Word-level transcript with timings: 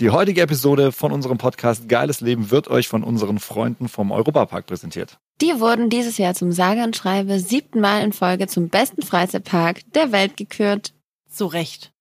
Die 0.00 0.08
heutige 0.08 0.40
Episode 0.40 0.92
von 0.92 1.12
unserem 1.12 1.36
Podcast 1.36 1.86
Geiles 1.86 2.22
Leben 2.22 2.50
wird 2.50 2.68
euch 2.68 2.88
von 2.88 3.04
unseren 3.04 3.38
Freunden 3.38 3.86
vom 3.86 4.12
Europapark 4.12 4.64
präsentiert. 4.64 5.18
Die 5.42 5.60
wurden 5.60 5.90
dieses 5.90 6.16
Jahr 6.16 6.32
zum 6.32 6.52
sage 6.52 6.82
und 6.82 6.96
schreibe 6.96 7.38
siebten 7.38 7.80
Mal 7.80 8.02
in 8.02 8.14
Folge 8.14 8.46
zum 8.46 8.70
besten 8.70 9.02
Freizeitpark 9.02 9.82
der 9.92 10.10
Welt 10.10 10.38
gekürt. 10.38 10.94
Zu 11.28 11.44
Recht. 11.44 11.92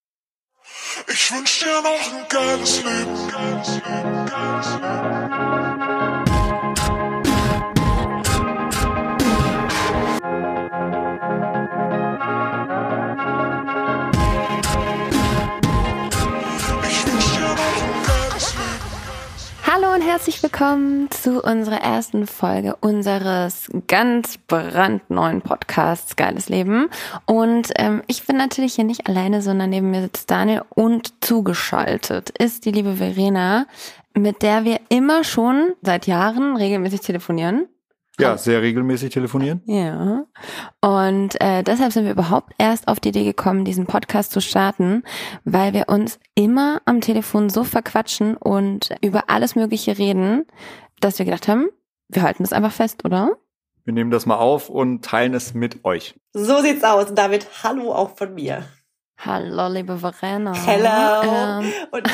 Ich 1.12 1.30
wünsch 1.34 1.60
dir 1.60 1.82
noch 1.82 2.14
ein 2.14 2.26
geiles 2.30 2.78
Leben, 2.86 3.28
geiles 3.30 3.68
Leben, 3.68 4.26
geiles 4.28 4.74
Leben. 4.76 5.69
Herzlich 20.10 20.42
willkommen 20.42 21.12
zu 21.12 21.40
unserer 21.40 21.82
ersten 21.82 22.26
Folge 22.26 22.76
unseres 22.82 23.70
ganz 23.86 24.40
brandneuen 24.40 25.42
Podcasts 25.42 26.16
Geiles 26.16 26.50
Leben. 26.50 26.90
Und 27.28 27.70
ähm, 27.76 28.02
ich 28.08 28.26
bin 28.26 28.36
natürlich 28.36 28.74
hier 28.74 28.86
nicht 28.86 29.08
alleine, 29.08 29.44
sondern 29.44 29.70
neben 29.70 29.92
mir 29.92 30.02
sitzt 30.02 30.32
Daniel 30.32 30.64
und 30.70 31.14
zugeschaltet 31.24 32.32
ist 32.32 32.66
die 32.66 32.72
liebe 32.72 32.96
Verena, 32.96 33.68
mit 34.16 34.42
der 34.42 34.64
wir 34.64 34.80
immer 34.90 35.24
schon 35.24 35.74
seit 35.84 36.08
Jahren 36.08 36.56
regelmäßig 36.56 37.02
telefonieren. 37.02 37.68
Ja, 38.20 38.38
sehr 38.38 38.62
regelmäßig 38.62 39.12
telefonieren. 39.12 39.62
Ja. 39.66 40.26
Und 40.82 41.40
äh, 41.42 41.64
deshalb 41.64 41.94
sind 41.94 42.06
wir 42.06 42.12
überhaupt 42.12 42.54
erst 42.58 42.88
auf 42.88 43.00
die 43.00 43.10
Idee 43.10 43.24
gekommen, 43.24 43.66
diesen 43.66 43.86
Podcast 43.86 44.32
zu 44.32 44.42
starten, 44.42 45.04
weil 45.44 45.74
wir 45.74 45.90
uns 45.90 46.20
immer 46.36 46.82
am 46.86 47.02
Telefon 47.02 47.50
so 47.50 47.64
verquatschen 47.64 48.36
und 48.36 48.90
über 49.02 49.30
alles 49.30 49.56
Mögliche 49.56 49.98
reden, 49.98 50.46
dass 51.00 51.20
wir 51.20 51.26
gedacht 51.26 51.48
haben, 51.48 51.70
wir 52.10 52.24
halten 52.24 52.44
das 52.44 52.54
einfach 52.54 52.72
fest, 52.72 53.06
oder? 53.06 53.38
Wir 53.86 53.94
nehmen 53.94 54.12
das 54.12 54.26
mal 54.26 54.38
auf 54.38 54.70
und 54.70 55.04
teilen 55.04 55.34
es 55.34 55.54
mit 55.54 55.84
euch. 55.86 56.20
So 56.34 56.62
sieht's 56.62 56.84
aus. 56.84 57.10
Und 57.10 57.18
damit 57.18 57.64
Hallo 57.64 57.92
auch 57.94 58.16
von 58.18 58.34
mir. 58.36 58.66
Hallo, 59.26 59.68
liebe 59.68 59.98
Verena. 59.98 60.54
Hello. 60.54 61.62
Ähm, 61.62 61.74
Und 61.92 62.08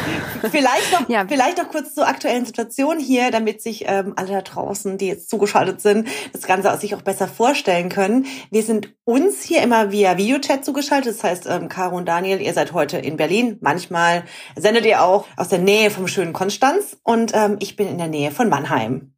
vielleicht 0.51 0.91
noch, 0.91 1.07
Ja. 1.09 1.25
vielleicht 1.27 1.59
noch 1.59 1.69
kurz 1.69 1.93
zur 1.93 2.07
aktuellen 2.07 2.45
Situation 2.45 2.99
hier, 2.99 3.29
damit 3.29 3.61
sich 3.61 3.85
ähm, 3.87 4.13
alle 4.15 4.29
da 4.29 4.41
draußen, 4.41 4.97
die 4.97 5.05
jetzt 5.07 5.29
zugeschaltet 5.29 5.81
sind, 5.81 6.07
das 6.33 6.41
Ganze 6.43 6.75
sich 6.79 6.95
auch 6.95 7.03
besser 7.03 7.27
vorstellen 7.27 7.89
können. 7.89 8.25
Wir 8.49 8.63
sind 8.63 8.89
uns 9.03 9.43
hier 9.43 9.61
immer 9.61 9.91
via 9.91 10.17
Videochat 10.17 10.65
zugeschaltet. 10.65 11.13
Das 11.15 11.23
heißt, 11.23 11.45
ähm, 11.47 11.69
Caro 11.69 11.95
und 11.95 12.07
Daniel, 12.07 12.41
ihr 12.41 12.53
seid 12.55 12.73
heute 12.73 12.97
in 12.97 13.17
Berlin. 13.17 13.59
Manchmal 13.61 14.23
sendet 14.55 14.85
ihr 14.87 15.03
auch 15.03 15.27
aus 15.37 15.49
der 15.49 15.59
Nähe 15.59 15.91
vom 15.91 16.07
schönen 16.07 16.33
Konstanz. 16.33 16.97
Und 17.03 17.33
ähm, 17.35 17.57
ich 17.59 17.75
bin 17.75 17.87
in 17.87 17.99
der 17.99 18.07
Nähe 18.07 18.31
von 18.31 18.49
Mannheim. 18.49 19.13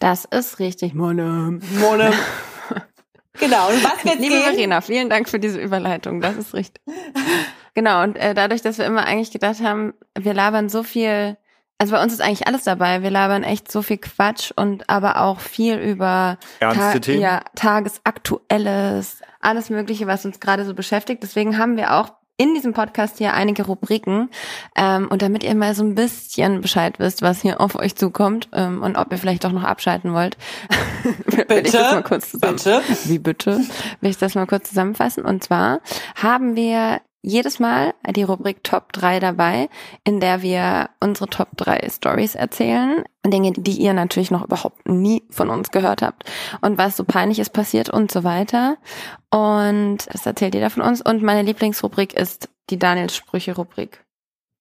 das 0.00 0.24
ist 0.24 0.58
richtig, 0.58 0.92
Mone. 0.92 1.60
Mone. 1.78 2.12
Genau. 3.38 3.68
Und 3.68 3.84
was 3.84 4.04
wird 4.04 4.18
Liebe 4.18 4.34
gehen? 4.34 4.42
Verena, 4.42 4.80
vielen 4.80 5.10
Dank 5.10 5.28
für 5.28 5.38
diese 5.38 5.60
Überleitung. 5.60 6.20
Das 6.20 6.36
ist 6.36 6.54
richtig. 6.54 6.82
genau, 7.74 8.02
und 8.02 8.16
äh, 8.16 8.34
dadurch, 8.34 8.62
dass 8.62 8.78
wir 8.78 8.86
immer 8.86 9.04
eigentlich 9.04 9.30
gedacht 9.30 9.60
haben, 9.60 9.94
wir 10.18 10.34
labern 10.34 10.68
so 10.68 10.82
viel, 10.82 11.36
also 11.78 11.92
bei 11.94 12.02
uns 12.02 12.12
ist 12.12 12.20
eigentlich 12.20 12.46
alles 12.46 12.64
dabei. 12.64 13.02
Wir 13.02 13.10
labern 13.10 13.44
echt 13.44 13.70
so 13.70 13.82
viel 13.82 13.98
Quatsch 13.98 14.52
und 14.54 14.88
aber 14.90 15.20
auch 15.20 15.40
viel 15.40 15.76
über 15.76 16.38
Ernste 16.60 17.00
Themen? 17.00 17.20
Ja, 17.20 17.42
Tagesaktuelles, 17.54 19.20
alles 19.40 19.70
Mögliche, 19.70 20.06
was 20.06 20.24
uns 20.24 20.40
gerade 20.40 20.64
so 20.64 20.74
beschäftigt. 20.74 21.22
Deswegen 21.22 21.58
haben 21.58 21.76
wir 21.76 21.94
auch 21.94 22.17
in 22.38 22.54
diesem 22.54 22.72
Podcast 22.72 23.18
hier 23.18 23.34
einige 23.34 23.66
Rubriken. 23.66 24.30
Ähm, 24.76 25.08
und 25.08 25.20
damit 25.20 25.42
ihr 25.42 25.54
mal 25.54 25.74
so 25.74 25.82
ein 25.82 25.94
bisschen 25.94 26.62
Bescheid 26.62 26.98
wisst, 26.98 27.20
was 27.20 27.42
hier 27.42 27.60
auf 27.60 27.74
euch 27.74 27.96
zukommt 27.96 28.48
ähm, 28.52 28.82
und 28.82 28.96
ob 28.96 29.12
ihr 29.12 29.18
vielleicht 29.18 29.44
doch 29.44 29.52
noch 29.52 29.64
abschalten 29.64 30.14
wollt, 30.14 30.38
will 31.26 31.66
ich 31.66 31.72
das 31.72 31.92
mal 31.92 32.02
kurz 32.02 32.30
zusammen. 32.30 32.56
Bitte? 32.56 32.80
Wie 33.04 33.18
bitte? 33.18 33.60
Will 34.00 34.10
ich 34.10 34.18
das 34.18 34.34
mal 34.36 34.46
kurz 34.46 34.68
zusammenfassen? 34.68 35.24
Und 35.24 35.44
zwar 35.44 35.80
haben 36.14 36.56
wir 36.56 37.00
jedes 37.28 37.58
Mal 37.58 37.94
die 38.08 38.22
Rubrik 38.22 38.64
Top 38.64 38.92
3 38.92 39.20
dabei, 39.20 39.68
in 40.04 40.18
der 40.18 40.42
wir 40.42 40.88
unsere 41.00 41.28
Top 41.28 41.48
3 41.56 41.88
Stories 41.90 42.34
erzählen. 42.34 43.04
Dinge, 43.26 43.52
die 43.52 43.76
ihr 43.78 43.92
natürlich 43.92 44.30
noch 44.30 44.44
überhaupt 44.44 44.88
nie 44.88 45.22
von 45.30 45.50
uns 45.50 45.70
gehört 45.70 46.00
habt. 46.00 46.24
Und 46.62 46.78
was 46.78 46.96
so 46.96 47.04
peinlich 47.04 47.38
ist 47.38 47.50
passiert 47.50 47.90
und 47.90 48.10
so 48.10 48.24
weiter. 48.24 48.78
Und 49.30 49.98
das 50.10 50.24
erzählt 50.24 50.54
jeder 50.54 50.70
von 50.70 50.82
uns. 50.82 51.02
Und 51.02 51.22
meine 51.22 51.42
Lieblingsrubrik 51.42 52.14
ist 52.14 52.48
die 52.70 52.78
Daniels 52.78 53.14
Sprüche-Rubrik. 53.14 54.02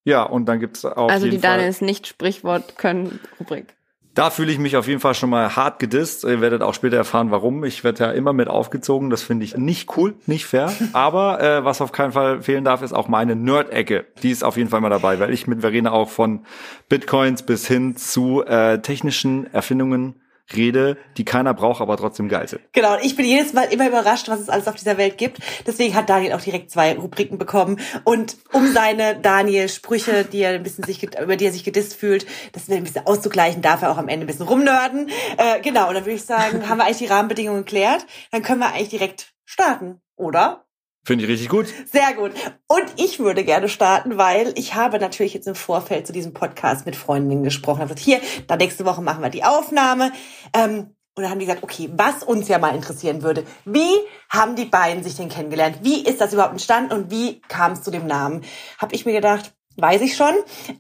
Ja, 0.04 0.24
und 0.24 0.46
dann 0.48 0.60
gibt's 0.60 0.84
auf 0.84 1.10
Also 1.10 1.30
die. 1.30 1.40
Daniels 1.40 1.80
Nicht-Sprichwort-Können-Rubrik. 1.80 3.77
Da 4.18 4.32
fühle 4.32 4.52
ich 4.52 4.58
mich 4.58 4.76
auf 4.76 4.88
jeden 4.88 5.00
Fall 5.00 5.14
schon 5.14 5.30
mal 5.30 5.56
hart 5.56 5.78
gedisst. 5.78 6.24
Ihr 6.24 6.42
werdet 6.42 6.64
auch 6.64 6.74
später 6.74 6.98
erfahren, 6.98 7.30
warum. 7.30 7.64
Ich 7.64 7.84
werde 7.84 8.06
ja 8.06 8.12
immer 8.12 8.34
mit 8.34 8.48
aufgezogen. 8.48 9.12
Das 9.12 9.22
finde 9.22 9.46
ich 9.46 9.56
nicht 9.56 9.96
cool, 9.96 10.16
nicht 10.26 10.48
fair. 10.48 10.74
Aber 10.94 11.40
äh, 11.40 11.64
was 11.64 11.82
auf 11.82 11.92
keinen 11.92 12.14
Fall 12.14 12.42
fehlen 12.42 12.64
darf, 12.64 12.82
ist 12.82 12.94
auch 12.94 13.10
meine 13.10 13.36
Nerd-Ecke. 13.36 14.08
Die 14.24 14.32
ist 14.32 14.44
auf 14.44 14.58
jeden 14.58 14.72
Fall 14.72 14.82
mal 14.82 14.90
dabei, 14.90 15.20
weil 15.20 15.32
ich 15.32 15.46
mit 15.46 15.62
Verena 15.62 15.92
auch 15.92 16.10
von 16.10 16.48
Bitcoins 16.90 17.44
bis 17.44 17.68
hin 17.68 17.96
zu 17.96 18.44
äh, 18.44 18.80
technischen 18.80 19.54
Erfindungen 19.54 20.16
rede, 20.56 20.98
die 21.18 21.26
keiner 21.26 21.54
braucht, 21.54 21.82
aber 21.82 21.98
trotzdem 21.98 22.30
geil 22.30 22.48
sind. 22.48 22.62
Genau, 22.74 22.94
und 22.94 23.04
ich 23.04 23.16
bin 23.16 23.26
jedes 23.26 23.54
Mal 23.54 23.64
immer 23.64 23.88
überrascht, 23.88 24.30
was 24.30 24.40
es 24.40 24.50
alles 24.50 24.68
auf 24.68 24.76
dieser 24.76 24.98
Welt 24.98 25.18
gibt. 25.18 25.40
Deswegen 25.66 25.96
hat 25.96 26.10
Daniel 26.10 26.34
auch 26.34 26.42
direkt 26.42 26.72
zwei 26.72 26.96
Rubriken 26.96 27.38
bekommen. 27.38 27.80
Und 28.04 28.38
um 28.54 28.72
seine 28.72 29.20
Daniel-Sprüche, 29.20 30.24
die 30.26 30.40
er 30.40 30.52
ein 30.52 30.64
bisschen 30.64 30.84
sich, 30.84 31.04
über 31.04 31.36
die 31.36 31.46
er 31.46 31.52
sich 31.52 31.64
gedisst 31.64 31.96
fühlt, 31.96 32.26
das 32.54 32.70
ein 32.70 32.84
bisschen 32.84 33.06
auszugleichen, 33.06 33.62
darf 33.62 33.82
er 33.82 33.92
auch 33.92 33.98
am 33.98 34.08
Ende 34.08 34.26
ein 34.26 34.28
bisschen 34.28 34.48
rumnörden. 34.48 35.10
Äh, 35.38 35.62
genau, 35.62 35.90
und 35.90 35.96
dann 35.96 36.06
würde 36.06 36.16
ich 36.16 36.26
sagen, 36.26 36.70
haben 36.70 36.78
wir 36.78 36.86
eigentlich 36.86 36.98
die 36.98 37.06
Rahmenbedingungen 37.08 37.66
geklärt. 37.66 38.06
Dann 38.32 38.44
können 38.44 38.60
wir 38.60 38.74
eigentlich 38.74 38.90
direkt 38.90 39.34
starten, 39.46 40.02
oder? 40.16 40.67
Finde 41.08 41.24
ich 41.24 41.32
richtig 41.32 41.48
gut. 41.48 41.68
Sehr 41.90 42.14
gut. 42.16 42.34
Und 42.68 42.84
ich 42.98 43.20
würde 43.20 43.46
gerne 43.46 43.70
starten, 43.70 44.18
weil 44.18 44.52
ich 44.58 44.76
habe 44.76 45.00
natürlich 45.00 45.34
jetzt 45.34 45.48
im 45.48 45.56
Vorfeld 45.56 46.06
zu 46.06 46.12
diesem 46.12 46.34
Podcast 46.34 46.86
mit 46.86 46.98
Freundinnen 46.98 47.46
gesprochen. 47.46 47.80
Habe 47.80 47.94
gesagt, 47.94 48.04
hier, 48.04 48.20
da 48.48 48.58
nächste 48.58 48.84
Woche 48.84 49.02
machen 49.02 49.24
wir 49.24 49.30
die 49.30 49.46
Aufnahme. 49.46 50.12
Ähm, 50.52 50.94
und 51.16 51.24
dann 51.24 51.30
haben 51.30 51.40
die 51.40 51.46
gesagt, 51.46 51.64
okay, 51.64 51.90
was 51.94 52.24
uns 52.24 52.50
ja 52.50 52.60
mal 52.60 52.76
interessieren 52.76 53.24
würde, 53.24 53.46
wie 53.64 53.90
haben 54.30 54.58
die 54.58 54.66
beiden 54.66 55.02
sich 55.02 55.16
denn 55.16 55.30
kennengelernt? 55.30 55.78
Wie 55.82 56.04
ist 56.04 56.20
das 56.20 56.34
überhaupt 56.34 56.52
entstanden 56.52 56.92
und 56.92 57.10
wie 57.10 57.40
kam 57.48 57.72
es 57.72 57.84
zu 57.84 57.90
dem 57.90 58.06
Namen? 58.06 58.44
Habe 58.78 58.94
ich 58.94 59.06
mir 59.06 59.14
gedacht, 59.14 59.54
weiß 59.78 60.02
ich 60.02 60.18
schon. 60.18 60.34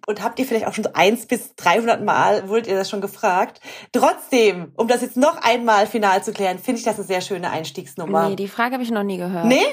Und 0.07 0.21
habt 0.21 0.39
ihr 0.39 0.45
vielleicht 0.45 0.67
auch 0.67 0.73
schon 0.73 0.83
so 0.83 0.91
eins 0.93 1.25
bis 1.25 1.55
300 1.55 2.03
Mal, 2.03 2.49
wurdet 2.49 2.67
ihr 2.67 2.75
das 2.75 2.89
schon 2.89 2.99
gefragt? 2.99 3.61
Trotzdem, 3.93 4.73
um 4.75 4.89
das 4.89 5.01
jetzt 5.01 5.15
noch 5.15 5.41
einmal 5.41 5.87
final 5.87 6.21
zu 6.21 6.33
klären, 6.33 6.59
finde 6.59 6.79
ich 6.79 6.83
das 6.85 6.97
eine 6.97 7.05
sehr 7.05 7.21
schöne 7.21 7.49
Einstiegsnummer. 7.49 8.27
Nee, 8.27 8.35
die 8.35 8.49
Frage 8.49 8.73
habe 8.73 8.83
ich 8.83 8.91
noch 8.91 9.03
nie 9.03 9.17
gehört. 9.17 9.45
Nee? 9.45 9.63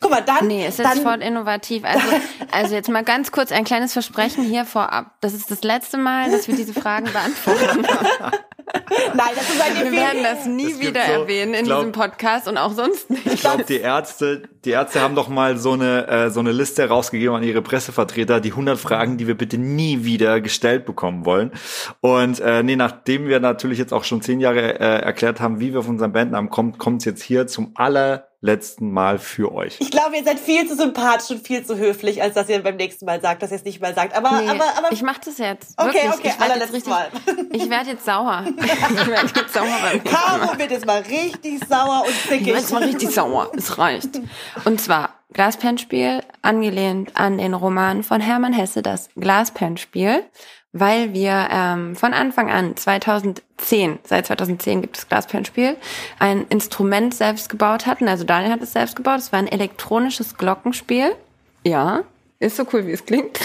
Guck 0.00 0.10
mal, 0.10 0.20
dann. 0.20 0.46
Nee, 0.46 0.66
ist 0.66 0.78
jetzt 0.78 0.88
dann, 0.96 1.02
voll 1.02 1.22
innovativ. 1.22 1.84
Also, 1.84 2.06
also 2.52 2.74
jetzt 2.74 2.88
mal 2.90 3.02
ganz 3.04 3.32
kurz 3.32 3.50
ein 3.52 3.64
kleines 3.64 3.92
Versprechen 3.92 4.44
hier 4.44 4.64
vorab. 4.64 5.12
Das 5.20 5.32
ist 5.34 5.50
das 5.50 5.62
letzte 5.62 5.96
Mal, 5.96 6.30
dass 6.30 6.48
wir 6.48 6.54
diese 6.56 6.74
Fragen 6.74 7.06
beantworten. 7.12 7.86
Nein, 9.14 9.28
das 9.34 9.48
ist 9.48 9.60
ein 9.62 9.84
Wir 9.84 9.92
werden 9.92 10.22
das 10.22 10.44
nie 10.44 10.72
Es 10.72 10.80
wieder 10.80 11.00
so- 11.06 11.12
erwähnen 11.22 11.54
in 11.54 11.64
glaub- 11.66 11.80
diesem 11.80 11.92
Podcast 11.92 12.48
und 12.48 12.58
auch 12.58 12.72
sonst 12.72 13.08
nicht. 13.10 13.24
Ich 13.26 13.40
glaube, 13.40 13.62
die 13.64 13.78
Ärzte, 13.78 14.42
die 14.64 14.70
Ärzte 14.70 15.00
haben 15.00 15.14
doch 15.14 15.28
mal 15.28 15.56
so 15.56 15.72
eine 15.72 16.06
äh, 16.08 16.30
so 16.30 16.40
eine 16.40 16.50
Liste 16.52 16.86
rausgegeben 16.88 17.36
an 17.36 17.42
ihre 17.44 17.62
Pressevertreter, 17.62 18.40
die 18.40 18.50
100 18.50 18.78
Fragen, 18.78 19.18
die 19.18 19.26
wir 19.28 19.36
bitte 19.36 19.56
nie 19.56 20.04
wieder 20.04 20.40
gestellt 20.40 20.84
bekommen 20.84 21.24
wollen. 21.24 21.52
Und 22.00 22.40
äh, 22.40 22.62
nee, 22.64 22.76
nachdem 22.76 23.28
wir 23.28 23.38
natürlich 23.40 23.78
jetzt 23.78 23.92
auch 23.92 24.04
schon 24.04 24.20
zehn 24.20 24.40
Jahre 24.40 24.80
äh, 24.80 25.00
erklärt 25.00 25.40
haben, 25.40 25.60
wie 25.60 25.72
wir 25.72 25.80
auf 25.80 25.88
unseren 25.88 26.12
Bandnamen 26.12 26.50
kommen, 26.50 26.76
kommt 26.76 27.02
es 27.02 27.04
jetzt 27.04 27.22
hier 27.22 27.46
zum 27.46 27.72
allerletzten 28.42 28.92
Mal 28.92 29.18
für 29.18 29.52
euch. 29.52 29.76
Ich 29.80 29.90
glaube, 29.90 30.16
ihr 30.16 30.24
seid 30.24 30.38
viel 30.38 30.68
zu 30.68 30.76
sympathisch 30.76 31.30
und 31.30 31.46
viel 31.46 31.64
zu 31.64 31.76
höflich, 31.76 32.22
als 32.22 32.34
dass 32.34 32.48
ihr 32.48 32.62
beim 32.62 32.76
nächsten 32.76 33.04
Mal 33.06 33.20
sagt, 33.20 33.42
dass 33.42 33.50
ihr 33.50 33.56
es 33.56 33.64
nicht 33.64 33.80
mal 33.80 33.94
sagt. 33.94 34.14
Aber, 34.16 34.40
Nee, 34.40 34.48
aber, 34.48 34.64
aber. 34.76 34.92
ich 34.92 35.02
mach 35.02 35.18
das 35.18 35.38
jetzt. 35.38 35.74
Okay, 35.76 35.94
Wirklich. 35.94 36.12
okay, 36.14 36.32
ich 36.36 36.40
allerletztes 36.40 36.74
richtig, 36.76 36.90
Mal. 36.92 37.08
Ich 37.52 37.70
werde 37.70 37.90
jetzt 37.90 38.04
sauer. 38.04 38.44
Ich 38.56 39.06
werde 39.06 39.30
jetzt 39.36 39.54
sauer. 39.54 40.00
Caro 40.04 40.58
wird 40.58 40.70
jetzt 40.70 40.86
mal 40.86 41.00
richtig 41.02 41.60
sauer 41.68 42.02
und 42.06 42.10
Ich 42.10 42.22
zickig. 42.28 42.46
werde 42.46 42.60
jetzt 42.60 42.72
mal 42.72 42.82
richtig 42.84 43.10
sauer. 43.10 43.50
Es 43.56 43.78
reicht. 43.78 44.20
Und 44.64 44.80
zwar 44.80 45.10
Glaspenspiel, 45.32 46.22
angelehnt 46.42 47.12
an 47.14 47.38
den 47.38 47.54
Roman 47.54 48.02
von 48.02 48.20
Hermann 48.20 48.52
Hesse, 48.52 48.82
das 48.82 49.08
Glaspenspiel, 49.16 50.24
weil 50.80 51.12
wir 51.12 51.48
ähm, 51.50 51.96
von 51.96 52.12
Anfang 52.12 52.50
an 52.50 52.76
2010, 52.76 53.98
seit 54.04 54.26
2010 54.26 54.82
gibt 54.82 54.98
es 54.98 55.08
Glaspenspiel, 55.08 55.76
ein 56.18 56.46
Instrument 56.48 57.14
selbst 57.14 57.48
gebaut 57.48 57.86
hatten. 57.86 58.08
Also 58.08 58.24
Daniel 58.24 58.52
hat 58.52 58.62
es 58.62 58.72
selbst 58.72 58.96
gebaut. 58.96 59.18
Es 59.18 59.32
war 59.32 59.38
ein 59.38 59.48
elektronisches 59.48 60.36
Glockenspiel. 60.36 61.12
Ja, 61.64 62.04
ist 62.38 62.56
so 62.56 62.64
cool, 62.72 62.86
wie 62.86 62.92
es 62.92 63.04
klingt. 63.04 63.40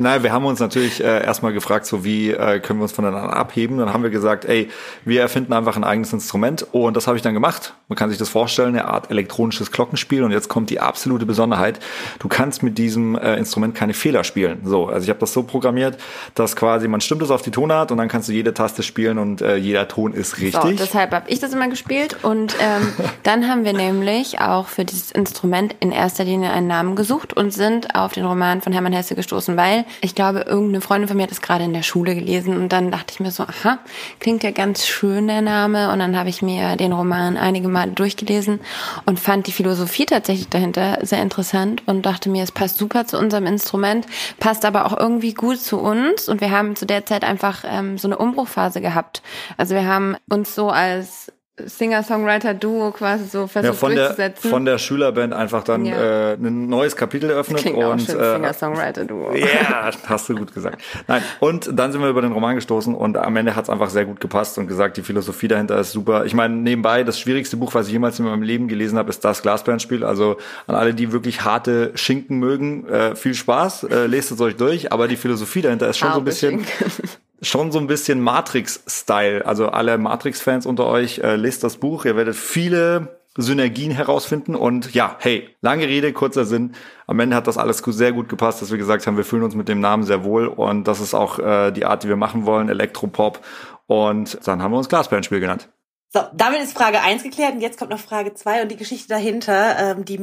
Naja, 0.00 0.22
wir 0.22 0.32
haben 0.32 0.44
uns 0.44 0.60
natürlich 0.60 1.02
äh, 1.02 1.24
erstmal 1.24 1.52
gefragt, 1.52 1.86
so 1.86 2.04
wie 2.04 2.30
äh, 2.30 2.60
können 2.60 2.78
wir 2.78 2.84
uns 2.84 2.92
voneinander 2.92 3.34
abheben. 3.34 3.78
Dann 3.78 3.92
haben 3.92 4.04
wir 4.04 4.10
gesagt, 4.10 4.44
ey, 4.44 4.68
wir 5.04 5.22
erfinden 5.22 5.52
einfach 5.52 5.76
ein 5.76 5.82
eigenes 5.82 6.12
Instrument 6.12 6.66
und 6.70 6.96
das 6.96 7.08
habe 7.08 7.16
ich 7.16 7.22
dann 7.22 7.34
gemacht. 7.34 7.74
Man 7.88 7.96
kann 7.96 8.08
sich 8.10 8.18
das 8.18 8.28
vorstellen, 8.28 8.68
eine 8.68 8.84
Art 8.84 9.10
elektronisches 9.10 9.72
Glockenspiel 9.72 10.22
und 10.22 10.30
jetzt 10.30 10.48
kommt 10.48 10.70
die 10.70 10.78
absolute 10.78 11.26
Besonderheit. 11.26 11.80
Du 12.20 12.28
kannst 12.28 12.62
mit 12.62 12.78
diesem 12.78 13.16
äh, 13.16 13.36
Instrument 13.36 13.74
keine 13.74 13.94
Fehler 13.94 14.22
spielen. 14.24 14.60
So, 14.64 14.86
also 14.86 15.02
ich 15.02 15.08
habe 15.10 15.18
das 15.18 15.32
so 15.32 15.42
programmiert, 15.42 15.98
dass 16.34 16.54
quasi 16.54 16.86
man 16.86 17.00
stimmt 17.00 17.22
es 17.22 17.30
auf 17.30 17.42
die 17.42 17.50
Tonart 17.50 17.90
und 17.90 17.98
dann 17.98 18.08
kannst 18.08 18.28
du 18.28 18.32
jede 18.32 18.54
Taste 18.54 18.84
spielen 18.84 19.18
und 19.18 19.40
äh, 19.40 19.56
jeder 19.56 19.88
Ton 19.88 20.12
ist 20.12 20.38
richtig. 20.38 20.62
So, 20.62 20.70
deshalb 20.70 21.12
habe 21.12 21.28
ich 21.28 21.40
das 21.40 21.52
immer 21.54 21.68
gespielt 21.68 22.18
und 22.22 22.54
ähm, 22.60 22.92
dann 23.24 23.48
haben 23.48 23.64
wir 23.64 23.72
nämlich 23.72 24.40
auch 24.40 24.68
für 24.68 24.84
dieses 24.84 25.10
Instrument 25.10 25.74
in 25.80 25.90
erster 25.90 26.24
Linie 26.24 26.50
einen 26.52 26.68
Namen 26.68 26.94
gesucht 26.94 27.32
und 27.32 27.52
sind 27.52 27.96
auf 27.96 28.12
den 28.18 28.26
Roman 28.26 28.60
von 28.60 28.72
Hermann 28.72 28.92
Hesse 28.92 29.14
gestoßen, 29.14 29.56
weil 29.56 29.84
ich 30.00 30.14
glaube, 30.14 30.40
irgendeine 30.40 30.80
Freundin 30.80 31.08
von 31.08 31.16
mir 31.16 31.24
hat 31.24 31.30
das 31.30 31.40
gerade 31.40 31.64
in 31.64 31.72
der 31.72 31.82
Schule 31.82 32.14
gelesen 32.14 32.56
und 32.56 32.70
dann 32.70 32.90
dachte 32.90 33.12
ich 33.12 33.20
mir 33.20 33.30
so, 33.30 33.44
aha, 33.44 33.78
klingt 34.20 34.42
ja 34.42 34.50
ganz 34.50 34.86
schön 34.86 35.28
der 35.28 35.42
Name 35.42 35.92
und 35.92 35.98
dann 35.98 36.16
habe 36.16 36.28
ich 36.28 36.42
mir 36.42 36.76
den 36.76 36.92
Roman 36.92 37.36
einige 37.36 37.68
Male 37.68 37.92
durchgelesen 37.92 38.60
und 39.06 39.18
fand 39.18 39.46
die 39.46 39.52
Philosophie 39.52 40.06
tatsächlich 40.06 40.48
dahinter 40.48 40.98
sehr 41.02 41.22
interessant 41.22 41.82
und 41.86 42.04
dachte 42.04 42.28
mir, 42.28 42.42
es 42.42 42.52
passt 42.52 42.76
super 42.78 43.06
zu 43.06 43.18
unserem 43.18 43.46
Instrument, 43.46 44.06
passt 44.38 44.64
aber 44.64 44.86
auch 44.86 44.96
irgendwie 44.96 45.34
gut 45.34 45.60
zu 45.60 45.78
uns 45.78 46.28
und 46.28 46.40
wir 46.40 46.50
haben 46.50 46.76
zu 46.76 46.86
der 46.86 47.06
Zeit 47.06 47.24
einfach 47.24 47.64
ähm, 47.66 47.98
so 47.98 48.08
eine 48.08 48.18
Umbruchphase 48.18 48.80
gehabt. 48.80 49.22
Also 49.56 49.74
wir 49.74 49.86
haben 49.86 50.16
uns 50.28 50.54
so 50.54 50.70
als 50.70 51.32
Singer-Songwriter-Duo 51.64 52.92
quasi 52.92 53.24
so 53.26 53.46
versucht 53.46 53.72
ja, 53.72 53.78
von 53.78 53.94
der, 53.94 54.06
durchzusetzen. 54.06 54.50
von 54.50 54.64
der 54.64 54.78
Schülerband 54.78 55.32
einfach 55.34 55.64
dann 55.64 55.84
Ja. 55.84 56.32
äh, 56.32 56.34
ein 56.34 56.68
neues 56.68 56.96
Kapitel 56.96 57.30
eröffnet 57.30 57.60
Klingt 57.60 57.82
auch 57.82 57.92
und 57.92 58.02
schön, 58.02 58.18
äh, 58.18 58.32
Singer-Songwriter-Duo. 58.34 59.32
Ja, 59.38 59.90
hast 60.06 60.28
du 60.28 60.34
gut 60.34 60.52
gesagt. 60.54 60.82
Nein, 61.06 61.22
und 61.40 61.70
dann 61.72 61.92
sind 61.92 62.00
wir 62.00 62.08
über 62.08 62.22
den 62.22 62.32
Roman 62.32 62.54
gestoßen 62.54 62.94
und 62.94 63.16
am 63.16 63.36
Ende 63.36 63.54
hat 63.56 63.64
es 63.64 63.70
einfach 63.70 63.90
sehr 63.90 64.04
gut 64.04 64.20
gepasst 64.20 64.58
und 64.58 64.66
gesagt, 64.66 64.96
die 64.96 65.02
Philosophie 65.02 65.48
dahinter 65.48 65.78
ist 65.78 65.92
super. 65.92 66.24
Ich 66.24 66.34
meine, 66.34 66.54
nebenbei, 66.54 67.04
das 67.04 67.18
schwierigste 67.18 67.56
Buch, 67.56 67.74
was 67.74 67.86
ich 67.86 67.92
jemals 67.92 68.18
in 68.18 68.24
meinem 68.24 68.42
Leben 68.42 68.68
gelesen 68.68 68.98
habe, 68.98 69.10
ist 69.10 69.24
das 69.24 69.42
Glasbärenspiel. 69.42 70.04
Also 70.04 70.36
an 70.66 70.74
alle, 70.74 70.94
die 70.94 71.12
wirklich 71.12 71.44
harte 71.44 71.92
Schinken 71.94 72.38
mögen, 72.38 72.86
äh, 72.88 73.14
viel 73.16 73.34
Spaß, 73.34 73.84
äh, 73.84 74.06
lest 74.06 74.30
es 74.30 74.40
euch 74.40 74.56
durch, 74.56 74.92
aber 74.92 75.08
die 75.08 75.16
Philosophie 75.16 75.62
dahinter 75.62 75.88
ist 75.88 75.98
schon 75.98 76.12
so 76.12 76.18
ein 76.18 76.24
bisschen 76.24 76.64
schon 77.42 77.70
so 77.72 77.78
ein 77.78 77.86
bisschen 77.86 78.20
Matrix-Style. 78.20 79.46
Also 79.46 79.68
alle 79.68 79.96
Matrix-Fans 79.98 80.66
unter 80.66 80.86
euch, 80.86 81.18
äh, 81.18 81.36
lest 81.36 81.62
das 81.64 81.76
Buch. 81.76 82.04
Ihr 82.04 82.16
werdet 82.16 82.34
viele 82.36 83.18
Synergien 83.36 83.92
herausfinden. 83.92 84.54
Und 84.56 84.94
ja, 84.94 85.16
hey, 85.20 85.48
lange 85.60 85.86
Rede, 85.86 86.12
kurzer 86.12 86.44
Sinn. 86.44 86.74
Am 87.06 87.20
Ende 87.20 87.36
hat 87.36 87.46
das 87.46 87.56
alles 87.58 87.78
sehr 87.78 88.12
gut 88.12 88.28
gepasst, 88.28 88.60
dass 88.62 88.70
wir 88.72 88.78
gesagt 88.78 89.06
haben, 89.06 89.16
wir 89.16 89.24
fühlen 89.24 89.44
uns 89.44 89.54
mit 89.54 89.68
dem 89.68 89.80
Namen 89.80 90.02
sehr 90.02 90.24
wohl. 90.24 90.46
Und 90.48 90.84
das 90.88 91.00
ist 91.00 91.14
auch 91.14 91.38
äh, 91.38 91.70
die 91.70 91.84
Art, 91.84 92.02
die 92.02 92.08
wir 92.08 92.16
machen 92.16 92.46
wollen, 92.46 92.68
Elektropop. 92.68 93.40
Und 93.86 94.38
dann 94.46 94.60
haben 94.62 94.72
wir 94.72 94.78
uns 94.78 94.88
Glasbärenspiel 94.88 95.40
genannt. 95.40 95.68
So, 96.10 96.20
damit 96.34 96.62
ist 96.62 96.72
Frage 96.76 97.02
eins 97.02 97.22
geklärt 97.22 97.52
und 97.52 97.60
jetzt 97.60 97.78
kommt 97.78 97.90
noch 97.90 97.98
Frage 97.98 98.32
zwei 98.32 98.62
und 98.62 98.70
die 98.70 98.76
Geschichte 98.78 99.08
dahinter, 99.08 99.76
ähm, 99.78 100.06
die 100.06 100.16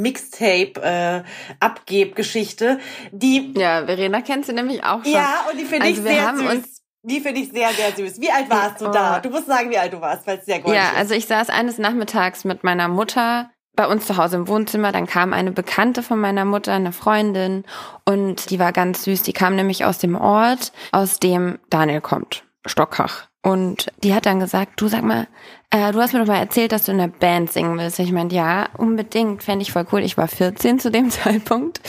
Mixtape-Abgebgeschichte, 1.59 2.79
die, 3.11 3.53
Ja, 3.55 3.85
Verena 3.85 4.21
kennt 4.21 4.45
sie 4.47 4.53
nämlich 4.53 4.83
auch 4.83 5.03
schon. 5.03 5.13
ja, 5.13 5.45
und 5.51 5.59
die 5.59 5.65
finde 5.65 5.85
Also 5.85 5.99
ich 6.01 6.03
wir 6.05 6.11
sehr 6.11 6.25
haben 6.27 6.37
süß. 6.39 6.49
uns- 6.55 6.74
die 7.05 7.19
finde 7.21 7.41
ich 7.41 7.51
sehr, 7.51 7.69
sehr 7.71 7.91
süß. 7.95 8.19
Wie 8.21 8.31
alt 8.31 8.49
warst 8.49 8.81
du 8.81 8.87
Oh. 8.87 8.91
da? 8.91 9.19
Du 9.19 9.29
musst 9.29 9.47
sagen, 9.47 9.69
wie 9.69 9.77
alt 9.77 9.93
du 9.93 10.01
warst, 10.01 10.25
weil 10.27 10.37
es 10.39 10.45
sehr 10.45 10.59
goldig 10.59 10.79
Ja, 10.81 10.89
ist. 10.91 10.97
also 10.97 11.13
ich 11.13 11.25
saß 11.27 11.49
eines 11.49 11.77
Nachmittags 11.77 12.43
mit 12.43 12.63
meiner 12.63 12.87
Mutter 12.87 13.49
bei 13.75 13.87
uns 13.87 14.05
zu 14.07 14.17
Hause 14.17 14.37
im 14.37 14.47
Wohnzimmer. 14.47 14.91
Dann 14.91 15.05
kam 15.05 15.33
eine 15.33 15.51
Bekannte 15.51 16.01
von 16.03 16.19
meiner 16.19 16.45
Mutter, 16.45 16.73
eine 16.73 16.91
Freundin, 16.91 17.63
und 18.05 18.49
die 18.49 18.59
war 18.59 18.71
ganz 18.71 19.03
süß. 19.03 19.21
Die 19.23 19.33
kam 19.33 19.55
nämlich 19.55 19.85
aus 19.85 19.97
dem 19.97 20.15
Ort, 20.15 20.71
aus 20.91 21.19
dem 21.19 21.59
Daniel 21.69 22.01
kommt, 22.01 22.43
Stockhach. 22.65 23.27
Und 23.45 23.91
die 24.03 24.15
hat 24.15 24.25
dann 24.25 24.39
gesagt, 24.39 24.81
du 24.81 24.87
sag 24.87 25.03
mal, 25.03 25.27
äh, 25.69 25.91
du 25.91 25.99
hast 26.01 26.13
mir 26.13 26.19
doch 26.19 26.25
mal 26.27 26.39
erzählt, 26.39 26.71
dass 26.71 26.85
du 26.85 26.91
in 26.93 26.97
der 26.97 27.09
Band 27.09 27.51
singen 27.53 27.77
willst. 27.77 27.99
Ich 27.99 28.11
meinte, 28.11 28.35
ja, 28.35 28.69
unbedingt, 28.75 29.43
fände 29.43 29.61
ich 29.61 29.71
voll 29.71 29.85
cool. 29.91 29.99
Ich 30.01 30.17
war 30.17 30.27
14 30.27 30.79
zu 30.79 30.89
dem 30.89 31.09
Zeitpunkt 31.11 31.79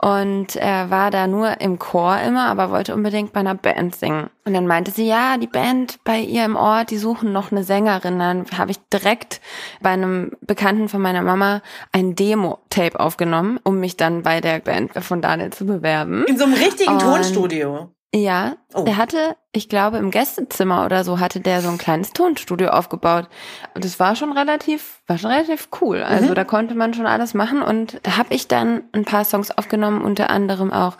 und 0.00 0.54
äh, 0.54 0.90
war 0.90 1.10
da 1.10 1.26
nur 1.26 1.60
im 1.60 1.80
Chor 1.80 2.18
immer, 2.20 2.46
aber 2.46 2.70
wollte 2.70 2.94
unbedingt 2.94 3.32
bei 3.32 3.40
einer 3.40 3.56
Band 3.56 3.96
singen. 3.96 4.30
Und 4.44 4.54
dann 4.54 4.68
meinte 4.68 4.92
sie, 4.92 5.04
ja, 5.08 5.38
die 5.38 5.48
Band 5.48 5.98
bei 6.04 6.20
ihr 6.20 6.44
im 6.44 6.54
Ort, 6.54 6.90
die 6.92 6.98
suchen 6.98 7.32
noch 7.32 7.50
eine 7.50 7.64
Sängerin. 7.64 8.20
Dann 8.20 8.46
habe 8.56 8.70
ich 8.70 8.78
direkt 8.92 9.40
bei 9.80 9.90
einem 9.90 10.30
Bekannten 10.40 10.88
von 10.88 11.02
meiner 11.02 11.22
Mama 11.22 11.62
ein 11.90 12.14
Demo-Tape 12.14 13.00
aufgenommen, 13.00 13.58
um 13.64 13.80
mich 13.80 13.96
dann 13.96 14.22
bei 14.22 14.40
der 14.40 14.60
Band 14.60 14.92
von 15.02 15.20
Daniel 15.20 15.50
zu 15.50 15.66
bewerben. 15.66 16.24
In 16.28 16.38
so 16.38 16.44
einem 16.44 16.54
richtigen 16.54 16.92
Und- 16.92 17.00
Tonstudio. 17.00 17.90
Ja, 18.14 18.56
Oh. 18.74 18.82
der 18.84 18.98
hatte, 18.98 19.36
ich 19.52 19.68
glaube, 19.70 19.96
im 19.98 20.10
Gästezimmer 20.10 20.84
oder 20.84 21.02
so 21.02 21.18
hatte 21.18 21.40
der 21.40 21.62
so 21.62 21.68
ein 21.70 21.78
kleines 21.78 22.12
Tonstudio 22.12 22.68
aufgebaut. 22.68 23.28
Und 23.74 23.84
das 23.84 23.98
war 24.00 24.16
schon 24.16 24.32
relativ, 24.32 25.00
war 25.06 25.16
schon 25.18 25.30
relativ 25.30 25.68
cool. 25.80 26.02
Also 26.02 26.30
Mhm. 26.30 26.34
da 26.34 26.44
konnte 26.44 26.74
man 26.74 26.92
schon 26.92 27.06
alles 27.06 27.32
machen 27.34 27.62
und 27.62 28.00
da 28.02 28.18
habe 28.18 28.34
ich 28.34 28.48
dann 28.48 28.84
ein 28.92 29.04
paar 29.06 29.24
Songs 29.24 29.50
aufgenommen, 29.50 30.02
unter 30.02 30.28
anderem 30.30 30.72
auch 30.72 30.96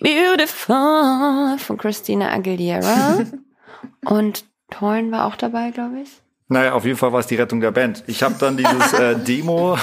Beautiful 0.00 1.58
von 1.58 1.76
Christina 1.78 2.30
Aguilera. 2.32 3.18
und 4.04 4.44
Torn 4.70 5.10
war 5.12 5.26
auch 5.26 5.36
dabei, 5.36 5.70
glaube 5.70 6.00
ich. 6.00 6.10
Naja, 6.50 6.72
auf 6.72 6.86
jeden 6.86 6.96
Fall 6.96 7.12
war 7.12 7.20
es 7.20 7.26
die 7.26 7.34
Rettung 7.36 7.60
der 7.60 7.72
Band. 7.72 8.02
Ich 8.06 8.22
habe 8.22 8.34
dann 8.40 8.56
dieses 8.56 8.92
äh, 8.94 9.16
Demo, 9.26 9.76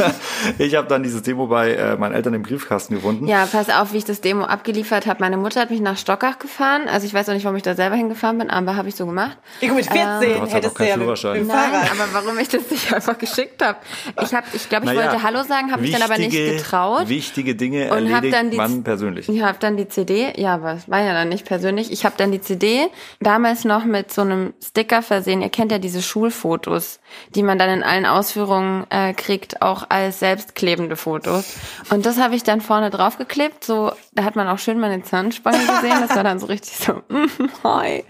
ich 0.58 0.74
habe 0.74 0.86
dann 0.86 1.02
dieses 1.02 1.22
Demo 1.22 1.46
bei 1.46 1.72
äh, 1.72 1.96
meinen 1.96 2.12
Eltern 2.14 2.34
im 2.34 2.42
Briefkasten 2.42 2.96
gefunden. 2.96 3.26
Ja, 3.26 3.46
pass 3.46 3.70
auf, 3.70 3.94
wie 3.94 3.96
ich 3.98 4.04
das 4.04 4.20
Demo 4.20 4.44
abgeliefert 4.44 5.06
habe. 5.06 5.20
Meine 5.20 5.38
Mutter 5.38 5.60
hat 5.60 5.70
mich 5.70 5.80
nach 5.80 5.96
Stockach 5.96 6.38
gefahren. 6.38 6.82
Also 6.86 7.06
ich 7.06 7.14
weiß 7.14 7.30
auch 7.30 7.32
nicht, 7.32 7.44
warum 7.44 7.56
ich 7.56 7.62
da 7.62 7.74
selber 7.74 7.96
hingefahren 7.96 8.36
bin, 8.36 8.50
aber 8.50 8.76
habe 8.76 8.88
ich 8.90 8.94
so 8.94 9.06
gemacht. 9.06 9.38
Ich 9.62 9.72
mit 9.72 9.86
14 9.86 9.94
Du 9.94 10.04
hast 10.10 10.20
halt 10.20 10.52
hättest 10.52 10.66
auch 10.66 10.68
du 10.70 10.74
keinen 10.74 10.88
ja 10.88 10.94
Führerschein. 10.96 11.38
mit 11.38 11.48
Nein, 11.48 11.70
aber 11.72 12.08
warum 12.24 12.38
ich 12.38 12.48
das 12.48 12.70
nicht 12.70 12.92
einfach 12.92 13.16
geschickt 13.16 13.62
habe. 13.64 13.78
Ich 14.22 14.34
habe, 14.34 14.46
ich 14.52 14.68
glaube, 14.68 14.84
ich 14.86 14.92
Naja, 14.92 15.10
wollte 15.12 15.22
Hallo 15.22 15.42
sagen, 15.44 15.72
habe 15.72 15.80
mich 15.80 15.92
dann 15.92 16.02
aber 16.02 16.18
nicht 16.18 16.32
getraut. 16.32 17.08
Wichtige 17.08 17.54
Dinge 17.54 17.84
Und 17.90 18.10
erledigt 18.10 18.34
dann 18.34 18.50
die- 18.50 18.56
man 18.58 18.82
persönlich. 18.84 19.30
Ich 19.30 19.42
habe 19.42 19.56
dann 19.60 19.78
die 19.78 19.88
CD, 19.88 20.34
ja, 20.36 20.54
aber 20.56 20.74
es 20.74 20.90
war 20.90 21.00
ja 21.00 21.14
dann 21.14 21.30
nicht 21.30 21.46
persönlich. 21.46 21.90
Ich 21.90 22.04
habe 22.04 22.16
dann 22.18 22.32
die 22.32 22.40
CD 22.42 22.88
damals 23.20 23.64
noch 23.64 23.86
mit 23.86 24.12
so 24.12 24.20
einem 24.20 24.52
Sticker 24.62 25.00
versehen. 25.00 25.40
Ihr 25.40 25.48
kennt 25.48 25.72
ja 25.72 25.78
diese 25.78 26.01
Schulfotos, 26.02 27.00
die 27.34 27.42
man 27.42 27.58
dann 27.58 27.70
in 27.70 27.82
allen 27.82 28.06
Ausführungen 28.06 28.86
äh, 28.90 29.14
kriegt, 29.14 29.62
auch 29.62 29.86
als 29.88 30.18
selbstklebende 30.18 30.96
Fotos. 30.96 31.56
Und 31.90 32.06
das 32.06 32.18
habe 32.18 32.34
ich 32.34 32.42
dann 32.42 32.60
vorne 32.60 32.90
draufgeklebt. 32.90 33.64
So, 33.64 33.92
da 34.12 34.24
hat 34.24 34.36
man 34.36 34.48
auch 34.48 34.58
schön 34.58 34.80
meine 34.80 35.02
Zahnspange 35.02 35.58
gesehen. 35.58 36.00
Das 36.00 36.14
war 36.16 36.24
dann 36.24 36.38
so 36.38 36.46
richtig 36.46 36.76
so, 36.76 36.92
mm, 37.08 37.48
hi. 37.64 38.04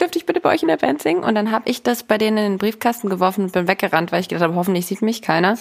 Dürfte 0.00 0.18
ich 0.18 0.26
bitte 0.26 0.40
bei 0.40 0.54
euch 0.54 0.62
in 0.62 0.68
der 0.68 0.78
Band 0.78 1.02
singen? 1.02 1.22
Und 1.22 1.34
dann 1.34 1.50
habe 1.50 1.68
ich 1.68 1.82
das 1.82 2.02
bei 2.04 2.16
denen 2.16 2.38
in 2.38 2.44
den 2.44 2.58
Briefkasten 2.58 3.10
geworfen 3.10 3.44
und 3.44 3.52
bin 3.52 3.68
weggerannt, 3.68 4.12
weil 4.12 4.20
ich 4.20 4.28
gedacht 4.28 4.44
habe, 4.44 4.54
hoffentlich 4.54 4.86
sieht 4.86 5.02
mich 5.02 5.20
keiner. 5.20 5.58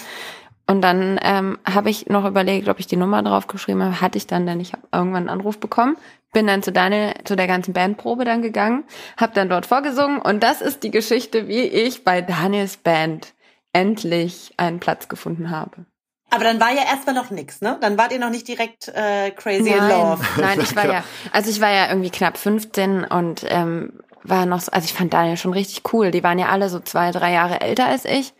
Und 0.66 0.82
dann 0.82 1.20
ähm, 1.24 1.58
habe 1.66 1.90
ich 1.90 2.08
noch 2.08 2.26
überlegt, 2.26 2.70
ob 2.70 2.80
ich 2.80 2.86
die 2.86 2.96
Nummer 2.96 3.24
draufgeschrieben 3.24 3.84
habe. 3.84 4.02
Hatte 4.02 4.18
ich 4.18 4.28
dann, 4.28 4.46
denn 4.46 4.60
ich 4.60 4.72
habe 4.72 4.84
irgendwann 4.94 5.28
einen 5.28 5.40
Anruf 5.40 5.60
bekommen. 5.60 5.98
Bin 6.32 6.46
dann 6.46 6.62
zu 6.62 6.72
Daniel, 6.72 7.14
zu 7.24 7.36
der 7.36 7.48
ganzen 7.48 7.74
Bandprobe 7.74 8.24
dann 8.24 8.42
gegangen, 8.42 8.84
habe 9.18 9.34
dann 9.34 9.50
dort 9.50 9.66
vorgesungen. 9.66 10.20
Und 10.20 10.44
das 10.44 10.62
ist 10.62 10.84
die 10.84 10.92
Geschichte, 10.92 11.48
wie 11.48 11.64
ich 11.64 12.04
bei 12.04 12.22
Daniels 12.22 12.78
Band 12.78 13.34
endlich 13.74 14.54
einen 14.58 14.80
Platz 14.80 15.08
gefunden 15.08 15.50
habe. 15.50 15.86
Aber 16.32 16.44
dann 16.44 16.60
war 16.60 16.72
ja 16.72 16.84
erstmal 16.84 17.16
noch 17.16 17.32
nix, 17.32 17.62
ne? 17.62 17.78
Dann 17.82 17.98
wart 17.98 18.12
ihr 18.12 18.20
noch 18.20 18.30
nicht 18.30 18.48
direkt 18.48 18.88
äh, 18.90 19.32
crazy 19.32 19.70
in 19.70 19.88
love. 19.88 20.24
nein, 20.38 20.60
ich 20.62 20.76
war 20.76 20.86
ja, 20.86 21.04
also 21.32 21.50
ich 21.50 21.60
war 21.60 21.72
ja 21.72 21.90
irgendwie 21.90 22.12
knapp 22.12 22.38
15 22.38 23.04
und 23.06 23.46
ähm, 23.48 23.94
war 24.24 24.46
noch 24.46 24.60
so, 24.60 24.72
also 24.72 24.86
ich 24.86 24.94
fand 24.94 25.14
Daniel 25.14 25.38
schon 25.38 25.54
richtig 25.54 25.82
cool. 25.94 26.12
Die 26.12 26.24
waren 26.24 26.38
ja 26.38 26.50
alle 26.50 26.70
so 26.70 26.80
zwei, 26.80 27.12
drei 27.12 27.34
Jahre 27.34 27.62
älter 27.62 27.88
als 27.88 28.06
ich. 28.06 28.34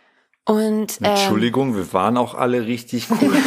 Und 0.46 1.00
ähm, 1.02 1.12
Entschuldigung, 1.12 1.76
wir 1.76 1.92
waren 1.94 2.18
auch 2.18 2.36
alle 2.36 2.66
richtig 2.66 3.08
cool. 3.10 3.38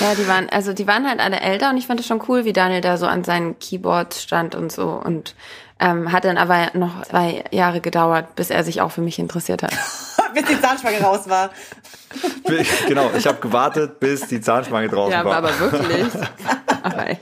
Ja, 0.00 0.14
die 0.14 0.28
waren, 0.28 0.48
also 0.50 0.72
die 0.72 0.86
waren 0.86 1.06
halt 1.08 1.20
alle 1.20 1.40
älter 1.40 1.70
und 1.70 1.76
ich 1.76 1.86
fand 1.86 2.00
es 2.00 2.06
schon 2.06 2.22
cool, 2.28 2.44
wie 2.44 2.52
Daniel 2.52 2.80
da 2.80 2.96
so 2.96 3.06
an 3.06 3.24
seinen 3.24 3.58
Keyboards 3.58 4.22
stand 4.22 4.54
und 4.54 4.70
so 4.70 4.90
und 4.90 5.34
ähm, 5.80 6.12
hat 6.12 6.24
dann 6.24 6.38
aber 6.38 6.70
noch 6.74 7.02
zwei 7.02 7.44
Jahre 7.50 7.80
gedauert, 7.80 8.34
bis 8.36 8.50
er 8.50 8.64
sich 8.64 8.80
auch 8.80 8.90
für 8.90 9.00
mich 9.00 9.18
interessiert 9.18 9.62
hat. 9.62 9.72
Bis 10.34 10.44
die 10.44 10.60
Zahnspange 10.60 11.00
raus 11.00 11.26
war. 11.28 11.48
genau, 12.86 13.10
ich 13.16 13.26
habe 13.26 13.38
gewartet, 13.40 13.98
bis 13.98 14.28
die 14.28 14.42
Zahnspange 14.42 14.88
draußen 14.88 15.12
Ja, 15.12 15.24
war. 15.24 15.36
aber 15.36 15.58
wirklich. 15.58 16.06
aber 16.82 17.08
echt. 17.08 17.20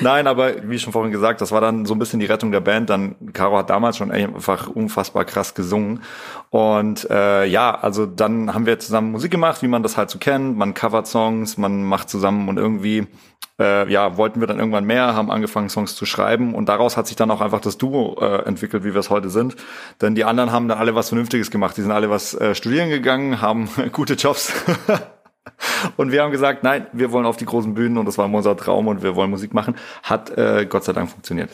Nein, 0.00 0.28
aber 0.28 0.68
wie 0.68 0.78
schon 0.78 0.92
vorhin 0.92 1.10
gesagt, 1.10 1.40
das 1.40 1.50
war 1.50 1.60
dann 1.60 1.84
so 1.84 1.94
ein 1.94 1.98
bisschen 1.98 2.20
die 2.20 2.26
Rettung 2.26 2.52
der 2.52 2.60
Band. 2.60 2.90
Dann 2.90 3.16
Caro 3.32 3.58
hat 3.58 3.70
damals 3.70 3.96
schon 3.96 4.12
einfach 4.12 4.68
unfassbar 4.68 5.24
krass 5.24 5.54
gesungen. 5.54 6.02
Und 6.50 7.08
äh, 7.10 7.44
ja, 7.44 7.74
also 7.74 8.06
dann 8.06 8.54
haben 8.54 8.66
wir 8.66 8.78
zusammen 8.78 9.12
Musik 9.12 9.30
gemacht, 9.30 9.62
wie 9.62 9.68
man 9.68 9.82
das 9.82 9.96
halt 9.96 10.10
so 10.10 10.18
kennt. 10.18 10.56
Man 10.56 10.74
covert 10.74 11.06
Songs, 11.06 11.58
man 11.58 11.84
macht 11.84 12.08
zusammen 12.08 12.48
und 12.48 12.56
irgendwie 12.56 13.06
äh, 13.58 13.90
ja 13.90 14.16
wollten 14.16 14.40
wir 14.40 14.46
dann 14.46 14.58
irgendwann 14.58 14.84
mehr, 14.84 15.14
haben 15.14 15.30
angefangen 15.30 15.68
Songs 15.68 15.94
zu 15.96 16.06
schreiben 16.06 16.54
und 16.54 16.68
daraus 16.68 16.96
hat 16.96 17.06
sich 17.06 17.16
dann 17.16 17.30
auch 17.30 17.40
einfach 17.40 17.60
das 17.60 17.78
Duo 17.78 18.16
äh, 18.20 18.44
entwickelt, 18.44 18.84
wie 18.84 18.94
wir 18.94 19.00
es 19.00 19.10
heute 19.10 19.30
sind. 19.30 19.56
Denn 20.00 20.14
die 20.14 20.24
anderen 20.24 20.52
haben 20.52 20.68
dann 20.68 20.78
alle 20.78 20.94
was 20.94 21.08
Vernünftiges 21.08 21.50
gemacht. 21.50 21.76
Die 21.76 21.82
sind 21.82 21.92
alle 21.92 22.10
was 22.10 22.34
äh, 22.34 22.54
studieren 22.54 22.90
gegangen, 22.90 23.40
haben 23.40 23.68
gute 23.92 24.14
Jobs. 24.14 24.52
Und 25.96 26.10
wir 26.12 26.22
haben 26.22 26.32
gesagt, 26.32 26.64
nein, 26.64 26.86
wir 26.92 27.12
wollen 27.12 27.24
auf 27.24 27.36
die 27.36 27.46
großen 27.46 27.74
Bühnen 27.74 27.98
und 27.98 28.06
das 28.06 28.18
war 28.18 28.30
unser 28.32 28.56
Traum 28.56 28.88
und 28.88 29.04
wir 29.04 29.14
wollen 29.14 29.30
Musik 29.30 29.54
machen. 29.54 29.76
Hat 30.02 30.28
äh, 30.36 30.66
Gott 30.68 30.84
sei 30.84 30.92
Dank 30.92 31.08
funktioniert. 31.08 31.50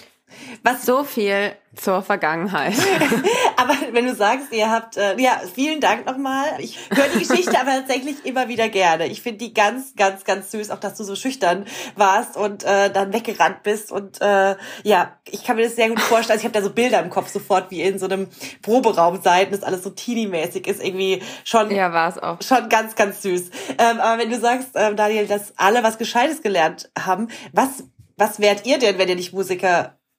Was 0.62 0.84
so 0.84 1.04
viel 1.04 1.56
zur 1.74 2.02
Vergangenheit. 2.02 2.74
Aber 3.56 3.74
wenn 3.92 4.06
du 4.06 4.14
sagst, 4.14 4.52
ihr 4.52 4.70
habt, 4.70 4.96
äh, 4.96 5.18
ja, 5.18 5.40
vielen 5.54 5.80
Dank 5.80 6.06
nochmal. 6.06 6.44
Ich 6.58 6.78
höre 6.90 7.08
die 7.08 7.26
Geschichte 7.26 7.58
aber 7.58 7.70
tatsächlich 7.70 8.24
immer 8.24 8.48
wieder 8.48 8.68
gerne. 8.68 9.06
Ich 9.06 9.22
finde 9.22 9.38
die 9.38 9.54
ganz, 9.54 9.94
ganz, 9.96 10.24
ganz 10.24 10.50
süß, 10.50 10.70
auch 10.70 10.80
dass 10.80 10.96
du 10.96 11.04
so 11.04 11.16
schüchtern 11.16 11.64
warst 11.96 12.36
und 12.36 12.64
äh, 12.64 12.90
dann 12.90 13.12
weggerannt 13.12 13.62
bist. 13.62 13.90
Und 13.90 14.20
äh, 14.20 14.56
ja, 14.82 15.16
ich 15.30 15.44
kann 15.44 15.56
mir 15.56 15.62
das 15.64 15.76
sehr 15.76 15.88
gut 15.88 16.00
vorstellen. 16.00 16.38
Also 16.38 16.40
ich 16.40 16.44
habe 16.44 16.60
da 16.60 16.62
so 16.62 16.74
Bilder 16.74 17.02
im 17.02 17.10
Kopf 17.10 17.28
sofort, 17.28 17.70
wie 17.70 17.82
in 17.82 17.98
so 17.98 18.06
einem 18.06 18.28
Proberaum 18.60 19.22
seid 19.22 19.46
und 19.46 19.54
das 19.54 19.62
alles 19.62 19.82
so 19.82 19.90
teeny-mäßig 19.90 20.66
ist, 20.66 20.82
irgendwie 20.82 21.22
schon, 21.44 21.70
ja, 21.70 21.92
war 21.92 22.08
es 22.08 22.18
auch. 22.18 22.42
schon 22.42 22.68
ganz, 22.68 22.96
ganz 22.96 23.22
süß. 23.22 23.50
Ähm, 23.78 24.00
aber 24.00 24.20
wenn 24.20 24.30
du 24.30 24.38
sagst, 24.38 24.70
ähm, 24.74 24.96
Daniel, 24.96 25.26
dass 25.26 25.54
alle 25.56 25.82
was 25.82 25.96
Gescheites 25.96 26.42
gelernt 26.42 26.90
haben, 26.98 27.28
was, 27.52 27.84
was 28.18 28.40
wärt 28.40 28.66
ihr 28.66 28.78
denn, 28.78 28.98
wenn 28.98 29.08
ihr 29.08 29.16
nicht 29.16 29.32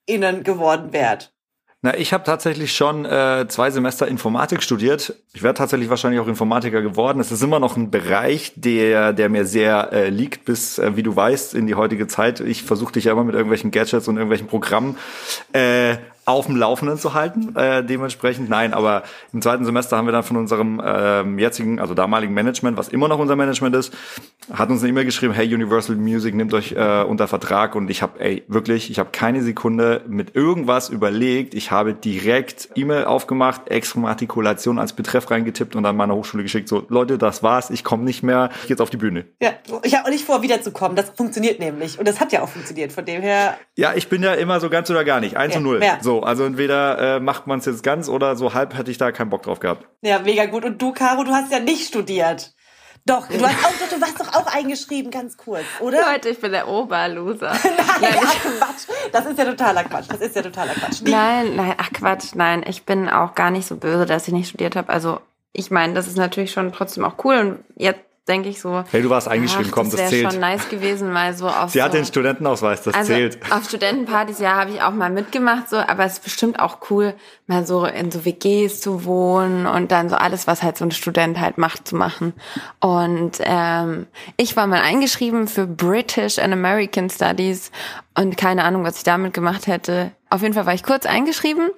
MusikerInnen 0.07 0.43
geworden 0.43 0.93
wärt? 0.93 1.31
Na, 1.86 1.98
ich 1.98 2.13
habe 2.13 2.24
tatsächlich 2.24 2.74
schon 2.74 3.03
äh, 3.03 3.45
zwei 3.50 3.69
Semester 3.69 4.07
Informatik 4.07 4.63
studiert. 4.63 5.15
Ich 5.33 5.43
wäre 5.43 5.53
tatsächlich 5.53 5.89
wahrscheinlich 5.89 6.22
auch 6.22 6.29
Informatiker 6.29 6.81
geworden. 6.81 7.19
Es 7.19 7.29
ist 7.29 7.43
immer 7.43 7.60
noch 7.60 7.75
ein 7.75 7.91
Bereich, 7.91 8.53
der, 8.55 9.12
der 9.12 9.27
mir 9.27 9.45
sehr 9.45 9.91
äh, 9.91 10.10
liegt, 10.10 10.45
bis, 10.45 10.79
äh, 10.79 10.95
wie 10.95 11.03
du 11.03 11.13
weißt, 11.13 11.53
in 11.53 11.67
die 11.67 11.75
heutige 11.75 12.07
Zeit. 12.07 12.39
Ich 12.39 12.63
versuche 12.63 12.93
dich 12.93 13.03
ja 13.03 13.12
immer 13.12 13.25
mit 13.25 13.36
irgendwelchen 13.36 13.72
Gadgets 13.72 14.07
und 14.07 14.15
irgendwelchen 14.15 14.48
Programmen 14.48 14.98
äh, 15.51 15.98
auf 16.25 16.46
dem 16.46 16.56
Laufenden 16.56 16.98
zu 16.98 17.13
halten. 17.13 17.56
Äh, 17.56 17.84
dementsprechend 17.84 18.50
nein, 18.50 18.74
aber 18.74 19.03
im 19.34 19.42
zweiten 19.42 19.65
Semester 19.65 19.98
haben 19.98 20.08
wir 20.08 20.12
dann 20.12 20.24
von 20.24 20.38
unserem 20.38 20.82
ähm, 20.84 21.38
jetzigen, 21.39 21.80
also 21.80 21.94
damaligen 21.94 22.34
Management, 22.34 22.77
was 22.77 22.88
immer 22.89 23.08
noch 23.08 23.20
unser 23.20 23.36
Management 23.36 23.75
ist, 23.75 23.94
hat 24.51 24.70
uns 24.70 24.82
eine 24.82 24.89
E-Mail 24.89 25.06
geschrieben, 25.06 25.34
hey 25.34 25.53
Universal 25.53 25.96
Music, 25.96 26.34
nimmt 26.36 26.53
euch 26.53 26.74
äh, 26.74 27.03
unter 27.03 27.27
Vertrag 27.27 27.75
und 27.75 27.89
ich 27.89 28.01
habe, 28.01 28.20
ey, 28.20 28.44
wirklich, 28.48 28.89
ich 28.89 29.00
habe 29.00 29.10
keine 29.12 29.42
Sekunde 29.44 30.01
mit 30.08 30.36
irgendwas 30.36 30.89
überlegt. 30.89 31.53
Ich 31.53 31.72
habe 31.72 31.94
direkt 31.94 32.70
E-Mail 32.75 33.06
aufgemacht, 33.06 33.70
Exmatrikulation 33.70 34.80
als 34.80 34.94
Betreff 34.94 35.30
reingetippt 35.32 35.75
und 35.75 35.84
dann 35.84 35.96
meiner 35.96 36.15
Hochschule 36.15 36.44
geschickt, 36.44 36.68
so 36.70 36.86
Leute, 36.89 37.18
das 37.18 37.44
war's, 37.44 37.70
ich 37.70 37.84
komme 37.84 38.03
nicht 38.03 38.24
mehr, 38.24 38.50
ich 38.63 38.70
jetzt 38.70 38.82
auf 38.82 38.89
die 38.89 38.98
Bühne. 38.98 39.25
Ja, 39.42 39.51
ich 39.84 39.96
habe 39.96 40.06
auch 40.06 40.10
nicht 40.12 40.25
vor, 40.25 40.42
wiederzukommen. 40.42 40.96
Das 40.96 41.12
funktioniert 41.12 41.60
nämlich. 41.60 42.00
Und 42.00 42.08
das 42.08 42.20
hat 42.20 42.32
ja 42.32 42.42
auch 42.42 42.50
funktioniert. 42.50 42.92
Von 42.92 43.06
dem 43.06 43.22
her, 43.22 43.58
Ja, 43.75 43.94
ich 43.96 44.08
bin 44.10 44.24
ja 44.24 44.34
immer 44.34 44.60
so 44.60 44.70
ganz 44.70 44.89
oder 44.89 45.03
gar 45.03 45.20
nicht, 45.20 45.38
eins 45.38 45.53
Ja, 45.53 45.58
und 45.60 45.63
null. 45.63 45.82
ja. 45.84 45.98
So, 46.13 46.22
also 46.22 46.43
entweder 46.46 47.15
äh, 47.15 47.20
macht 47.20 47.48
man 47.48 47.58
es 47.60 47.65
jetzt 47.65 47.82
ganz 47.84 48.08
oder 48.08 48.36
so 48.36 48.53
halb 48.53 48.77
hätte 48.77 48.91
ich 48.91 48.98
da 49.00 49.12
keinen 49.12 49.29
Bock 49.32 49.43
drauf 49.43 49.60
gehabt. 49.60 49.88
ja, 50.01 50.20
mega 50.20 50.46
gut. 50.46 50.63
Und 50.63 50.79
du, 50.82 50.91
Caro, 50.91 51.24
du 51.24 51.32
hast 51.32 51.51
ja 51.51 51.60
nicht 51.60 51.88
studiert. 51.88 52.53
Doch, 53.05 53.27
du 53.27 53.41
hast 53.46 53.65
auch, 53.65 53.72
doch, 53.79 53.89
du 53.98 54.00
warst 54.01 54.20
doch 54.20 54.34
auch 54.34 54.46
eingeschrieben, 54.55 55.12
ganz 55.12 55.36
kurz, 55.36 55.63
oder? 55.82 56.00
Leute, 56.13 56.29
ich 56.29 56.39
bin 56.39 56.51
der 56.53 56.67
Oberloser. 56.70 57.51
Nein, 58.01 58.15
ach 58.24 58.36
Quatsch. 58.60 58.88
Das 59.12 59.25
ist 59.25 59.38
ja 59.38 59.43
totaler 59.46 59.84
Quatsch. 59.86 60.05
Das 60.10 60.22
ist 60.22 60.36
ja 60.36 60.41
totaler 60.41 60.74
Quatsch. 60.74 61.01
Die- 61.01 61.12
Nein, 61.12 61.55
nein, 61.55 61.74
ach 61.77 61.91
Quatsch, 61.91 62.36
nein. 62.36 62.63
Ich 62.67 62.84
bin 62.86 63.10
auch 63.10 63.34
gar 63.36 63.50
nicht 63.51 63.67
so 63.67 63.75
böse, 63.75 64.05
dass 64.05 64.27
ich 64.27 64.34
nicht 64.34 64.48
studiert 64.50 64.75
habe. 64.77 64.89
Also 64.89 65.20
ich 65.51 65.70
meine, 65.72 65.93
das 65.96 66.08
ist 66.08 66.15
natürlich 66.17 66.51
schon 66.53 66.72
trotzdem 66.72 67.03
auch 67.03 67.15
cool. 67.25 67.38
Und 67.39 67.60
jetzt 67.75 68.00
denke 68.27 68.50
ich 68.50 68.62
so. 68.62 68.84
Hey, 68.89 69.01
du 69.01 69.10
warst 69.10 69.27
eingeschrieben, 69.27 69.68
ach, 69.70 69.74
komm, 69.74 69.89
das 69.89 70.00
wäre 70.00 70.10
zählt. 70.10 70.32
schon 70.32 70.39
nice 70.39 70.70
gewesen, 70.70 71.12
mal 71.12 71.34
so 71.34 71.48
auf 71.48 71.72
Sie 71.72 71.80
so, 71.80 71.84
hat 71.84 71.94
den 71.94 72.06
Studentenausweis, 72.06 72.82
das 72.84 72.94
also 72.94 73.13
zählt. 73.13 73.39
auf 73.51 73.65
Studentenpartys, 73.65 74.39
ja, 74.39 74.56
habe 74.56 74.72
ich 74.72 74.82
auch 74.82 74.94
mal 74.94 75.10
mitgemacht, 75.10 75.70
so, 75.70 75.77
aber 75.77 76.06
es 76.06 76.13
ist 76.13 76.24
bestimmt 76.24 76.60
auch 76.60 76.77
cool, 76.89 77.15
mal 77.48 77.65
so 77.65 77.86
in 77.86 78.12
so 78.12 78.24
WGs 78.24 78.80
zu 78.80 79.03
wohnen 79.03 79.68
und 79.68 79.92
dann 79.92 80.10
so 80.10 80.15
alles, 80.15 80.48
was 80.48 80.63
halt 80.63 80.77
so 80.77 80.86
ein 80.86 80.92
Student 80.92 81.39
halt 81.39 81.58
macht, 81.58 81.88
zu 81.88 81.98
machen. 81.98 82.34
Und 82.80 83.39
ähm, 83.42 84.08
ich 84.38 84.56
war 84.56 84.68
mal 84.68 84.82
eingeschrieben 84.82 85.48
für 85.48 85.68
British 85.68 86.39
and 86.39 86.53
American 86.53 87.10
Studies 87.10 87.72
und 88.15 88.38
keine 88.38 88.63
Ahnung, 88.63 88.84
was 88.84 88.98
ich 88.98 89.03
damit 89.03 89.34
gemacht 89.34 89.67
hätte. 89.67 90.12
Auf 90.29 90.41
jeden 90.41 90.55
Fall 90.55 90.65
war 90.65 90.74
ich 90.74 90.82
kurz 90.82 91.05
eingeschrieben 91.05 91.70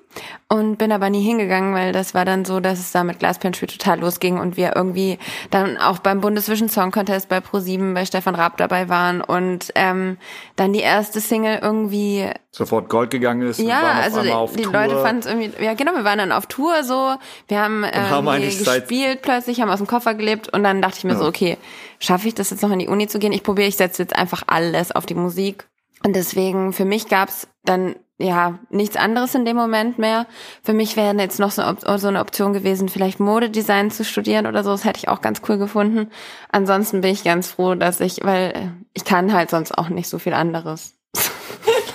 und 0.47 0.77
bin 0.77 0.93
aber 0.93 1.09
nie 1.09 1.21
hingegangen, 1.21 1.73
weil 1.73 1.91
das 1.91 2.13
war 2.13 2.23
dann 2.23 2.45
so, 2.45 2.61
dass 2.61 2.79
es 2.79 2.93
da 2.93 3.03
mit 3.03 3.19
Glaspenspiel 3.19 3.67
total 3.67 3.99
losging 3.99 4.39
und 4.39 4.55
wir 4.55 4.77
irgendwie 4.77 5.19
dann 5.51 5.77
auch 5.77 5.99
beim 5.99 6.21
Bundesvision 6.21 6.69
Song 6.69 6.91
Contest 6.91 7.27
bei 7.27 7.39
Pro7 7.39 7.93
bei 7.93 8.05
Stefan 8.05 8.35
Raab 8.35 8.55
dabei 8.55 8.87
waren 8.87 9.19
und 9.19 9.73
ähm, 9.75 10.17
dann 10.55 10.71
die 10.71 10.79
erste 10.79 11.19
Single 11.19 11.59
irgendwie 11.61 12.29
Sofort 12.51 12.87
Gold 12.87 13.11
gegangen 13.11 13.41
ist. 13.41 13.59
ja, 13.59 13.81
also 14.01 14.21
die, 14.21 14.61
Tour. 14.61 14.71
Leute 14.71 15.01
fanden 15.01 15.19
es 15.19 15.25
irgendwie, 15.25 15.51
ja 15.61 15.73
genau, 15.73 15.93
wir 15.93 16.05
waren 16.05 16.19
dann 16.19 16.31
auf 16.31 16.45
Tour 16.45 16.85
so, 16.85 17.15
wir 17.49 17.59
haben, 17.59 17.83
ähm, 17.83 18.09
haben 18.09 18.41
gespielt 18.41 19.21
plötzlich, 19.21 19.59
haben 19.59 19.69
aus 19.69 19.79
dem 19.79 19.87
Koffer 19.87 20.13
gelebt 20.13 20.53
und 20.53 20.63
dann 20.63 20.81
dachte 20.81 20.99
ich 20.99 21.03
mir 21.03 21.17
so, 21.17 21.25
okay, 21.25 21.57
schaffe 21.99 22.29
ich 22.29 22.35
das 22.35 22.51
jetzt 22.51 22.63
noch 22.63 22.71
in 22.71 22.79
die 22.79 22.87
Uni 22.87 23.07
zu 23.07 23.19
gehen? 23.19 23.33
Ich 23.33 23.43
probiere, 23.43 23.67
ich 23.67 23.75
setze 23.75 24.01
jetzt 24.03 24.15
einfach 24.15 24.43
alles 24.47 24.93
auf 24.93 25.05
die 25.05 25.15
Musik. 25.15 25.67
Und 26.05 26.15
deswegen, 26.15 26.71
für 26.71 26.85
mich 26.85 27.07
gab's 27.07 27.47
dann 27.63 27.95
ja 28.19 28.59
nichts 28.69 28.95
anderes 28.95 29.33
in 29.33 29.43
dem 29.43 29.57
Moment 29.57 29.97
mehr. 29.97 30.27
Für 30.61 30.73
mich 30.73 30.95
wäre 30.95 31.15
jetzt 31.17 31.39
noch 31.39 31.49
so, 31.49 31.63
so 31.97 32.07
eine 32.07 32.19
Option 32.19 32.53
gewesen, 32.53 32.89
vielleicht 32.89 33.19
Modedesign 33.19 33.89
zu 33.89 34.05
studieren 34.05 34.45
oder 34.45 34.63
so. 34.63 34.69
Das 34.69 34.85
hätte 34.85 34.99
ich 34.99 35.07
auch 35.07 35.21
ganz 35.21 35.41
cool 35.49 35.57
gefunden. 35.57 36.11
Ansonsten 36.51 37.01
bin 37.01 37.11
ich 37.11 37.23
ganz 37.23 37.49
froh, 37.49 37.73
dass 37.73 38.01
ich, 38.01 38.19
weil 38.23 38.73
ich 38.93 39.03
kann 39.03 39.33
halt 39.33 39.49
sonst 39.49 39.75
auch 39.75 39.89
nicht 39.89 40.07
so 40.07 40.19
viel 40.19 40.33
anderes. 40.33 40.93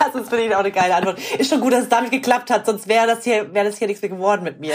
Das 0.00 0.14
ist 0.14 0.30
finde 0.30 0.46
ich 0.46 0.54
auch 0.54 0.60
eine 0.60 0.72
geile 0.72 0.94
Antwort. 0.94 1.20
Ist 1.38 1.50
schon 1.50 1.60
gut, 1.60 1.74
dass 1.74 1.82
es 1.82 1.88
damit 1.90 2.10
geklappt 2.10 2.50
hat, 2.50 2.64
sonst 2.64 2.88
wäre 2.88 3.06
das 3.06 3.22
hier, 3.22 3.52
wäre 3.52 3.66
das 3.66 3.76
hier 3.76 3.86
nichts 3.86 4.00
mehr 4.02 4.08
geworden 4.08 4.42
mit 4.42 4.58
mir. 4.58 4.74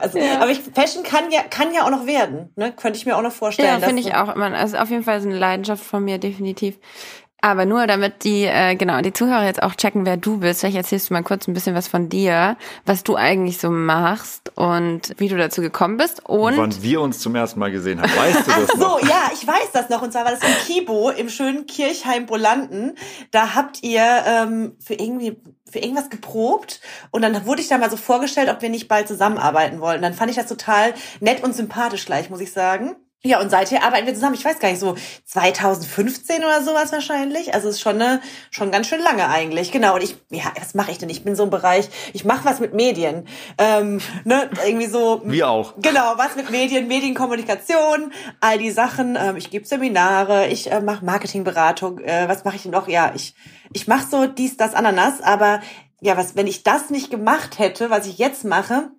Also, 0.00 0.18
Aber 0.40 0.50
ich, 0.50 0.60
Fashion 0.74 1.02
kann 1.02 1.30
ja, 1.30 1.42
kann 1.42 1.74
ja 1.74 1.84
auch 1.84 1.90
noch 1.90 2.06
werden, 2.06 2.50
ne? 2.56 2.72
Könnte 2.72 2.98
ich 2.98 3.04
mir 3.04 3.16
auch 3.16 3.22
noch 3.22 3.30
vorstellen. 3.32 3.80
Ja, 3.80 3.86
finde 3.86 4.00
ich 4.00 4.14
auch 4.14 4.34
immer. 4.34 4.46
Also 4.54 4.78
auf 4.78 4.88
jeden 4.88 5.02
Fall 5.04 5.18
ist 5.18 5.26
eine 5.26 5.36
Leidenschaft 5.36 5.84
von 5.84 6.02
mir, 6.02 6.16
definitiv. 6.16 6.78
Aber 7.44 7.66
nur 7.66 7.86
damit 7.86 8.24
die, 8.24 8.44
äh, 8.44 8.74
genau, 8.74 9.02
die 9.02 9.12
Zuhörer 9.12 9.44
jetzt 9.44 9.62
auch 9.62 9.74
checken, 9.74 10.06
wer 10.06 10.16
du 10.16 10.38
bist. 10.38 10.60
Vielleicht 10.60 10.78
erzählst 10.78 11.10
du 11.10 11.12
mal 11.12 11.22
kurz 11.22 11.46
ein 11.46 11.52
bisschen 11.52 11.74
was 11.74 11.88
von 11.88 12.08
dir, 12.08 12.56
was 12.86 13.04
du 13.04 13.16
eigentlich 13.16 13.58
so 13.58 13.68
machst 13.68 14.50
und 14.56 15.12
wie 15.18 15.28
du 15.28 15.36
dazu 15.36 15.60
gekommen 15.60 15.98
bist. 15.98 16.24
Und 16.24 16.56
Wann 16.56 16.82
wir 16.82 17.02
uns 17.02 17.18
zum 17.18 17.34
ersten 17.34 17.60
Mal 17.60 17.70
gesehen 17.70 18.00
haben. 18.00 18.10
Weißt 18.16 18.46
du 18.46 18.50
das 18.50 18.70
Ach 18.72 18.76
noch? 18.78 18.98
so, 18.98 19.06
ja, 19.06 19.30
ich 19.34 19.46
weiß 19.46 19.72
das 19.74 19.90
noch. 19.90 20.00
Und 20.00 20.12
zwar 20.12 20.24
war 20.24 20.30
das 20.30 20.40
im 20.40 20.54
Kibo 20.66 21.10
im 21.10 21.28
schönen 21.28 21.66
Kirchheim 21.66 22.24
Bolanden. 22.24 22.94
Da 23.30 23.54
habt 23.54 23.82
ihr 23.82 24.24
ähm, 24.26 24.76
für 24.82 24.94
irgendwie 24.94 25.36
für 25.70 25.80
irgendwas 25.80 26.08
geprobt 26.08 26.80
und 27.10 27.20
dann 27.20 27.44
wurde 27.44 27.60
ich 27.60 27.68
da 27.68 27.76
mal 27.76 27.90
so 27.90 27.96
vorgestellt, 27.98 28.48
ob 28.48 28.62
wir 28.62 28.70
nicht 28.70 28.88
bald 28.88 29.06
zusammenarbeiten 29.06 29.80
wollen. 29.80 30.00
Dann 30.00 30.14
fand 30.14 30.30
ich 30.30 30.36
das 30.36 30.46
total 30.46 30.94
nett 31.20 31.42
und 31.42 31.54
sympathisch 31.54 32.06
gleich, 32.06 32.30
muss 32.30 32.40
ich 32.40 32.52
sagen. 32.52 32.96
Ja, 33.26 33.40
und 33.40 33.50
seither 33.50 33.82
arbeiten 33.82 34.06
wir 34.06 34.14
zusammen. 34.14 34.34
Ich 34.34 34.44
weiß 34.44 34.58
gar 34.58 34.68
nicht, 34.68 34.80
so 34.80 34.96
2015 35.24 36.44
oder 36.44 36.62
sowas 36.62 36.92
wahrscheinlich. 36.92 37.54
Also 37.54 37.68
es 37.68 37.76
ist 37.76 37.80
schon 37.80 38.00
eine, 38.00 38.20
schon 38.50 38.70
ganz 38.70 38.86
schön 38.86 39.00
lange 39.00 39.26
eigentlich. 39.28 39.72
Genau. 39.72 39.94
Und 39.94 40.02
ich, 40.02 40.16
ja, 40.30 40.52
was 40.60 40.74
mache 40.74 40.90
ich 40.90 40.98
denn? 40.98 41.08
Ich 41.08 41.24
bin 41.24 41.34
so 41.34 41.44
im 41.44 41.50
Bereich, 41.50 41.88
ich 42.12 42.26
mache 42.26 42.44
was 42.44 42.60
mit 42.60 42.74
Medien. 42.74 43.26
Ähm, 43.56 44.00
ne, 44.24 44.50
irgendwie 44.66 44.88
so. 44.88 45.22
Wir 45.24 45.48
auch. 45.48 45.72
Genau, 45.78 46.12
was 46.16 46.36
mit 46.36 46.50
Medien, 46.50 46.86
Medienkommunikation, 46.86 48.12
all 48.40 48.58
die 48.58 48.70
Sachen. 48.70 49.16
Ähm, 49.18 49.36
ich 49.36 49.48
gebe 49.48 49.66
Seminare, 49.66 50.48
ich 50.48 50.70
äh, 50.70 50.82
mache 50.82 51.04
Marketingberatung. 51.04 52.00
Äh, 52.00 52.28
was 52.28 52.44
mache 52.44 52.56
ich 52.56 52.62
denn 52.62 52.72
noch? 52.72 52.88
Ja, 52.88 53.12
ich 53.14 53.34
ich 53.72 53.88
mache 53.88 54.06
so 54.08 54.26
dies, 54.26 54.58
das, 54.58 54.74
Ananas. 54.74 55.22
Aber 55.22 55.60
ja, 56.00 56.16
was, 56.18 56.36
wenn 56.36 56.46
ich 56.46 56.62
das 56.62 56.90
nicht 56.90 57.10
gemacht 57.10 57.58
hätte, 57.58 57.88
was 57.88 58.06
ich 58.06 58.18
jetzt 58.18 58.44
mache, 58.44 58.90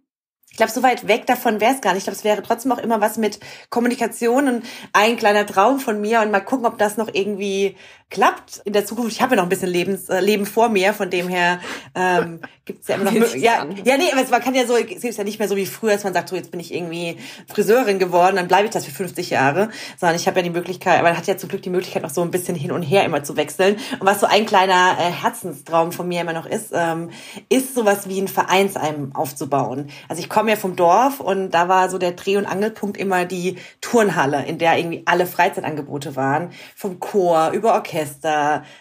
ich 0.56 0.58
glaube, 0.58 0.72
so 0.72 0.84
weit 0.84 1.10
weg 1.10 1.26
davon 1.26 1.60
wäre 1.60 1.74
es 1.74 1.82
gar 1.82 1.92
nicht. 1.92 2.04
Ich 2.04 2.04
glaube, 2.06 2.16
es 2.16 2.24
wäre 2.24 2.42
trotzdem 2.42 2.72
auch 2.72 2.78
immer 2.78 3.02
was 3.02 3.18
mit 3.18 3.42
Kommunikation 3.70 4.48
und 4.48 4.66
ein 4.94 5.18
kleiner 5.18 5.46
Traum 5.46 5.82
von 5.82 6.00
mir 6.00 6.22
und 6.22 6.32
mal 6.32 6.40
gucken, 6.40 6.66
ob 6.66 6.78
das 6.78 6.96
noch 6.96 7.10
irgendwie 7.12 7.76
klappt 8.10 8.62
in 8.66 8.74
der 8.74 8.86
Zukunft. 8.86 9.12
Ich 9.12 9.22
habe 9.22 9.36
ja 9.36 9.38
noch 9.38 9.48
ein 9.48 9.50
bisschen 9.50 9.70
Lebens, 9.70 10.10
äh, 10.10 10.20
Leben 10.20 10.46
vor 10.46 10.70
mir, 10.70 10.94
von 10.94 11.10
dem 11.10 11.28
her 11.28 11.60
ähm, 11.96 12.40
gibt 12.66 12.84
es 12.84 12.88
ja 12.88 12.96
immer 12.96 13.12
noch. 13.12 13.36
Ja, 13.36 13.66
ja, 13.84 13.98
nee, 13.98 14.12
man 14.14 14.42
kann 14.42 14.54
ja 14.54 14.66
so, 14.66 14.76
es 14.76 15.04
ist 15.04 15.18
ja 15.18 15.24
nicht 15.24 15.40
mehr 15.40 15.48
so 15.48 15.56
wie 15.56 15.66
früher, 15.66 15.94
dass 15.94 16.04
man 16.04 16.14
sagt, 16.14 16.30
so 16.30 16.36
jetzt 16.36 16.52
bin 16.52 16.60
ich 16.60 16.74
irgendwie 16.74 17.18
Friseurin 17.52 18.00
geworden, 18.00 18.36
dann 18.36 18.48
bleibe 18.48 18.66
ich 18.66 18.72
das 18.72 18.86
für 18.86 18.92
50 18.92 19.32
Jahre, 19.32 19.70
sondern 19.98 20.16
ich 20.16 20.28
habe 20.28 20.40
ja 20.40 20.44
die 20.44 20.52
Möglichkeit, 20.52 21.00
aber 21.00 21.10
man 21.10 21.18
hat 21.18 21.28
ja 21.28 21.38
zum 21.38 21.50
Glück 21.50 21.64
die 21.64 21.70
Möglichkeit, 21.70 22.04
noch 22.04 22.10
so 22.10 22.22
ein 22.22 22.32
bisschen 22.32 22.56
hin 22.56 22.72
und 22.72 22.84
her 22.84 23.06
immer 23.06 23.24
zu 23.24 23.36
wechseln. 23.38 23.76
Und 24.00 24.06
was 24.06 24.20
so 24.20 24.28
ein 24.28 24.46
kleiner 24.46 24.98
äh, 25.00 25.12
Herzenstraum 25.12 25.92
von 25.92 26.08
mir 26.08 26.22
immer 26.22 26.34
noch 26.34 26.46
ist, 26.46 26.72
ähm, 26.74 27.10
ist 27.50 27.76
sowas 27.76 28.08
wie 28.08 28.22
ein 28.22 28.28
Vereinsheim 28.28 29.16
aufzubauen. 29.16 29.90
Also 30.08 30.22
ich 30.22 30.30
komme 30.30 30.52
ja 30.52 30.56
vom 30.56 30.76
Dorf 30.76 31.20
und 31.20 31.52
da 31.52 31.68
war 31.68 31.90
so 31.90 31.98
der 31.98 32.12
Dreh- 32.12 32.38
und 32.38 32.46
Angelpunkt 32.46 32.98
immer 32.98 33.26
die 33.26 33.58
Turnhalle, 33.82 34.46
in 34.46 34.58
der 34.58 34.78
irgendwie 34.78 35.04
alle 35.06 35.26
Freizeitangebote 35.26 36.16
waren, 36.16 36.52
vom 36.76 37.00
Chor 37.00 37.52
über 37.52 37.74
Orchester, 37.74 37.95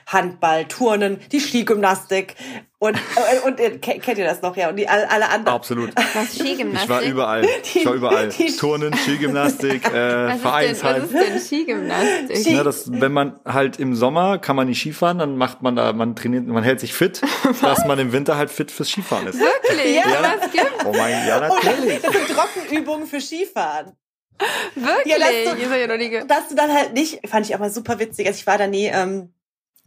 Handball, 0.06 0.64
Turnen, 0.66 1.18
die 1.32 1.40
Skigymnastik 1.40 2.34
und 2.78 2.96
äh, 2.96 3.46
und 3.46 3.58
äh, 3.60 3.78
ke- 3.78 3.98
kennt 3.98 4.18
ihr 4.18 4.24
das 4.26 4.42
noch 4.42 4.56
ja 4.56 4.68
und 4.68 4.76
die 4.76 4.88
alle, 4.88 5.10
alle 5.10 5.28
anderen 5.30 5.54
Absolut. 5.56 5.90
was 6.14 6.34
Skigymnastik. 6.34 6.82
Ich 6.84 6.88
war 6.90 7.02
überall. 7.02 7.46
Ich 7.74 7.86
war 7.86 7.94
überall. 7.94 8.28
Die- 8.28 8.54
Turnen, 8.56 8.92
Skigymnastik, 8.94 9.86
äh, 9.86 9.92
was, 9.92 10.26
ist 10.26 10.30
denn, 10.32 10.38
Vereinsheim. 10.40 11.02
was 11.02 11.10
ist 11.10 11.28
denn 11.28 11.40
Skigymnastik? 11.40 12.36
Ski- 12.38 12.54
Ne, 12.54 12.64
das, 12.64 12.90
wenn 12.92 13.12
man 13.12 13.40
halt 13.46 13.78
im 13.78 13.94
Sommer 13.94 14.38
kann 14.38 14.56
man 14.56 14.66
nicht 14.68 14.80
Skifahren, 14.80 15.18
dann 15.18 15.36
macht 15.36 15.62
man 15.62 15.76
da, 15.76 15.92
man 15.92 16.14
trainiert, 16.16 16.46
man 16.46 16.62
hält 16.62 16.80
sich 16.80 16.92
fit, 16.92 17.22
dass 17.62 17.86
man 17.86 17.98
im 17.98 18.12
Winter 18.12 18.36
halt 18.36 18.50
fit 18.50 18.70
fürs 18.70 18.88
Skifahren 18.88 19.26
ist. 19.28 19.38
Wirklich? 19.40 19.96
Ja. 19.96 20.04
Was 20.40 20.50
gibt's? 20.52 20.84
Oh 20.84 20.92
mein, 20.96 21.26
ja 21.26 21.36
und 21.48 21.64
natürlich. 21.64 22.00
das 22.02 22.12
sind 22.12 22.28
Trockenübungen 22.28 23.06
für 23.06 23.20
Skifahren. 23.20 23.92
Wirklich? 24.74 25.06
Ja, 25.06 25.18
dass 25.18 25.28
du- 25.56 25.98
Ich 25.98 26.26
dass 26.26 26.48
du 26.48 26.54
dann 26.54 26.72
halt 26.72 26.92
nicht, 26.94 27.26
fand 27.28 27.46
ich 27.46 27.54
auch 27.54 27.60
mal 27.60 27.70
super 27.70 27.98
witzig. 27.98 28.26
Also 28.26 28.38
ich 28.38 28.46
war 28.46 28.58
da 28.58 28.66
nie 28.66 28.86
ähm, 28.86 29.32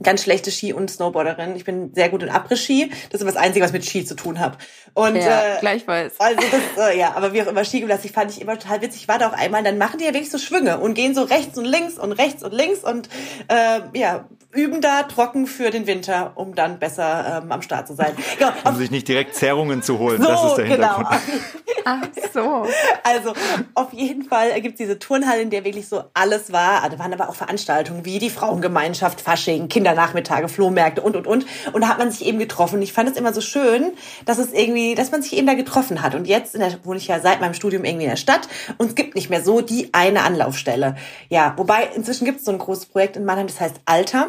ganz 0.01 0.21
schlechte 0.23 0.51
Ski- 0.51 0.73
und 0.73 0.89
Snowboarderin. 0.91 1.55
Ich 1.55 1.65
bin 1.65 1.91
sehr 1.93 2.09
gut 2.09 2.21
in 2.23 2.29
Après-Ski. 2.29 2.91
Das 3.09 3.19
ist 3.21 3.27
das 3.27 3.35
Einzige, 3.35 3.65
was 3.65 3.73
mit 3.73 3.83
Ski 3.85 4.05
zu 4.05 4.15
tun 4.15 4.39
hat. 4.39 4.57
Und 4.93 5.15
Ja, 5.15 5.55
äh, 5.55 5.59
gleichfalls. 5.59 6.19
also 6.19 6.39
das, 6.75 6.89
äh, 6.91 6.97
ja, 6.99 7.13
aber 7.15 7.33
wie 7.33 7.41
auch 7.41 7.47
immer, 7.47 7.65
Skigymnastik 7.65 8.13
fand 8.13 8.31
ich 8.31 8.39
immer 8.39 8.57
total 8.57 8.81
witzig. 8.81 9.01
Ich 9.01 9.07
war 9.07 9.17
da 9.19 9.29
auch 9.29 9.33
einmal, 9.33 9.63
dann 9.63 9.77
machen 9.77 9.97
die 9.99 10.05
ja 10.05 10.13
wirklich 10.13 10.31
so 10.31 10.37
Schwünge 10.37 10.79
und 10.79 10.93
gehen 10.93 11.15
so 11.15 11.23
rechts 11.23 11.57
und 11.57 11.65
links 11.65 11.97
und 11.97 12.11
rechts 12.13 12.43
und 12.43 12.53
links 12.53 12.83
und 12.83 13.09
äh, 13.47 13.81
ja, 13.97 14.27
üben 14.53 14.81
da 14.81 15.03
trocken 15.03 15.45
für 15.45 15.69
den 15.69 15.87
Winter, 15.87 16.31
um 16.35 16.55
dann 16.55 16.79
besser 16.79 17.41
ähm, 17.43 17.51
am 17.51 17.61
Start 17.61 17.87
zu 17.87 17.95
sein. 17.95 18.13
Genau, 18.37 18.51
Um 18.65 18.75
sich 18.75 18.91
nicht 18.91 19.07
direkt 19.07 19.35
Zerrungen 19.35 19.81
zu 19.81 19.99
holen. 19.99 20.21
so, 20.21 20.27
das 20.27 20.43
ist 20.45 20.55
der 20.55 20.65
genau. 20.67 20.97
Hintergrund. 20.97 21.21
Ach 21.85 22.01
so. 22.33 22.67
Also 23.03 23.33
auf 23.73 23.93
jeden 23.93 24.23
Fall 24.23 24.59
gibt 24.61 24.73
es 24.73 24.77
diese 24.77 24.99
Turnhalle, 24.99 25.41
in 25.41 25.49
der 25.49 25.63
wirklich 25.63 25.87
so 25.87 26.03
alles 26.13 26.51
war. 26.51 26.89
Da 26.89 26.99
waren 26.99 27.13
aber 27.13 27.29
auch 27.29 27.35
Veranstaltungen 27.35 28.03
wie 28.03 28.19
die 28.19 28.29
Frauengemeinschaft, 28.29 29.21
Fasching, 29.21 29.69
Kindernachmittage, 29.69 30.49
Flohmärkte 30.49 31.01
und, 31.01 31.15
und, 31.15 31.27
und. 31.27 31.45
Und 31.71 31.81
da 31.81 31.87
hat 31.87 31.97
man 31.97 32.11
sich 32.11 32.25
eben 32.25 32.39
getroffen. 32.39 32.81
Ich 32.81 32.91
fand 32.91 33.09
es 33.09 33.15
immer 33.15 33.33
so 33.33 33.41
schön, 33.41 33.93
dass 34.25 34.37
es 34.37 34.51
irgendwie, 34.51 34.95
dass 34.95 35.11
man 35.11 35.21
sich 35.21 35.37
eben 35.37 35.47
da 35.47 35.53
getroffen 35.53 36.01
hat. 36.01 36.13
Und 36.15 36.27
jetzt 36.27 36.55
in 36.55 36.61
der, 36.61 36.73
wohne 36.83 36.97
ich 36.97 37.07
ja 37.07 37.19
seit 37.19 37.39
meinem 37.39 37.53
Studium 37.53 37.85
irgendwie 37.85 38.05
in 38.05 38.11
der 38.11 38.17
Stadt 38.17 38.49
und 38.77 38.87
es 38.87 38.95
gibt 38.95 39.15
nicht 39.15 39.29
mehr 39.29 39.43
so 39.43 39.61
die 39.61 39.93
eine 39.93 40.23
Anlaufstelle. 40.23 40.95
Ja, 41.29 41.53
wobei 41.57 41.89
inzwischen 41.95 42.25
gibt 42.25 42.39
es 42.39 42.45
so 42.45 42.51
ein 42.51 42.57
großes 42.57 42.87
Projekt 42.87 43.15
in 43.15 43.23
Mannheim, 43.23 43.47
das 43.47 43.61
heißt 43.61 43.81
Alter 43.85 44.27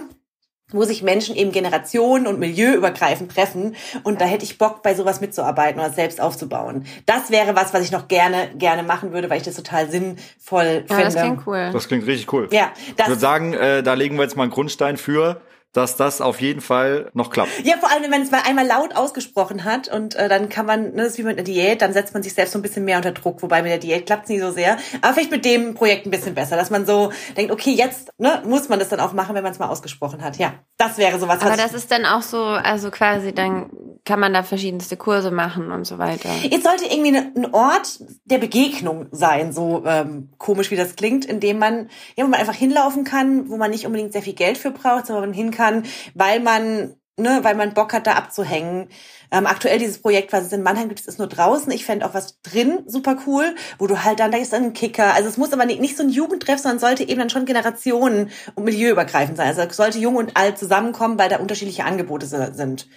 wo 0.71 0.85
sich 0.85 1.03
Menschen 1.03 1.35
eben 1.35 1.51
generationen 1.51 2.27
und 2.27 2.39
milieuübergreifend 2.39 3.35
treffen. 3.35 3.75
Und 4.03 4.21
da 4.21 4.27
hätte 4.27 4.45
ich 4.45 4.59
Bock, 4.59 4.83
bei 4.83 4.95
sowas 4.95 5.21
mitzuarbeiten 5.21 5.81
oder 5.81 5.91
selbst 5.91 6.21
aufzubauen. 6.21 6.85
Das 7.07 7.31
wäre 7.31 7.57
was, 7.57 7.73
was 7.73 7.83
ich 7.85 7.91
noch 7.91 8.07
gerne, 8.09 8.51
gerne 8.57 8.83
machen 8.83 9.13
würde, 9.13 9.31
weil 9.31 9.39
ich 9.39 9.45
das 9.45 9.55
total 9.55 9.91
sinnvoll 9.91 10.85
Ja, 10.89 10.95
finde. 10.97 11.05
das 11.05 11.15
klingt 11.17 11.47
cool. 11.47 11.71
Das 11.73 11.89
klingt 11.89 12.07
richtig 12.07 12.33
cool. 12.33 12.49
Ja, 12.53 12.71
das- 12.97 13.07
ich 13.07 13.11
würde 13.13 13.21
sagen, 13.21 13.55
äh, 13.55 13.83
da 13.83 13.95
legen 13.95 14.17
wir 14.17 14.25
jetzt 14.25 14.37
mal 14.37 14.43
einen 14.43 14.53
Grundstein 14.53 14.97
für, 14.99 15.41
dass 15.73 15.97
das 15.97 16.21
auf 16.21 16.41
jeden 16.41 16.61
Fall 16.61 17.11
noch 17.13 17.31
klappt. 17.31 17.51
Ja, 17.65 17.77
vor 17.77 17.91
allem, 17.91 18.03
wenn 18.03 18.11
man 18.11 18.23
es 18.23 18.31
mal 18.31 18.43
einmal 18.47 18.67
laut 18.67 18.97
ausgesprochen 18.97 19.65
hat 19.65 19.89
und 19.89 20.15
äh, 20.15 20.29
dann 20.29 20.49
kann 20.49 20.67
man, 20.67 20.93
ne, 20.93 21.03
das 21.03 21.13
ist 21.13 21.19
wie 21.19 21.23
mit 21.23 21.37
einer 21.37 21.45
Diät, 21.45 21.83
dann 21.83 21.93
setzt 21.93 22.15
man 22.15 22.23
sich 22.23 22.35
selbst 22.35 22.53
so 22.53 22.59
ein 22.59 22.63
bisschen 22.63 22.85
mehr 22.85 22.97
unter 22.97 23.13
Druck, 23.13 23.43
wobei 23.43 23.63
mit 23.63 23.71
der 23.71 23.79
Diät 23.79 24.07
klappt 24.07 24.25
es 24.25 24.31
nie 24.31 24.41
so 24.41 24.51
sehr. 24.51 24.79
Aber 25.03 25.15
vielleicht 25.15 25.31
mit 25.31 25.45
dem 25.45 25.75
Projekt 25.75 26.07
ein 26.07 26.11
bisschen 26.11 26.35
besser, 26.35 26.57
dass 26.57 26.71
man 26.71 26.87
so 26.87 27.13
denkt, 27.37 27.53
okay, 27.53 27.73
jetzt 27.73 28.11
ne, 28.19 28.43
muss 28.47 28.69
man 28.69 28.79
das 28.79 28.89
dann 28.89 29.01
auch 29.01 29.13
machen, 29.13 29.35
wenn 29.35 29.43
man 29.43 29.53
es 29.53 29.59
mal 29.59 29.69
ausgesprochen 29.69 30.23
hat. 30.23 30.39
Ja, 30.39 30.55
das 30.79 30.99
wäre 30.99 31.19
sowas. 31.19 31.41
Aber 31.41 31.51
was 31.51 31.57
das 31.59 31.75
ist 31.75 31.91
dann 31.91 32.07
auch 32.07 32.23
so, 32.23 32.43
also 32.43 32.91
quasi, 32.91 33.33
dann 33.33 33.71
kann 34.09 34.21
man 34.21 34.33
da 34.33 34.43
verschiedenste 34.43 34.97
Kurse 34.97 35.31
machen 35.31 35.71
und 35.71 35.87
so 35.87 35.99
weiter. 35.99 36.31
Jetzt 36.43 36.65
sollte 36.65 36.87
irgendwie 36.87 37.11
ne- 37.11 37.31
ein 37.37 37.53
Ort 37.55 38.01
der 38.25 38.39
Begegnung 38.39 39.07
sein, 39.13 39.53
so 39.53 39.85
ähm, 39.87 40.31
komisch 40.39 40.71
wie 40.71 40.77
das 40.77 40.97
klingt, 40.97 41.27
in 41.27 41.41
dem 41.41 41.59
man, 41.59 41.91
ja, 42.17 42.25
wo 42.25 42.29
man 42.29 42.41
einfach 42.41 42.55
hinlaufen 42.55 43.05
kann, 43.05 43.51
wo 43.51 43.59
man 43.59 43.71
nicht 43.71 43.85
unbedingt 43.85 44.15
sehr 44.15 44.23
viel 44.23 44.33
Geld 44.33 44.57
für 44.57 44.71
braucht, 44.71 45.07
sondern 45.07 45.25
wo 45.25 45.27
man 45.27 45.35
hin 45.35 45.51
kann, 45.51 45.85
weil 46.15 46.41
man, 46.41 46.95
ne, 47.19 47.41
weil 47.43 47.55
man 47.55 47.75
Bock 47.75 47.93
hat, 47.93 48.07
da 48.07 48.15
abzuhängen. 48.15 48.89
Ähm, 49.31 49.47
aktuell 49.47 49.79
dieses 49.79 50.01
Projekt, 50.01 50.33
was 50.33 50.47
es 50.47 50.53
in 50.53 50.63
Mannheim 50.63 50.89
gibt, 50.89 51.01
ist 51.01 51.19
nur 51.19 51.29
draußen. 51.29 51.71
Ich 51.71 51.85
fände 51.85 52.07
auch 52.07 52.15
was 52.15 52.41
drin 52.41 52.85
super 52.87 53.19
cool, 53.27 53.55
wo 53.79 53.87
du 53.87 54.03
halt 54.05 54.21
dann, 54.21 54.31
da 54.31 54.39
ist 54.39 54.55
dann 54.55 54.65
ein 54.65 54.73
Kicker. 54.73 55.13
Also 55.13 55.29
es 55.29 55.37
muss 55.37 55.53
aber 55.53 55.67
nicht, 55.67 55.83
nicht 55.83 55.99
so 55.99 56.03
ein 56.03 56.09
Jugendtreff, 56.09 56.61
sondern 56.61 56.79
sollte 56.79 57.03
eben 57.07 57.19
dann 57.19 57.29
schon 57.29 57.45
Generationen 57.45 58.31
und 58.55 58.65
milieuübergreifend 58.65 59.37
sein. 59.37 59.49
Also 59.49 59.69
sollte 59.71 59.99
jung 59.99 60.17
und 60.17 60.35
alt 60.39 60.57
zusammenkommen, 60.59 61.19
weil 61.19 61.29
da 61.29 61.41
unterschiedliche 61.41 61.85
Angebote 61.85 62.25
si- 62.25 62.55
sind. 62.55 62.89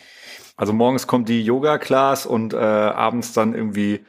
Also 0.62 0.74
morgens 0.74 1.08
kommt 1.08 1.28
die 1.28 1.44
Yoga-Class 1.44 2.28
und 2.28 2.54
äh, 2.54 2.58
abends 2.58 3.34
dann 3.34 3.56
irgendwie 3.56 4.06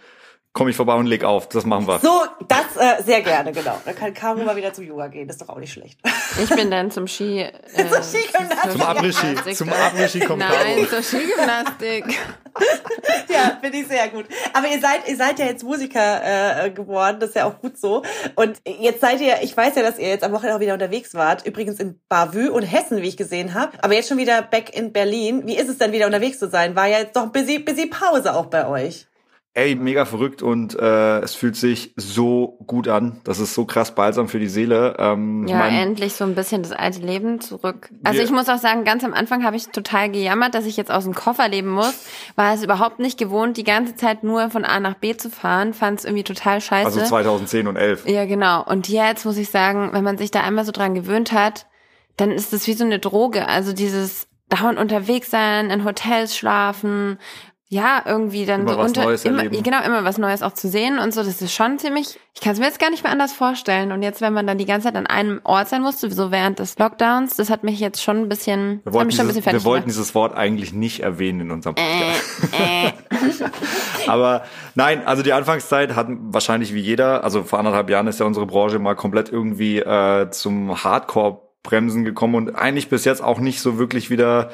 komme 0.52 0.70
ich 0.70 0.76
vorbei 0.76 0.94
und 0.94 1.06
leg 1.06 1.24
auf. 1.24 1.48
Das 1.48 1.64
machen 1.64 1.86
wir. 1.86 1.98
So, 2.00 2.22
das 2.46 2.76
äh, 2.78 3.02
sehr 3.02 3.22
gerne, 3.22 3.52
genau. 3.52 3.80
Da 3.84 3.92
kann 3.92 4.12
Caro 4.12 4.42
mal 4.42 4.56
wieder 4.56 4.72
zum 4.72 4.84
Yoga 4.84 5.08
gehen, 5.08 5.26
das 5.26 5.36
ist 5.36 5.42
doch 5.42 5.54
auch 5.54 5.58
nicht 5.58 5.72
schlecht. 5.72 5.98
Ich 6.42 6.50
bin 6.50 6.70
dann 6.70 6.90
zum 6.90 7.06
Ski. 7.06 7.46
Äh, 7.74 8.02
Skigymnastik. 8.02 8.72
Zum 8.72 8.82
Après-Ski. 8.82 9.54
Zum 9.54 9.68
Après-Ski 9.70 10.20
kommt 10.20 10.40
Nein, 10.40 10.76
Caro. 10.76 10.86
zur 10.86 11.02
Skigymnastik. 11.02 12.04
ja, 13.28 13.58
finde 13.60 13.78
ich 13.78 13.88
sehr 13.88 14.08
gut. 14.08 14.26
Aber 14.52 14.68
ihr 14.68 14.80
seid, 14.80 15.08
ihr 15.08 15.16
seid 15.16 15.38
ja 15.38 15.46
jetzt 15.46 15.64
Musiker 15.64 16.64
äh, 16.64 16.70
geworden, 16.70 17.18
das 17.20 17.30
ist 17.30 17.36
ja 17.36 17.46
auch 17.46 17.58
gut 17.60 17.78
so. 17.78 18.02
Und 18.34 18.60
jetzt 18.66 19.00
seid 19.00 19.20
ihr, 19.20 19.42
ich 19.42 19.56
weiß 19.56 19.74
ja, 19.76 19.82
dass 19.82 19.98
ihr 19.98 20.08
jetzt 20.08 20.22
am 20.22 20.32
Wochenende 20.32 20.56
auch 20.56 20.60
wieder 20.60 20.74
unterwegs 20.74 21.14
wart, 21.14 21.46
übrigens 21.46 21.80
in 21.80 21.98
Bavü 22.08 22.48
und 22.48 22.62
Hessen, 22.62 23.00
wie 23.00 23.08
ich 23.08 23.16
gesehen 23.16 23.54
habe. 23.54 23.72
Aber 23.82 23.94
jetzt 23.94 24.08
schon 24.08 24.18
wieder 24.18 24.42
back 24.42 24.76
in 24.76 24.92
Berlin. 24.92 25.46
Wie 25.46 25.56
ist 25.56 25.68
es 25.68 25.78
denn 25.78 25.92
wieder 25.92 26.06
unterwegs 26.06 26.38
zu 26.38 26.48
sein? 26.50 26.76
War 26.76 26.88
ja 26.88 26.98
jetzt 26.98 27.16
doch 27.16 27.22
ein 27.22 27.32
busy, 27.32 27.58
busy 27.58 27.86
Pause 27.86 28.34
auch 28.34 28.46
bei 28.46 28.66
euch. 28.66 29.06
Ey, 29.54 29.74
mega 29.74 30.06
verrückt 30.06 30.40
und 30.42 30.74
äh, 30.78 31.18
es 31.20 31.34
fühlt 31.34 31.56
sich 31.56 31.92
so 31.96 32.56
gut 32.66 32.88
an. 32.88 33.20
Das 33.24 33.38
ist 33.38 33.52
so 33.54 33.66
krass 33.66 33.94
balsam 33.94 34.26
für 34.28 34.38
die 34.38 34.46
Seele. 34.48 34.96
Ähm, 34.98 35.46
Ja, 35.46 35.58
mein- 35.58 35.74
endlich 35.74 36.14
so 36.14 36.24
ein 36.24 36.34
bisschen 36.34 36.62
das 36.62 36.72
alte 36.72 37.00
Leben 37.00 37.38
zurück. 37.42 37.90
Also 38.02 38.22
ich 38.22 38.30
muss 38.30 38.48
auch 38.48 38.56
sagen, 38.56 38.84
ganz 38.84 39.04
am 39.04 39.12
Anfang 39.12 39.44
habe 39.44 39.56
ich 39.56 39.66
total 39.68 40.10
gejammert, 40.10 40.54
dass 40.54 40.64
ich 40.64 40.78
jetzt 40.78 40.90
aus 40.90 41.04
dem 41.04 41.14
Koffer 41.14 41.48
leben 41.48 41.68
muss. 41.68 42.06
War 42.34 42.54
es 42.54 42.62
überhaupt 42.64 42.98
nicht 42.98 43.18
gewohnt, 43.18 43.58
die 43.58 43.64
ganze 43.64 43.94
Zeit 43.94 44.24
nur 44.24 44.48
von 44.48 44.64
A 44.64 44.80
nach 44.80 44.94
B 44.94 45.18
zu 45.18 45.28
fahren. 45.28 45.74
Fand 45.74 45.98
es 45.98 46.06
irgendwie 46.06 46.24
total 46.24 46.62
scheiße. 46.62 46.86
Also 46.86 47.02
2010 47.02 47.66
und 47.66 47.76
11. 47.76 48.08
Ja, 48.08 48.24
genau. 48.24 48.64
Und 48.64 48.88
jetzt 48.88 49.26
muss 49.26 49.36
ich 49.36 49.50
sagen, 49.50 49.90
wenn 49.92 50.02
man 50.02 50.16
sich 50.16 50.30
da 50.30 50.40
einmal 50.40 50.64
so 50.64 50.72
dran 50.72 50.94
gewöhnt 50.94 51.32
hat, 51.32 51.66
dann 52.16 52.30
ist 52.30 52.54
das 52.54 52.66
wie 52.66 52.72
so 52.72 52.84
eine 52.84 52.98
Droge. 53.00 53.46
Also 53.48 53.74
dieses 53.74 54.28
dauernd 54.48 54.78
unterwegs 54.78 55.30
sein, 55.30 55.68
in 55.70 55.84
Hotels 55.84 56.36
schlafen, 56.36 57.18
ja, 57.72 58.02
irgendwie 58.04 58.44
dann 58.44 58.60
Immer 58.60 58.74
so 58.74 58.80
unter, 58.80 59.04
Neues 59.04 59.24
immer, 59.24 59.44
erleben. 59.44 59.62
genau, 59.62 59.82
immer 59.82 60.04
was 60.04 60.18
Neues 60.18 60.42
auch 60.42 60.52
zu 60.52 60.68
sehen 60.68 60.98
und 60.98 61.14
so. 61.14 61.22
Das 61.22 61.40
ist 61.40 61.54
schon 61.54 61.78
ziemlich, 61.78 62.20
ich 62.34 62.42
kann 62.42 62.52
es 62.52 62.58
mir 62.58 62.66
jetzt 62.66 62.78
gar 62.78 62.90
nicht 62.90 63.02
mehr 63.02 63.10
anders 63.10 63.32
vorstellen. 63.32 63.92
Und 63.92 64.02
jetzt, 64.02 64.20
wenn 64.20 64.34
man 64.34 64.46
dann 64.46 64.58
die 64.58 64.66
ganze 64.66 64.88
Zeit 64.88 64.96
an 64.96 65.06
einem 65.06 65.40
Ort 65.42 65.70
sein 65.70 65.80
muss, 65.80 65.98
sowieso 65.98 66.30
während 66.30 66.58
des 66.58 66.78
Lockdowns, 66.78 67.34
das 67.36 67.48
hat 67.48 67.64
mich 67.64 67.80
jetzt 67.80 68.02
schon 68.02 68.18
ein 68.18 68.28
bisschen, 68.28 68.82
Wir 68.84 68.92
wollten, 68.92 69.10
schon 69.10 69.20
ein 69.20 69.28
dieses, 69.28 69.36
bisschen 69.36 69.42
fertig 69.44 69.60
wir 69.62 69.64
wollten 69.64 69.86
dieses 69.86 70.14
Wort 70.14 70.36
eigentlich 70.36 70.74
nicht 70.74 71.00
erwähnen 71.00 71.40
in 71.40 71.50
unserem 71.50 71.74
Podcast. 71.76 72.52
Äh, 72.52 72.88
äh. 72.88 72.92
Aber 74.06 74.44
nein, 74.74 75.06
also 75.06 75.22
die 75.22 75.32
Anfangszeit 75.32 75.96
hat 75.96 76.08
wahrscheinlich 76.10 76.74
wie 76.74 76.80
jeder, 76.80 77.24
also 77.24 77.42
vor 77.42 77.58
anderthalb 77.58 77.88
Jahren 77.88 78.06
ist 78.06 78.20
ja 78.20 78.26
unsere 78.26 78.44
Branche 78.44 78.80
mal 78.80 78.96
komplett 78.96 79.32
irgendwie 79.32 79.78
äh, 79.78 80.28
zum 80.30 80.84
Hardcore-Bremsen 80.84 82.04
gekommen 82.04 82.34
und 82.34 82.54
eigentlich 82.54 82.90
bis 82.90 83.06
jetzt 83.06 83.24
auch 83.24 83.38
nicht 83.38 83.62
so 83.62 83.78
wirklich 83.78 84.10
wieder 84.10 84.50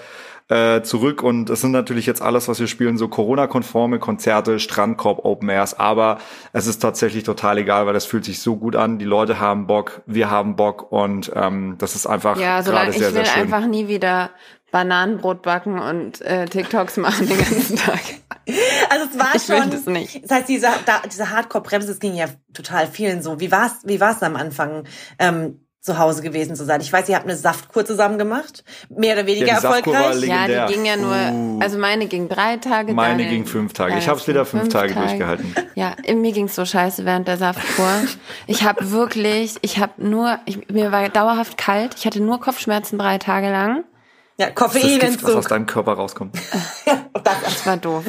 äh, 0.48 0.82
zurück. 0.82 1.22
Und 1.22 1.50
es 1.50 1.60
sind 1.60 1.72
natürlich 1.72 2.06
jetzt 2.06 2.22
alles, 2.22 2.48
was 2.48 2.58
wir 2.60 2.66
spielen, 2.66 2.96
so 2.98 3.08
Corona-konforme 3.08 3.98
Konzerte, 3.98 4.58
Strandkorb, 4.58 5.24
Open 5.24 5.48
Airs. 5.50 5.78
Aber 5.78 6.18
es 6.52 6.66
ist 6.66 6.78
tatsächlich 6.80 7.24
total 7.24 7.58
egal, 7.58 7.86
weil 7.86 7.94
das 7.94 8.06
fühlt 8.06 8.24
sich 8.24 8.40
so 8.40 8.56
gut 8.56 8.76
an. 8.76 8.98
Die 8.98 9.04
Leute 9.04 9.40
haben 9.40 9.66
Bock, 9.66 10.02
wir 10.06 10.30
haben 10.30 10.56
Bock 10.56 10.90
und 10.90 11.30
ähm, 11.34 11.76
das 11.78 11.94
ist 11.94 12.06
einfach 12.06 12.38
Ja, 12.38 12.60
gerade 12.62 12.90
ich 12.90 12.98
sehr, 12.98 13.08
will 13.08 13.24
sehr 13.24 13.26
schön. 13.26 13.42
einfach 13.42 13.66
nie 13.66 13.88
wieder 13.88 14.30
Bananenbrot 14.70 15.40
backen 15.42 15.78
und 15.78 16.20
äh, 16.20 16.44
TikToks 16.46 16.98
machen 16.98 17.26
den 17.26 17.38
ganzen 17.38 17.76
Tag. 17.76 18.00
Also 18.90 19.06
es 19.10 19.18
war 19.18 19.34
Ich 19.34 19.48
will 19.48 19.62
schon. 19.62 19.70
das 19.70 19.86
nicht. 19.86 20.22
Das 20.24 20.30
heißt, 20.30 20.48
diese, 20.48 20.68
da, 20.86 21.00
diese 21.10 21.30
Hardcore-Bremse, 21.30 21.88
das 21.88 21.98
ging 22.00 22.14
ja 22.14 22.26
total 22.52 22.86
vielen 22.86 23.22
so. 23.22 23.40
Wie 23.40 23.50
war's, 23.50 23.76
wie 23.84 23.98
war's 24.00 24.22
am 24.22 24.36
Anfang, 24.36 24.84
ähm, 25.18 25.60
zu 25.80 25.98
Hause 25.98 26.22
gewesen 26.22 26.56
zu 26.56 26.64
sein? 26.64 26.80
Ich 26.80 26.92
weiß, 26.92 27.08
ihr 27.08 27.14
habt 27.16 27.24
eine 27.26 27.36
Saftkur 27.36 27.84
zusammen 27.84 28.18
gemacht. 28.18 28.64
Mehr 28.88 29.14
oder 29.14 29.26
weniger 29.26 29.46
Ja, 29.46 29.58
die 29.60 29.64
erfolgreich. 29.66 30.22
Ja, 30.24 30.66
die 30.66 30.72
ging 30.74 30.84
ja 30.84 30.96
nur, 30.96 31.14
Uh. 31.14 31.60
also 31.62 31.78
meine 31.78 32.06
ging 32.06 32.28
drei 32.28 32.56
Tage. 32.56 32.92
Meine 32.92 33.26
ging 33.26 33.46
fünf 33.46 33.72
Tage. 33.72 33.96
Ich 33.98 34.08
hab's 34.08 34.26
wieder 34.28 34.44
ging 34.44 34.60
fünf 34.60 34.68
Tage 34.68 34.94
durchgehalten. 34.94 35.54
Ja, 35.74 35.94
mir 36.14 36.32
ging's 36.32 36.54
so 36.54 36.64
scheiße 36.64 37.04
während 37.04 37.28
der 37.28 37.36
Saftkur. 37.36 37.90
Ich 38.46 38.64
habe 38.64 38.90
wirklich, 38.90 39.56
ich 39.62 39.78
habe 39.78 39.92
nur, 39.98 40.38
ich, 40.46 40.68
mir 40.68 40.92
war 40.92 41.08
dauerhaft 41.08 41.56
kalt. 41.58 41.94
Ich 41.96 42.06
hatte 42.06 42.20
nur 42.20 42.40
Kopfschmerzen 42.40 42.98
drei 42.98 43.18
Tage 43.18 43.50
lang. 43.50 43.84
Ja, 44.40 44.50
Das 44.54 44.74
ist 44.74 44.84
das 45.02 45.10
Gift, 45.10 45.24
was 45.24 45.34
aus 45.34 45.46
deinem 45.46 45.66
Körper 45.66 45.94
rauskommt. 45.94 46.36
Das 47.24 47.66
war 47.66 47.76
doof. 47.76 48.04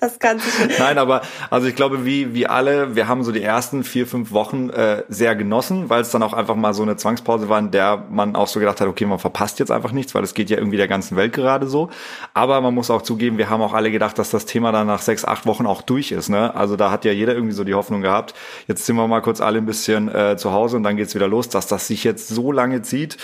Das 0.00 0.18
Ganze. 0.18 0.46
Nein, 0.78 0.98
aber 0.98 1.22
also 1.50 1.66
ich 1.66 1.76
glaube, 1.76 2.04
wie 2.04 2.34
wie 2.34 2.46
alle, 2.46 2.94
wir 2.94 3.08
haben 3.08 3.22
so 3.22 3.32
die 3.32 3.42
ersten 3.42 3.84
vier 3.84 4.06
fünf 4.06 4.32
Wochen 4.32 4.70
äh, 4.70 5.04
sehr 5.08 5.36
genossen, 5.36 5.88
weil 5.90 6.02
es 6.02 6.10
dann 6.10 6.22
auch 6.22 6.32
einfach 6.32 6.56
mal 6.56 6.74
so 6.74 6.82
eine 6.82 6.96
Zwangspause 6.96 7.48
war, 7.48 7.58
in 7.58 7.70
der 7.70 8.04
man 8.10 8.36
auch 8.36 8.48
so 8.48 8.60
gedacht 8.60 8.80
hat, 8.80 8.88
okay, 8.88 9.06
man 9.06 9.18
verpasst 9.18 9.58
jetzt 9.58 9.70
einfach 9.70 9.92
nichts, 9.92 10.14
weil 10.14 10.24
es 10.24 10.34
geht 10.34 10.50
ja 10.50 10.58
irgendwie 10.58 10.76
der 10.76 10.88
ganzen 10.88 11.16
Welt 11.16 11.32
gerade 11.32 11.66
so. 11.66 11.90
Aber 12.34 12.60
man 12.60 12.74
muss 12.74 12.90
auch 12.90 13.02
zugeben, 13.02 13.38
wir 13.38 13.50
haben 13.50 13.62
auch 13.62 13.74
alle 13.74 13.90
gedacht, 13.90 14.18
dass 14.18 14.30
das 14.30 14.46
Thema 14.46 14.72
dann 14.72 14.86
nach 14.86 15.02
sechs 15.02 15.24
acht 15.24 15.46
Wochen 15.46 15.66
auch 15.66 15.82
durch 15.82 16.12
ist. 16.12 16.28
Ne? 16.28 16.54
Also 16.54 16.76
da 16.76 16.90
hat 16.90 17.04
ja 17.04 17.12
jeder 17.12 17.34
irgendwie 17.34 17.54
so 17.54 17.64
die 17.64 17.74
Hoffnung 17.74 18.02
gehabt. 18.02 18.34
Jetzt 18.66 18.86
sind 18.86 18.96
wir 18.96 19.06
mal 19.06 19.22
kurz 19.22 19.40
alle 19.40 19.58
ein 19.58 19.66
bisschen 19.66 20.08
äh, 20.14 20.36
zu 20.36 20.52
Hause 20.52 20.76
und 20.76 20.82
dann 20.82 20.96
geht's 20.96 21.14
wieder 21.14 21.28
los, 21.28 21.48
dass 21.48 21.66
das 21.66 21.86
sich 21.86 22.04
jetzt 22.04 22.28
so 22.28 22.52
lange 22.52 22.82
zieht. 22.82 23.16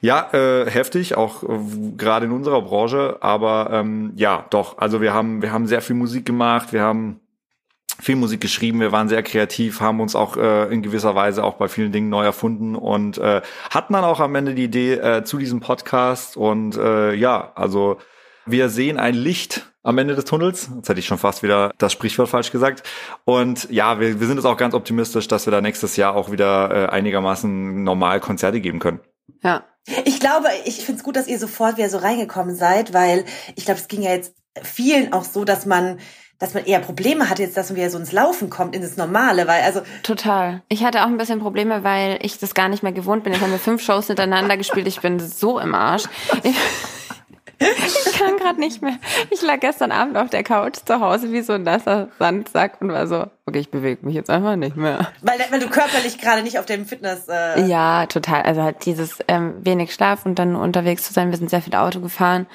Ja, 0.00 0.28
äh, 0.32 0.70
heftig, 0.70 1.16
auch 1.16 1.42
äh, 1.42 1.46
gerade 1.96 2.26
in 2.26 2.32
unserer 2.32 2.62
Branche. 2.62 3.16
Aber 3.20 3.70
ähm, 3.72 4.12
ja, 4.16 4.44
doch. 4.50 4.78
Also 4.78 5.00
wir 5.00 5.14
haben 5.14 5.42
wir 5.42 5.52
haben 5.52 5.66
sehr 5.66 5.82
viel 5.82 5.96
Musik 5.96 6.17
gemacht. 6.26 6.72
Wir 6.72 6.82
haben 6.82 7.20
viel 8.00 8.16
Musik 8.16 8.40
geschrieben, 8.40 8.80
wir 8.80 8.92
waren 8.92 9.08
sehr 9.08 9.22
kreativ, 9.22 9.80
haben 9.80 10.00
uns 10.00 10.14
auch 10.14 10.36
äh, 10.36 10.72
in 10.72 10.82
gewisser 10.82 11.14
Weise 11.14 11.42
auch 11.42 11.54
bei 11.54 11.68
vielen 11.68 11.90
Dingen 11.90 12.10
neu 12.10 12.24
erfunden 12.24 12.76
und 12.76 13.18
äh, 13.18 13.42
hatten 13.70 13.92
dann 13.92 14.04
auch 14.04 14.20
am 14.20 14.34
Ende 14.34 14.54
die 14.54 14.64
Idee 14.64 14.94
äh, 14.94 15.24
zu 15.24 15.38
diesem 15.38 15.60
Podcast 15.60 16.36
und 16.36 16.76
äh, 16.76 17.14
ja, 17.14 17.52
also 17.56 17.98
wir 18.46 18.68
sehen 18.68 18.98
ein 18.98 19.14
Licht 19.14 19.68
am 19.82 19.98
Ende 19.98 20.14
des 20.14 20.24
Tunnels. 20.24 20.70
Jetzt 20.74 20.88
hätte 20.88 21.00
ich 21.00 21.06
schon 21.06 21.18
fast 21.18 21.42
wieder 21.42 21.72
das 21.78 21.92
Sprichwort 21.92 22.28
falsch 22.28 22.50
gesagt. 22.50 22.82
Und 23.24 23.70
ja, 23.70 24.00
wir, 24.00 24.20
wir 24.20 24.26
sind 24.26 24.36
jetzt 24.36 24.46
auch 24.46 24.56
ganz 24.56 24.74
optimistisch, 24.74 25.28
dass 25.28 25.46
wir 25.46 25.50
da 25.50 25.60
nächstes 25.60 25.96
Jahr 25.96 26.14
auch 26.14 26.30
wieder 26.30 26.70
äh, 26.70 26.88
einigermaßen 26.88 27.82
normal 27.84 28.20
Konzerte 28.20 28.60
geben 28.60 28.78
können. 28.78 29.00
Ja. 29.42 29.64
Ich 30.04 30.20
glaube, 30.20 30.48
ich 30.66 30.84
finde 30.84 30.98
es 30.98 31.04
gut, 31.04 31.16
dass 31.16 31.28
ihr 31.28 31.38
sofort 31.38 31.78
wieder 31.78 31.88
so 31.88 31.98
reingekommen 31.98 32.54
seid, 32.54 32.92
weil 32.92 33.24
ich 33.56 33.64
glaube, 33.64 33.80
es 33.80 33.88
ging 33.88 34.02
ja 34.02 34.10
jetzt 34.10 34.34
vielen 34.62 35.12
auch 35.12 35.24
so, 35.24 35.44
dass 35.44 35.66
man 35.66 35.98
dass 36.38 36.54
man 36.54 36.64
eher 36.64 36.78
Probleme 36.78 37.28
hat 37.28 37.40
jetzt, 37.40 37.56
dass 37.56 37.68
man 37.68 37.76
wieder 37.76 37.90
so 37.90 37.98
ins 37.98 38.12
Laufen 38.12 38.48
kommt, 38.48 38.76
in 38.76 38.82
das 38.82 38.96
Normale, 38.96 39.48
weil 39.48 39.62
also 39.62 39.82
Total. 40.04 40.62
Ich 40.68 40.84
hatte 40.84 41.02
auch 41.02 41.08
ein 41.08 41.16
bisschen 41.16 41.40
Probleme, 41.40 41.82
weil 41.82 42.18
ich 42.22 42.38
das 42.38 42.54
gar 42.54 42.68
nicht 42.68 42.84
mehr 42.84 42.92
gewohnt 42.92 43.24
bin. 43.24 43.32
Jetzt 43.32 43.42
haben 43.42 43.50
wir 43.50 43.58
fünf 43.58 43.82
Shows 43.82 44.06
hintereinander 44.06 44.56
gespielt. 44.56 44.86
Ich 44.86 45.00
bin 45.00 45.18
so 45.18 45.58
im 45.58 45.74
Arsch. 45.74 46.04
Ich, 46.44 46.54
ich 47.60 48.18
kann 48.18 48.36
gerade 48.36 48.60
nicht 48.60 48.82
mehr. 48.82 48.98
Ich 49.30 49.42
lag 49.42 49.60
gestern 49.60 49.92
Abend 49.92 50.16
auf 50.16 50.30
der 50.30 50.44
Couch 50.44 50.76
zu 50.84 51.00
Hause 51.00 51.32
wie 51.32 51.42
so 51.42 51.54
ein 51.54 51.62
nasser 51.62 52.08
Sandsack 52.18 52.80
und 52.80 52.92
war 52.92 53.06
so, 53.06 53.26
okay, 53.46 53.58
ich 53.58 53.70
bewege 53.70 54.04
mich 54.06 54.14
jetzt 54.14 54.30
einfach 54.30 54.56
nicht 54.56 54.76
mehr. 54.76 55.08
weil, 55.22 55.38
weil 55.50 55.60
du 55.60 55.68
körperlich 55.68 56.18
gerade 56.18 56.42
nicht 56.42 56.58
auf 56.58 56.66
dem 56.66 56.86
Fitness 56.86 57.26
äh, 57.28 57.66
Ja, 57.66 58.06
total. 58.06 58.42
Also 58.42 58.62
halt 58.62 58.84
dieses 58.84 59.18
ähm, 59.26 59.54
wenig 59.60 59.92
Schlaf 59.92 60.26
und 60.26 60.38
dann 60.38 60.54
unterwegs 60.54 61.04
zu 61.04 61.12
sein. 61.12 61.30
Wir 61.30 61.38
sind 61.38 61.50
sehr 61.50 61.62
viel 61.62 61.74
Auto 61.74 62.00
gefahren, 62.00 62.46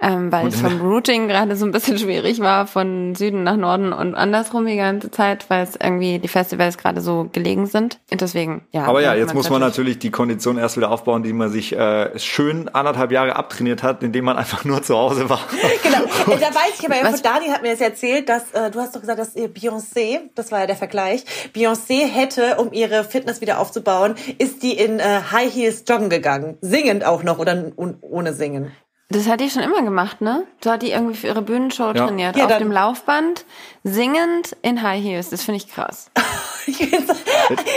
ähm, 0.00 0.30
weil 0.30 0.46
es 0.48 0.60
vom 0.60 0.80
Routing 0.82 1.26
gerade 1.26 1.56
so 1.56 1.64
ein 1.64 1.72
bisschen 1.72 1.98
schwierig 1.98 2.40
war, 2.40 2.66
von 2.66 3.14
Süden 3.14 3.42
nach 3.42 3.56
Norden 3.56 3.92
und 3.92 4.14
andersrum 4.14 4.66
die 4.66 4.76
ganze 4.76 5.10
Zeit, 5.10 5.48
weil 5.48 5.62
es 5.62 5.76
irgendwie 5.76 6.18
die 6.18 6.28
Festivals 6.28 6.76
gerade 6.78 7.00
so 7.00 7.28
gelegen 7.32 7.66
sind. 7.66 7.98
Und 8.10 8.20
deswegen, 8.20 8.66
ja. 8.72 8.84
Aber 8.84 9.00
ja, 9.00 9.14
jetzt 9.14 9.34
muss 9.34 9.50
man 9.50 9.60
natürlich 9.60 9.98
die 9.98 10.10
Kondition 10.10 10.58
erst 10.58 10.76
wieder 10.76 10.90
aufbauen, 10.90 11.22
die 11.22 11.32
man 11.32 11.50
sich 11.50 11.72
äh, 11.74 12.18
schön 12.18 12.68
anderthalb 12.68 13.10
Jahre 13.10 13.36
abtrainiert 13.36 13.82
hat, 13.82 14.02
indem 14.02 14.26
man 14.26 14.36
einfach 14.36 14.51
nur 14.64 14.82
zu 14.82 14.96
Hause 14.96 15.28
war. 15.28 15.40
Genau. 15.82 15.98
Äh, 16.32 16.38
Da 16.38 16.54
weiß 16.54 16.78
ich 16.78 16.86
aber, 16.86 16.96
ja, 16.96 17.16
Daniel 17.22 17.52
hat 17.52 17.62
mir 17.62 17.72
das 17.72 17.80
erzählt, 17.80 18.28
dass 18.28 18.52
äh, 18.52 18.70
du 18.70 18.80
hast 18.80 18.94
doch 18.94 19.00
gesagt, 19.00 19.18
dass 19.18 19.34
ihr 19.34 19.48
Beyoncé, 19.48 20.20
das 20.34 20.52
war 20.52 20.60
ja 20.60 20.66
der 20.66 20.76
Vergleich, 20.76 21.24
Beyoncé 21.54 22.06
hätte, 22.06 22.56
um 22.58 22.72
ihre 22.72 23.04
Fitness 23.04 23.40
wieder 23.40 23.58
aufzubauen, 23.58 24.14
ist 24.38 24.62
die 24.62 24.72
in 24.72 25.00
äh, 25.00 25.20
High 25.32 25.52
Heels 25.52 25.84
joggen 25.88 26.10
gegangen, 26.10 26.58
singend 26.60 27.04
auch 27.04 27.22
noch 27.22 27.38
oder 27.38 27.72
un 27.76 27.96
ohne 28.00 28.32
singen. 28.34 28.72
Das 29.12 29.28
hat 29.28 29.40
die 29.40 29.50
schon 29.50 29.62
immer 29.62 29.82
gemacht, 29.82 30.20
ne? 30.20 30.44
So 30.62 30.70
hat 30.70 30.82
die 30.82 30.90
irgendwie 30.90 31.14
für 31.14 31.26
ihre 31.26 31.42
Bühnenshow 31.42 31.92
Ja. 31.94 32.06
trainiert. 32.06 32.36
Ja, 32.36 32.46
auf 32.46 32.56
dem 32.58 32.72
Laufband, 32.72 33.44
singend 33.84 34.56
in 34.62 34.82
High 34.82 35.02
Heels. 35.02 35.30
Das 35.30 35.42
finde 35.42 35.58
ich 35.58 35.68
krass. 35.72 36.10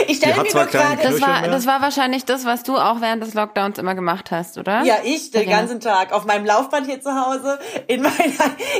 Ich, 0.06 0.18
stelle 0.18 0.36
mir 0.36 0.44
kleine 0.44 0.66
gerade, 0.70 1.02
Das 1.02 1.20
war, 1.20 1.40
mehr? 1.40 1.50
das 1.50 1.66
war 1.66 1.82
wahrscheinlich 1.82 2.24
das, 2.24 2.44
was 2.44 2.62
du 2.62 2.76
auch 2.76 3.00
während 3.00 3.20
des 3.20 3.34
Lockdowns 3.34 3.78
immer 3.78 3.96
gemacht 3.96 4.30
hast, 4.30 4.58
oder? 4.58 4.84
ja, 4.84 4.98
ich 5.02 5.32
den 5.32 5.48
Ja. 5.48 5.58
ganzen 5.58 5.80
Tag 5.80 6.12
auf 6.12 6.24
meinem 6.24 6.44
Laufband 6.46 6.86
hier 6.86 7.00
zu 7.00 7.10
Hause, 7.12 7.58
in 7.88 8.02
meiner, 8.02 8.14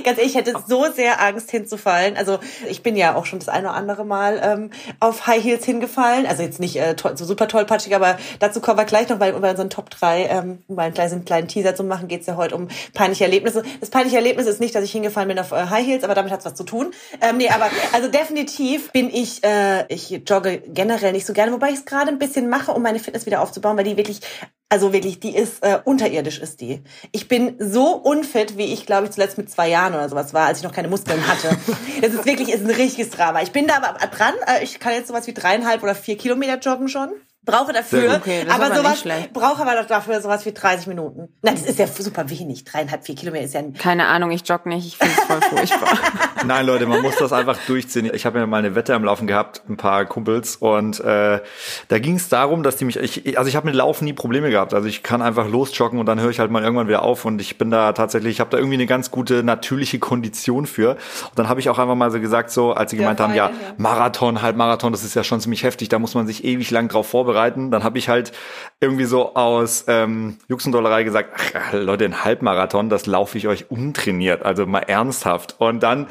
ganz 0.05 0.19
ehrlich, 0.19 0.27
ich 0.27 0.35
hätte 0.37 0.55
so 0.69 0.87
sehr 0.92 1.21
Angst 1.21 1.51
hinzufallen. 1.51 2.16
Also 2.16 2.38
ich 2.69 2.85
bin 2.85 2.95
ja 2.95 3.16
auch 3.16 3.27
schon 3.27 3.40
das 3.40 3.49
eine 3.49 3.66
oder 3.69 3.77
andere 3.77 4.05
Mal 4.05 4.40
ähm, 4.45 4.71
auf 5.01 5.27
High 5.27 5.42
Heels 5.42 5.64
hingefallen. 5.64 6.25
Also 6.27 6.45
jetzt 6.45 6.61
nicht 6.61 6.77
äh, 6.77 6.95
toll, 6.95 7.16
so 7.16 7.25
super 7.25 7.49
tollpatschig, 7.49 7.97
aber 7.97 8.16
dazu 8.38 8.61
kommen 8.61 8.79
wir 8.79 8.85
gleich 8.85 9.09
noch, 9.09 9.19
weil 9.19 9.33
bei 9.33 9.51
unseren 9.51 9.71
Top 9.71 9.90
3, 9.90 10.27
ähm, 10.27 10.59
um 10.69 10.77
mal 10.77 10.83
einen 10.85 10.95
kleinen, 10.95 11.25
kleinen 11.25 11.49
Teaser 11.49 11.75
zu 11.75 11.83
machen, 11.83 12.07
geht's 12.07 12.27
ja 12.29 12.37
heute 12.37 12.45
um 12.52 12.68
peinliche 12.94 13.24
Erlebnisse. 13.24 13.62
Das 13.80 13.90
peinliche 13.90 14.16
Erlebnis 14.16 14.46
ist 14.46 14.61
nicht, 14.61 14.74
dass 14.74 14.85
ich 14.85 14.92
hingefallen 14.92 15.28
bin 15.28 15.38
auf 15.38 15.52
äh, 15.52 15.66
High 15.70 15.87
Heels, 15.87 16.04
aber 16.04 16.14
damit 16.14 16.32
hat's 16.32 16.44
was 16.44 16.54
zu 16.54 16.64
tun. 16.64 16.92
Ähm, 17.20 17.37
nee, 17.38 17.48
aber 17.48 17.70
also 17.92 18.09
definitiv 18.09 18.92
bin 18.92 19.11
ich, 19.11 19.42
äh, 19.44 19.87
ich 19.88 20.22
jogge 20.26 20.62
generell 20.66 21.12
nicht 21.12 21.26
so 21.26 21.32
gerne, 21.32 21.52
wobei 21.52 21.70
ich 21.70 21.76
es 21.76 21.85
gerade 21.85 22.09
ein 22.09 22.18
bisschen 22.18 22.48
mache, 22.48 22.72
um 22.72 22.82
meine 22.82 22.98
Fitness 22.98 23.26
wieder 23.26 23.40
aufzubauen, 23.40 23.76
weil 23.76 23.85
die 23.85 23.96
wirklich 23.96 24.20
also 24.68 24.92
wirklich, 24.92 25.20
die 25.20 25.37
ist 25.37 25.62
äh, 25.62 25.78
unterirdisch 25.85 26.40
ist 26.40 26.61
die. 26.61 26.82
Ich 27.12 27.28
bin 27.28 27.54
so 27.61 27.92
unfit, 27.94 28.59
wie 28.59 28.72
ich 28.72 28.85
glaube 28.85 29.06
ich 29.06 29.12
zuletzt 29.12 29.38
mit 29.38 29.48
zwei 29.48 29.68
Jahren 29.68 29.94
oder 29.94 30.09
sowas 30.09 30.35
war, 30.35 30.46
als 30.46 30.59
ich 30.59 30.64
noch 30.64 30.72
keine 30.72 30.88
Muskeln 30.88 31.26
hatte. 31.26 31.56
Das 32.00 32.12
ist 32.12 32.26
wirklich 32.26 32.50
ist 32.50 32.62
ein 32.62 32.70
richtiges 32.70 33.11
Drama. 33.11 33.42
Ich 33.42 33.52
bin 33.52 33.66
da 33.66 33.76
aber 33.76 34.06
dran. 34.09 34.35
Äh, 34.46 34.64
ich 34.64 34.78
kann 34.80 34.92
jetzt 34.92 35.09
sowas 35.09 35.26
wie 35.26 35.32
dreieinhalb 35.32 35.82
oder 35.82 35.94
vier 35.94 36.18
Kilometer 36.18 36.59
joggen 36.59 36.88
schon. 36.88 37.11
Brauche 37.46 37.72
dafür. 37.72 38.16
Okay, 38.16 38.44
aber 38.48 38.74
sowas, 38.74 39.04
brauche 39.32 39.62
aber 39.62 39.80
doch 39.80 39.87
dafür 39.87 40.20
sowas 40.20 40.44
wie 40.46 40.52
30 40.52 40.88
Minuten. 40.88 41.28
Nein, 41.42 41.54
das 41.54 41.64
ist 41.64 41.78
ja 41.78 41.87
super 41.87 42.28
wenig. 42.28 42.64
Dreieinhalb, 42.64 43.06
vier 43.06 43.14
Kilometer 43.14 43.44
ist 43.44 43.54
ja 43.54 43.61
ein 43.61 43.72
Keine 43.72 44.09
Ahnung, 44.09 44.32
ich 44.32 44.46
jogge 44.48 44.68
nicht. 44.68 44.85
Ich 44.85 44.96
finde 44.96 45.14
es 45.16 45.24
voll 45.24 45.40
furchtbar. 45.40 45.96
Nein, 46.44 46.66
Leute, 46.66 46.87
man 46.87 47.02
muss 47.02 47.14
das 47.14 47.32
einfach 47.32 47.56
durchziehen. 47.68 48.11
Ich 48.12 48.26
habe 48.26 48.40
ja 48.40 48.46
mal 48.46 48.59
eine 48.59 48.74
Wette 48.74 48.96
am 48.96 49.04
Laufen 49.04 49.28
gehabt, 49.28 49.62
ein 49.68 49.76
paar 49.76 50.06
Kumpels, 50.06 50.56
und 50.56 50.98
äh, 50.98 51.40
da 51.87 51.98
ging 52.00 52.16
es 52.16 52.28
darum, 52.28 52.64
dass 52.64 52.76
die 52.76 52.85
mich, 52.85 52.96
ich, 52.96 53.38
also 53.38 53.48
ich 53.48 53.54
habe 53.54 53.66
mit 53.66 53.76
Laufen 53.76 54.06
nie 54.06 54.12
Probleme 54.12 54.50
gehabt. 54.50 54.74
Also 54.74 54.88
ich 54.88 55.04
kann 55.04 55.22
einfach 55.22 55.48
losjoggen 55.48 56.00
und 56.00 56.06
dann 56.06 56.18
höre 56.18 56.30
ich 56.30 56.40
halt 56.40 56.50
mal 56.50 56.64
irgendwann 56.64 56.88
wieder 56.88 57.02
auf 57.02 57.24
und 57.24 57.40
ich 57.40 57.59
bin 57.59 57.70
da 57.70 57.92
tatsächlich, 57.92 58.32
ich 58.32 58.40
habe 58.40 58.50
da 58.50 58.59
irgendwie 58.59 58.74
eine 58.74 58.87
ganz 58.87 59.12
gute 59.12 59.44
natürliche 59.44 60.00
Kondition 60.00 60.66
für. 60.66 60.90
Und 60.90 61.38
dann 61.38 61.48
habe 61.48 61.61
ich 61.61 61.70
auch 61.70 61.78
einfach 61.78 61.94
mal 61.94 62.11
so 62.11 62.18
gesagt, 62.18 62.50
so 62.50 62.72
als 62.72 62.90
sie 62.90 62.96
gemeint 62.96 63.20
haben, 63.20 63.35
ja, 63.35 63.50
ja. 63.50 63.54
Marathon, 63.76 64.42
Halbmarathon, 64.42 64.90
das 64.90 65.04
ist 65.04 65.14
ja 65.14 65.22
schon 65.22 65.40
ziemlich 65.40 65.62
heftig, 65.62 65.88
da 65.90 66.00
muss 66.00 66.16
man 66.16 66.26
sich 66.26 66.42
ewig 66.42 66.72
lang 66.72 66.88
drauf 66.88 67.06
vorbereiten. 67.06 67.36
Dann 67.70 67.85
habe 67.85 67.99
ich 67.99 68.09
halt 68.09 68.33
irgendwie 68.81 69.05
so 69.05 69.35
aus 69.35 69.85
ähm, 69.88 70.38
Jux 70.49 70.66
und 70.66 70.72
Dollerei 70.72 71.05
gesagt, 71.05 71.31
ach, 71.55 71.72
Leute, 71.72 72.05
ein 72.05 72.25
Halbmarathon, 72.25 72.88
das 72.88 73.07
laufe 73.07 73.38
ich 73.38 73.46
euch 73.49 73.70
untrainiert, 73.70 74.42
also 74.44 74.66
mal 74.66 74.81
ernsthaft. 74.81 75.57
Und 75.59 75.83
dann 75.83 76.09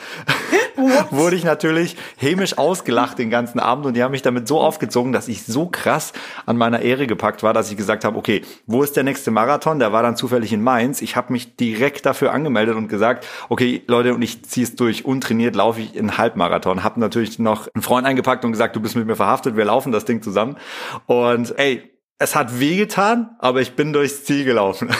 wurde 1.12 1.36
ich 1.36 1.44
natürlich 1.44 1.96
hämisch 2.18 2.58
ausgelacht 2.58 3.18
den 3.18 3.30
ganzen 3.30 3.60
Abend 3.60 3.86
und 3.86 3.96
die 3.96 4.04
haben 4.04 4.12
mich 4.12 4.22
damit 4.22 4.48
so 4.48 4.60
aufgezogen, 4.60 5.12
dass 5.12 5.28
ich 5.28 5.46
so 5.46 5.68
krass 5.68 6.14
an 6.46 6.58
meiner 6.58 6.82
Ehre 6.82 7.08
gepackt 7.08 7.44
war, 7.44 7.54
dass 7.54 7.72
ich 7.72 7.78
gesagt 7.78 8.06
habe, 8.06 8.18
okay, 8.18 8.42
wo 8.66 8.84
ist 8.84 8.96
der 8.96 9.04
nächste 9.04 9.32
Marathon? 9.32 9.80
Der 9.80 9.92
war 9.92 10.04
dann 10.04 10.16
zufällig 10.16 10.54
in 10.54 10.62
Mainz. 10.62 11.02
Ich 11.02 11.16
habe 11.16 11.34
mich 11.34 11.56
direkt 11.56 12.06
dafür 12.06 12.32
angemeldet 12.34 12.76
und 12.76 12.88
gesagt, 12.88 13.26
okay, 13.50 13.84
Leute, 13.88 14.14
und 14.14 14.22
ich 14.22 14.44
ziehe 14.44 14.66
es 14.66 14.76
durch. 14.76 15.06
Untrainiert 15.06 15.56
laufe 15.56 15.82
ich 15.82 15.96
in 15.96 16.18
Halbmarathon. 16.18 16.84
Hab 16.84 16.98
natürlich 16.98 17.40
noch 17.40 17.68
einen 17.74 17.82
Freund 17.82 18.06
eingepackt 18.06 18.46
und 18.46 18.52
gesagt, 18.52 18.76
du 18.76 18.80
bist 18.82 18.96
mit 18.96 19.08
mir 19.08 19.16
verhaftet, 19.16 19.56
wir 19.56 19.66
laufen 19.66 19.92
das 19.92 20.06
Ding 20.06 20.22
zusammen. 20.22 20.58
Und 21.06 21.58
ey, 21.58 21.92
es 22.18 22.36
hat 22.36 22.60
wehgetan, 22.60 23.36
aber 23.40 23.62
ich 23.62 23.76
bin 23.76 23.94
durchs 23.94 24.24
Ziel 24.24 24.46
gelaufen. 24.46 24.90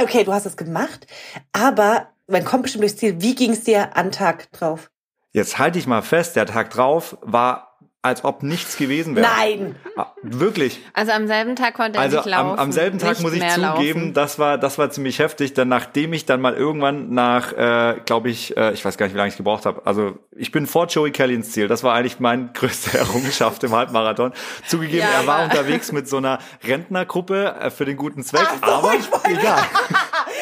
Okay, 0.00 0.22
du 0.22 0.32
hast 0.32 0.46
es 0.46 0.56
gemacht, 0.56 1.08
aber 1.52 2.06
man 2.28 2.44
kommt 2.44 2.62
bestimmt 2.64 2.82
durchs 2.82 2.96
Ziel. 2.96 3.16
Wie 3.20 3.34
ging 3.34 3.52
es 3.52 3.64
dir 3.64 3.96
an 3.96 4.12
Tag 4.12 4.50
drauf? 4.52 4.90
Jetzt 5.32 5.58
halte 5.58 5.78
ich 5.78 5.86
mal 5.86 6.02
fest, 6.02 6.36
der 6.36 6.46
Tag 6.46 6.70
drauf 6.70 7.16
war, 7.22 7.64
als 8.00 8.24
ob 8.24 8.42
nichts 8.44 8.76
gewesen 8.76 9.16
wäre. 9.16 9.26
Nein. 9.26 9.74
Ah, 9.96 10.06
Wirklich. 10.22 10.80
Also 10.94 11.12
am 11.12 11.26
selben 11.26 11.56
Tag 11.56 11.74
konnte 11.74 11.98
er 11.98 12.02
Also 12.02 12.16
nicht 12.18 12.26
laufen. 12.26 12.50
am, 12.52 12.58
am 12.58 12.72
selben 12.72 12.98
Tag 12.98 13.10
nicht 13.10 13.22
muss 13.22 13.32
ich 13.32 13.40
zugeben, 13.48 13.60
laufen. 14.00 14.14
das 14.14 14.38
war 14.38 14.56
das 14.56 14.78
war 14.78 14.88
ziemlich 14.90 15.18
heftig. 15.18 15.52
Dann 15.54 15.68
nachdem 15.68 16.12
ich 16.12 16.24
dann 16.24 16.40
mal 16.40 16.54
irgendwann 16.54 17.12
nach, 17.12 17.52
äh, 17.52 18.00
glaube 18.06 18.30
ich, 18.30 18.56
äh, 18.56 18.72
ich 18.72 18.84
weiß 18.84 18.96
gar 18.96 19.06
nicht, 19.06 19.14
wie 19.14 19.18
lange 19.18 19.30
ich 19.30 19.36
gebraucht 19.36 19.66
habe. 19.66 19.82
Also 19.84 20.16
ich 20.36 20.52
bin 20.52 20.66
vor 20.66 20.86
Joey 20.86 21.10
Kelly 21.10 21.34
ins 21.34 21.50
Ziel. 21.50 21.66
Das 21.68 21.82
war 21.82 21.94
eigentlich 21.94 22.20
meine 22.20 22.50
größte 22.54 22.96
Errungenschaft 22.98 23.64
im 23.64 23.72
Halbmarathon. 23.72 24.32
Zugegeben, 24.66 25.00
Ja, 25.00 25.20
er 25.22 25.26
war 25.26 25.36
aber- 25.40 25.44
unterwegs 25.44 25.90
mit 25.92 26.08
so 26.08 26.18
einer 26.18 26.38
Rentnergruppe 26.64 27.56
äh, 27.60 27.70
für 27.70 27.84
den 27.84 27.96
guten 27.96 28.22
Zweck. 28.22 28.46
Ach 28.60 28.66
so, 28.66 28.72
aber 28.74 28.94
egal. 29.28 29.62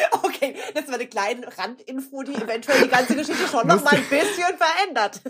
Das 0.73 0.87
war 0.87 0.95
eine 0.95 1.07
kleine 1.07 1.47
Randinfo, 1.57 2.23
die 2.23 2.35
eventuell 2.35 2.83
die 2.83 2.89
ganze 2.89 3.15
Geschichte 3.15 3.47
schon 3.49 3.67
noch 3.67 3.83
mal 3.83 3.93
ein 3.93 4.03
bisschen 4.03 4.57
verändert. 4.57 5.21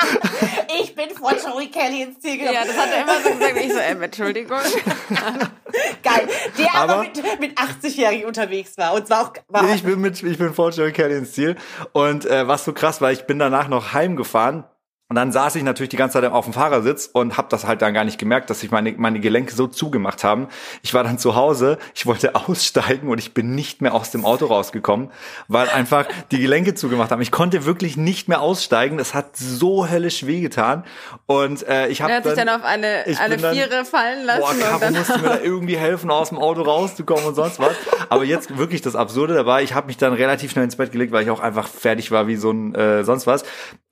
ich 0.82 0.94
bin 0.94 1.10
von 1.10 1.34
Joey 1.44 1.68
Kelly 1.68 2.02
ins 2.02 2.20
Ziel 2.20 2.38
gelaufen. 2.38 2.54
Ja, 2.54 2.64
das 2.64 2.76
hat 2.76 2.88
er 2.92 3.02
immer 3.02 3.20
so 3.22 3.30
gesagt. 3.30 3.56
Ich 3.64 3.72
so, 3.72 3.78
ähm, 3.78 4.02
Entschuldigung. 4.02 4.58
Geil. 6.02 6.28
Der 6.58 6.74
aber, 6.74 6.92
Aber- 6.94 7.02
mit, 7.02 7.40
mit 7.40 7.58
80-Jährigen 7.58 8.26
unterwegs 8.26 8.76
war. 8.78 8.94
Und 8.94 9.06
zwar 9.06 9.22
auch, 9.26 9.32
war 9.48 9.72
Ich 9.74 9.82
bin 9.82 10.00
mit, 10.00 10.22
ich 10.22 10.38
bin 10.38 10.54
vor 10.54 10.70
Joey 10.70 10.92
Kelly 10.92 11.16
ins 11.16 11.32
Ziel. 11.32 11.56
Und 11.92 12.26
äh, 12.26 12.46
was 12.48 12.64
so 12.64 12.72
krass 12.72 13.00
war, 13.00 13.12
ich 13.12 13.24
bin 13.26 13.38
danach 13.38 13.68
noch 13.68 13.92
heimgefahren. 13.92 14.64
Und 15.10 15.16
dann 15.16 15.32
saß 15.32 15.56
ich 15.56 15.64
natürlich 15.64 15.88
die 15.88 15.96
ganze 15.96 16.20
Zeit 16.20 16.30
auf 16.30 16.44
dem 16.44 16.54
Fahrersitz 16.54 17.10
und 17.12 17.36
habe 17.36 17.48
das 17.50 17.66
halt 17.66 17.82
dann 17.82 17.92
gar 17.92 18.04
nicht 18.04 18.16
gemerkt, 18.16 18.48
dass 18.48 18.60
sich 18.60 18.70
meine, 18.70 18.92
meine 18.96 19.18
Gelenke 19.18 19.52
so 19.52 19.66
zugemacht 19.66 20.22
haben. 20.22 20.46
Ich 20.82 20.94
war 20.94 21.02
dann 21.02 21.18
zu 21.18 21.34
Hause, 21.34 21.78
ich 21.96 22.06
wollte 22.06 22.34
aussteigen 22.48 23.08
und 23.08 23.18
ich 23.18 23.34
bin 23.34 23.56
nicht 23.56 23.82
mehr 23.82 23.92
aus 23.92 24.12
dem 24.12 24.24
Auto 24.24 24.46
rausgekommen, 24.46 25.10
weil 25.48 25.68
einfach 25.68 26.06
die 26.30 26.38
Gelenke 26.38 26.74
zugemacht 26.76 27.10
haben. 27.10 27.20
Ich 27.22 27.32
konnte 27.32 27.64
wirklich 27.64 27.96
nicht 27.96 28.28
mehr 28.28 28.40
aussteigen. 28.40 29.00
Es 29.00 29.12
hat 29.12 29.36
so 29.36 29.90
höllisch 29.90 30.26
wehgetan. 30.26 30.84
Und 31.26 31.66
äh, 31.66 31.88
ich 31.88 32.02
habe 32.02 32.12
Er 32.12 32.18
hat 32.18 32.24
sich 32.24 32.34
dann 32.34 32.48
auf 32.48 32.62
eine, 32.62 33.04
eine 33.18 33.36
dann- 33.36 33.52
Viere 33.56 33.84
fallen 33.84 34.24
lassen. 34.24 34.40
Boah, 34.42 34.54
Caro 34.54 34.78
dann 34.78 34.94
musste 34.94 35.18
mir 35.18 35.28
da 35.28 35.38
irgendwie 35.42 35.76
helfen, 35.76 36.08
aus 36.12 36.28
dem 36.28 36.38
Auto 36.38 36.62
rauszukommen 36.62 37.24
und 37.24 37.34
sonst 37.34 37.58
was. 37.58 37.74
Aber 38.10 38.22
jetzt 38.22 38.56
wirklich 38.56 38.80
das 38.80 38.94
Absurde 38.94 39.34
dabei, 39.34 39.64
ich 39.64 39.74
habe 39.74 39.88
mich 39.88 39.96
dann 39.96 40.12
relativ 40.12 40.52
schnell 40.52 40.66
ins 40.66 40.76
Bett 40.76 40.92
gelegt, 40.92 41.10
weil 41.10 41.24
ich 41.24 41.30
auch 41.30 41.40
einfach 41.40 41.66
fertig 41.66 42.12
war 42.12 42.28
wie 42.28 42.36
so 42.36 42.52
ein 42.52 42.76
äh, 42.76 43.02
sonst 43.02 43.26
was. 43.26 43.42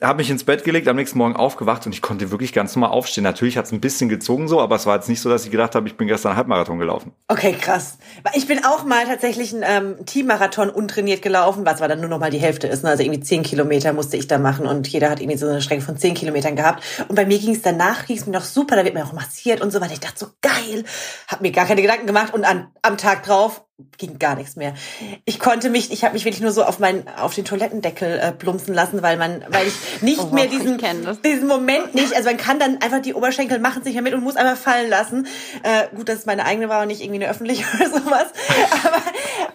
Habe 0.01 0.19
mich 0.19 0.31
ins 0.31 0.45
Bett 0.45 0.63
gelegt, 0.63 0.87
am 0.87 0.95
nächsten 0.95 1.08
Morgen 1.15 1.37
aufgewacht 1.37 1.87
und 1.87 1.93
ich 1.93 2.03
konnte 2.03 2.31
wirklich 2.31 2.53
ganz 2.53 2.75
normal 2.75 2.91
aufstehen. 2.91 3.25
Natürlich 3.25 3.57
hat 3.57 3.67
es 3.67 3.73
ein 3.73 3.81
bisschen 3.81 4.09
gezogen 4.09 4.49
so, 4.49 4.61
aber 4.61 4.77
es 4.77 4.87
war 4.87 4.97
jetzt 4.97 5.09
nicht 5.09 5.21
so, 5.21 5.29
dass 5.29 5.45
ich 5.45 5.51
gedacht 5.51 5.75
habe, 5.75 5.89
ich 5.89 5.97
bin 5.97 6.09
gestern 6.09 6.37
Halbmarathon 6.37 6.79
gelaufen. 6.79 7.13
Okay, 7.29 7.53
krass. 7.53 7.99
Ich 8.35 8.47
bin 8.47 8.65
auch 8.65 8.85
mal 8.85 9.05
tatsächlich 9.07 9.55
einen 9.55 9.97
ähm, 9.99 10.07
Teammarathon 10.07 10.71
untrainiert 10.71 11.23
gelaufen, 11.23 11.65
was 11.67 11.77
aber 11.79 11.89
dann 11.89 12.01
nur 12.01 12.09
noch 12.09 12.19
mal 12.19 12.31
die 12.31 12.39
Hälfte 12.39 12.67
ist. 12.67 12.83
Ne? 12.85 12.91
Also 12.91 13.03
irgendwie 13.03 13.21
zehn 13.21 13.43
Kilometer 13.43 13.93
musste 13.93 14.17
ich 14.17 14.27
da 14.27 14.39
machen 14.39 14.67
und 14.67 14.89
jeder 14.89 15.11
hat 15.11 15.21
irgendwie 15.21 15.39
so 15.39 15.47
eine 15.47 15.63
Strecke 15.63 15.83
von 15.83 15.97
zehn 15.97 16.15
Kilometern 16.15 16.57
gehabt. 16.57 16.83
Und 17.09 17.15
bei 17.15 17.27
mir 17.27 17.39
ging 17.39 17.55
es 17.55 17.63
danach, 17.63 18.07
ging 18.07 18.17
es 18.17 18.27
mir 18.27 18.33
noch 18.33 18.45
super, 18.45 18.77
da 18.77 18.85
wird 18.85 18.95
mir 18.95 19.05
auch 19.05 19.13
massiert 19.13 19.61
und 19.61 19.73
so 19.73 19.81
weiter. 19.81 19.93
Ich 19.93 20.01
dachte 20.01 20.19
so, 20.19 20.27
geil, 20.41 20.85
hab 21.29 21.41
mir 21.41 21.53
gar 21.53 21.67
keine 21.67 21.83
Gedanken 21.83 22.07
gemacht 22.07 22.35
und 22.35 22.45
an, 22.45 22.69
am 22.83 22.97
Tag 22.97 23.25
drauf 23.25 23.65
ging 23.97 24.19
gar 24.19 24.35
nichts 24.35 24.57
mehr. 24.57 24.75
Ich 25.25 25.39
konnte 25.39 25.71
mich, 25.71 25.93
ich 25.93 26.03
habe 26.03 26.15
mich 26.15 26.25
wirklich 26.25 26.41
nur 26.41 26.51
so 26.51 26.65
auf 26.65 26.81
meinen, 26.81 27.07
auf 27.17 27.35
den 27.35 27.45
Toilettendeckel 27.45 28.19
äh, 28.19 28.33
plumpsen 28.33 28.75
lassen, 28.75 29.03
weil 29.03 29.17
man, 29.17 29.45
weil 29.49 29.69
ich 29.69 29.75
nicht 30.03 30.19
Oh, 30.21 30.27
mehr 30.35 30.47
diesen, 30.47 30.79
diesen 31.25 31.47
Moment 31.47 31.95
nicht, 31.95 32.13
also 32.15 32.29
man 32.29 32.39
kann 32.39 32.59
dann 32.59 32.81
einfach 32.83 33.01
die 33.01 33.15
Oberschenkel 33.15 33.61
machen 33.61 33.85
sich 33.85 33.95
ja 33.95 34.03
mit 34.03 34.15
und 34.15 34.23
muss 34.25 34.35
einfach 34.37 34.57
fallen 34.57 34.91
lassen. 34.91 35.29
Äh, 35.63 35.95
gut, 35.95 36.09
dass 36.09 36.19
es 36.21 36.27
meine 36.27 36.45
eigene 36.45 36.69
war 36.69 36.83
und 36.83 36.89
nicht 36.89 37.01
irgendwie 37.03 37.23
eine 37.23 37.31
öffentliche 37.31 37.65
oder 37.77 37.89
sowas. 37.89 38.27
Aber 38.85 39.03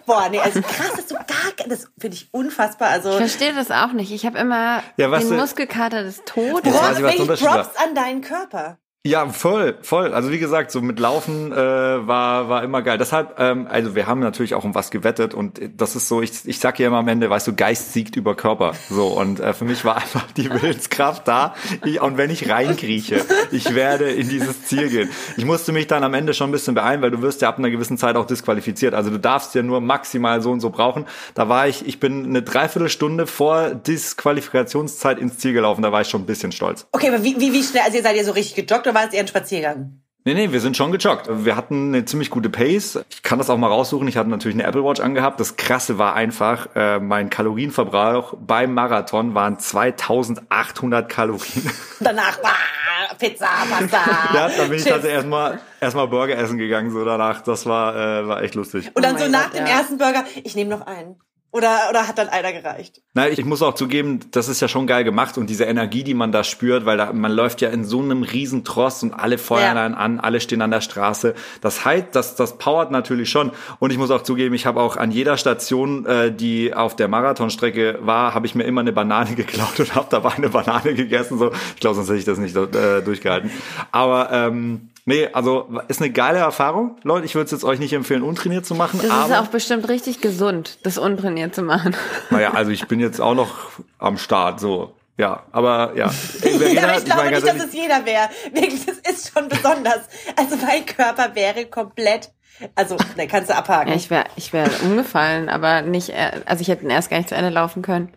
boah, 0.06 0.28
nee, 0.30 0.40
also 0.40 0.62
krass, 0.62 0.90
das 0.92 1.00
ist 1.00 1.08
so 1.10 1.16
gar, 1.16 1.66
das 1.68 1.88
finde 1.98 2.16
ich 2.16 2.28
unfassbar. 2.32 2.88
Also 2.88 3.10
Ich 3.10 3.16
verstehe 3.16 3.52
das 3.52 3.70
auch 3.70 3.92
nicht. 3.92 4.10
Ich 4.10 4.24
habe 4.24 4.38
immer 4.38 4.82
Ja, 4.96 5.10
was, 5.10 5.24
den 5.28 5.34
äh, 5.34 5.40
Muskelkater 5.40 6.02
des 6.02 6.22
Todes. 6.24 6.72
War. 6.72 7.62
Props 7.62 7.76
an 7.76 7.94
deinen 7.94 8.22
Körper. 8.22 8.78
Ja, 9.06 9.28
voll, 9.28 9.76
voll. 9.82 10.14
Also 10.14 10.30
wie 10.30 10.38
gesagt, 10.38 10.70
so 10.70 10.80
mit 10.80 10.98
Laufen 10.98 11.52
äh, 11.52 11.56
war 11.56 12.48
war 12.48 12.64
immer 12.64 12.80
geil. 12.80 12.96
Deshalb, 12.96 13.38
ähm, 13.38 13.66
also 13.68 13.94
wir 13.94 14.06
haben 14.06 14.20
natürlich 14.20 14.54
auch 14.54 14.64
um 14.64 14.74
was 14.74 14.90
gewettet 14.90 15.34
und 15.34 15.60
das 15.76 15.94
ist 15.94 16.08
so, 16.08 16.22
ich, 16.22 16.32
ich 16.46 16.58
sag 16.58 16.78
ja 16.78 16.86
immer 16.86 17.00
am 17.00 17.08
Ende, 17.08 17.28
weißt 17.28 17.46
du, 17.46 17.54
Geist 17.54 17.92
siegt 17.92 18.16
über 18.16 18.34
Körper. 18.34 18.72
So 18.88 19.08
und 19.08 19.40
äh, 19.40 19.52
für 19.52 19.66
mich 19.66 19.84
war 19.84 19.96
einfach 20.02 20.24
die 20.32 20.50
Willenskraft 20.50 21.28
da. 21.28 21.54
Ich, 21.84 22.00
und 22.00 22.16
wenn 22.16 22.30
ich 22.30 22.48
reinkrieche, 22.48 23.26
ich 23.52 23.74
werde 23.74 24.10
in 24.10 24.30
dieses 24.30 24.64
Ziel 24.64 24.88
gehen. 24.88 25.10
Ich 25.36 25.44
musste 25.44 25.72
mich 25.72 25.86
dann 25.86 26.02
am 26.02 26.14
Ende 26.14 26.32
schon 26.32 26.48
ein 26.48 26.52
bisschen 26.52 26.74
beeilen, 26.74 27.02
weil 27.02 27.10
du 27.10 27.20
wirst 27.20 27.42
ja 27.42 27.50
ab 27.50 27.58
einer 27.58 27.68
gewissen 27.68 27.98
Zeit 27.98 28.16
auch 28.16 28.24
disqualifiziert. 28.24 28.94
Also 28.94 29.10
du 29.10 29.18
darfst 29.18 29.54
ja 29.54 29.62
nur 29.62 29.82
maximal 29.82 30.40
so 30.40 30.50
und 30.50 30.60
so 30.60 30.70
brauchen. 30.70 31.04
Da 31.34 31.50
war 31.50 31.68
ich, 31.68 31.86
ich 31.86 32.00
bin 32.00 32.24
eine 32.24 32.40
Dreiviertelstunde 32.40 33.26
vor 33.26 33.74
Disqualifikationszeit 33.74 35.18
ins 35.18 35.36
Ziel 35.36 35.52
gelaufen. 35.52 35.82
Da 35.82 35.92
war 35.92 36.00
ich 36.00 36.08
schon 36.08 36.22
ein 36.22 36.26
bisschen 36.26 36.52
stolz. 36.52 36.86
Okay, 36.92 37.08
aber 37.08 37.22
wie, 37.22 37.38
wie, 37.38 37.52
wie 37.52 37.62
schnell, 37.62 37.82
also 37.84 37.98
ihr 37.98 38.02
seid 38.02 38.16
ja 38.16 38.24
so 38.24 38.32
richtig 38.32 38.54
gejoggt 38.66 38.93
oder 38.94 39.00
war 39.00 39.08
es 39.08 39.14
eher 39.14 39.20
ein 39.20 39.28
Spaziergang? 39.28 40.00
Nee, 40.26 40.32
nee, 40.32 40.52
wir 40.52 40.60
sind 40.60 40.74
schon 40.74 40.90
gejoggt. 40.90 41.28
Wir 41.30 41.54
hatten 41.54 41.88
eine 41.88 42.06
ziemlich 42.06 42.30
gute 42.30 42.48
Pace. 42.48 43.04
Ich 43.10 43.22
kann 43.22 43.36
das 43.36 43.50
auch 43.50 43.58
mal 43.58 43.66
raussuchen. 43.66 44.08
Ich 44.08 44.16
hatte 44.16 44.30
natürlich 44.30 44.56
eine 44.56 44.66
Apple 44.66 44.82
Watch 44.82 45.02
angehabt. 45.02 45.38
Das 45.38 45.56
Krasse 45.56 45.98
war 45.98 46.14
einfach, 46.14 46.68
äh, 46.74 46.98
mein 46.98 47.28
Kalorienverbrauch 47.28 48.34
beim 48.40 48.72
Marathon 48.72 49.34
waren 49.34 49.58
2800 49.58 51.10
Kalorien. 51.10 51.70
Danach, 52.00 52.38
ah, 52.42 53.14
Pizza, 53.18 53.48
Pasta. 53.68 53.98
ja, 54.32 54.48
dann 54.48 54.68
bin 54.70 54.78
ich 54.78 54.84
Chips. 54.84 54.94
also 54.94 55.08
erstmal 55.08 55.60
erstmal 55.78 56.08
Burger 56.08 56.38
essen 56.38 56.56
gegangen 56.56 56.90
so 56.90 57.04
danach. 57.04 57.42
Das 57.42 57.66
war 57.66 57.94
äh, 57.94 58.26
war 58.26 58.42
echt 58.42 58.54
lustig. 58.54 58.92
Und 58.94 59.04
dann 59.04 59.16
Oh 59.16 59.18
so 59.18 59.28
nach 59.28 59.50
Gott, 59.50 59.58
dem 59.58 59.66
ja. 59.66 59.72
ersten 59.78 59.98
Burger, 59.98 60.24
ich 60.42 60.56
nehme 60.56 60.70
noch 60.70 60.86
einen. 60.86 61.16
Oder, 61.54 61.82
oder 61.88 62.08
hat 62.08 62.18
dann 62.18 62.28
einer 62.30 62.52
gereicht? 62.52 63.00
Na, 63.14 63.28
ich 63.28 63.44
muss 63.44 63.62
auch 63.62 63.74
zugeben, 63.76 64.18
das 64.32 64.48
ist 64.48 64.60
ja 64.60 64.66
schon 64.66 64.88
geil 64.88 65.04
gemacht 65.04 65.38
und 65.38 65.48
diese 65.48 65.62
Energie, 65.66 66.02
die 66.02 66.12
man 66.12 66.32
da 66.32 66.42
spürt, 66.42 66.84
weil 66.84 66.96
da, 66.96 67.12
man 67.12 67.30
läuft 67.30 67.60
ja 67.60 67.68
in 67.70 67.84
so 67.84 68.00
einem 68.02 68.24
riesen 68.24 68.64
Tross 68.64 69.04
und 69.04 69.14
alle 69.14 69.38
feuern 69.38 69.76
Ja. 69.76 69.84
an, 69.96 70.18
alle 70.18 70.40
stehen 70.40 70.62
an 70.62 70.72
der 70.72 70.80
Straße. 70.80 71.32
Das 71.60 71.84
heißt, 71.84 72.06
das, 72.10 72.34
das 72.34 72.58
powert 72.58 72.90
natürlich 72.90 73.30
schon. 73.30 73.52
Und 73.78 73.92
ich 73.92 73.98
muss 73.98 74.10
auch 74.10 74.22
zugeben, 74.24 74.52
ich 74.56 74.66
habe 74.66 74.80
auch 74.80 74.96
an 74.96 75.12
jeder 75.12 75.36
Station, 75.36 76.04
äh, 76.06 76.32
die 76.32 76.74
auf 76.74 76.96
der 76.96 77.06
Marathonstrecke 77.06 78.00
war, 78.00 78.34
habe 78.34 78.46
ich 78.46 78.56
mir 78.56 78.64
immer 78.64 78.80
eine 78.80 78.92
Banane 78.92 79.34
geklaut 79.36 79.78
und 79.78 79.94
habe 79.94 80.08
dabei 80.10 80.32
eine 80.32 80.48
Banane 80.48 80.92
gegessen. 80.94 81.38
So, 81.38 81.52
ich 81.74 81.80
glaube, 81.80 81.94
sonst 81.94 82.08
hätte 82.08 82.18
ich 82.18 82.24
das 82.24 82.38
nicht 82.38 82.56
äh, 82.56 83.00
durchgehalten. 83.00 83.52
Aber 83.92 84.32
ähm, 84.32 84.88
nee, 85.04 85.28
also 85.32 85.68
ist 85.88 86.00
eine 86.00 86.10
geile 86.10 86.38
Erfahrung. 86.38 86.96
Leute, 87.02 87.26
ich 87.26 87.34
würde 87.34 87.46
es 87.46 87.50
jetzt 87.50 87.64
euch 87.64 87.78
nicht 87.78 87.92
empfehlen, 87.92 88.22
untrainiert 88.22 88.66
zu 88.66 88.74
machen. 88.74 89.00
Das 89.02 89.10
aber 89.10 89.34
ist 89.34 89.40
auch 89.40 89.46
bestimmt 89.48 89.88
richtig 89.88 90.20
gesund, 90.20 90.78
das 90.82 90.98
untrainiert 90.98 91.54
zu 91.54 91.62
machen. 91.62 91.96
naja, 92.30 92.52
also 92.52 92.70
ich 92.70 92.86
bin 92.86 93.00
jetzt 93.00 93.20
auch 93.20 93.34
noch 93.34 93.54
am 93.98 94.18
Start, 94.18 94.60
so. 94.60 94.94
Ja, 95.16 95.44
aber 95.52 95.92
ja. 95.94 96.08
Verena, 96.08 96.64
Ja, 96.72 96.82
aber 96.84 96.98
ich 96.98 97.04
glaube 97.04 97.22
meine, 97.22 97.30
ganz 97.32 97.44
nicht, 97.44 97.54
dass 97.54 97.62
ehrlich, 97.62 97.74
es 97.74 97.74
jeder 97.74 98.04
wäre. 98.04 98.28
Wirklich, 98.52 98.86
das 98.86 98.98
ist 99.12 99.32
schon 99.32 99.48
besonders. 99.48 100.00
Also 100.36 100.56
mein 100.56 100.84
Körper 100.86 101.34
wäre 101.34 101.66
komplett, 101.66 102.32
also, 102.74 102.96
ne, 103.16 103.28
kannst 103.28 103.48
du 103.50 103.56
abhaken. 103.56 103.90
Ja, 103.90 103.94
ich 103.94 104.10
wäre 104.10 104.24
ich 104.36 104.52
wär 104.52 104.68
umgefallen, 104.82 105.48
aber 105.48 105.82
nicht, 105.82 106.10
äh, 106.10 106.40
also 106.46 106.62
ich 106.62 106.68
hätte 106.68 106.84
ihn 106.84 106.90
erst 106.90 107.10
gar 107.10 107.18
nicht 107.18 107.28
zu 107.28 107.36
Ende 107.36 107.50
laufen 107.50 107.82
können. 107.82 108.12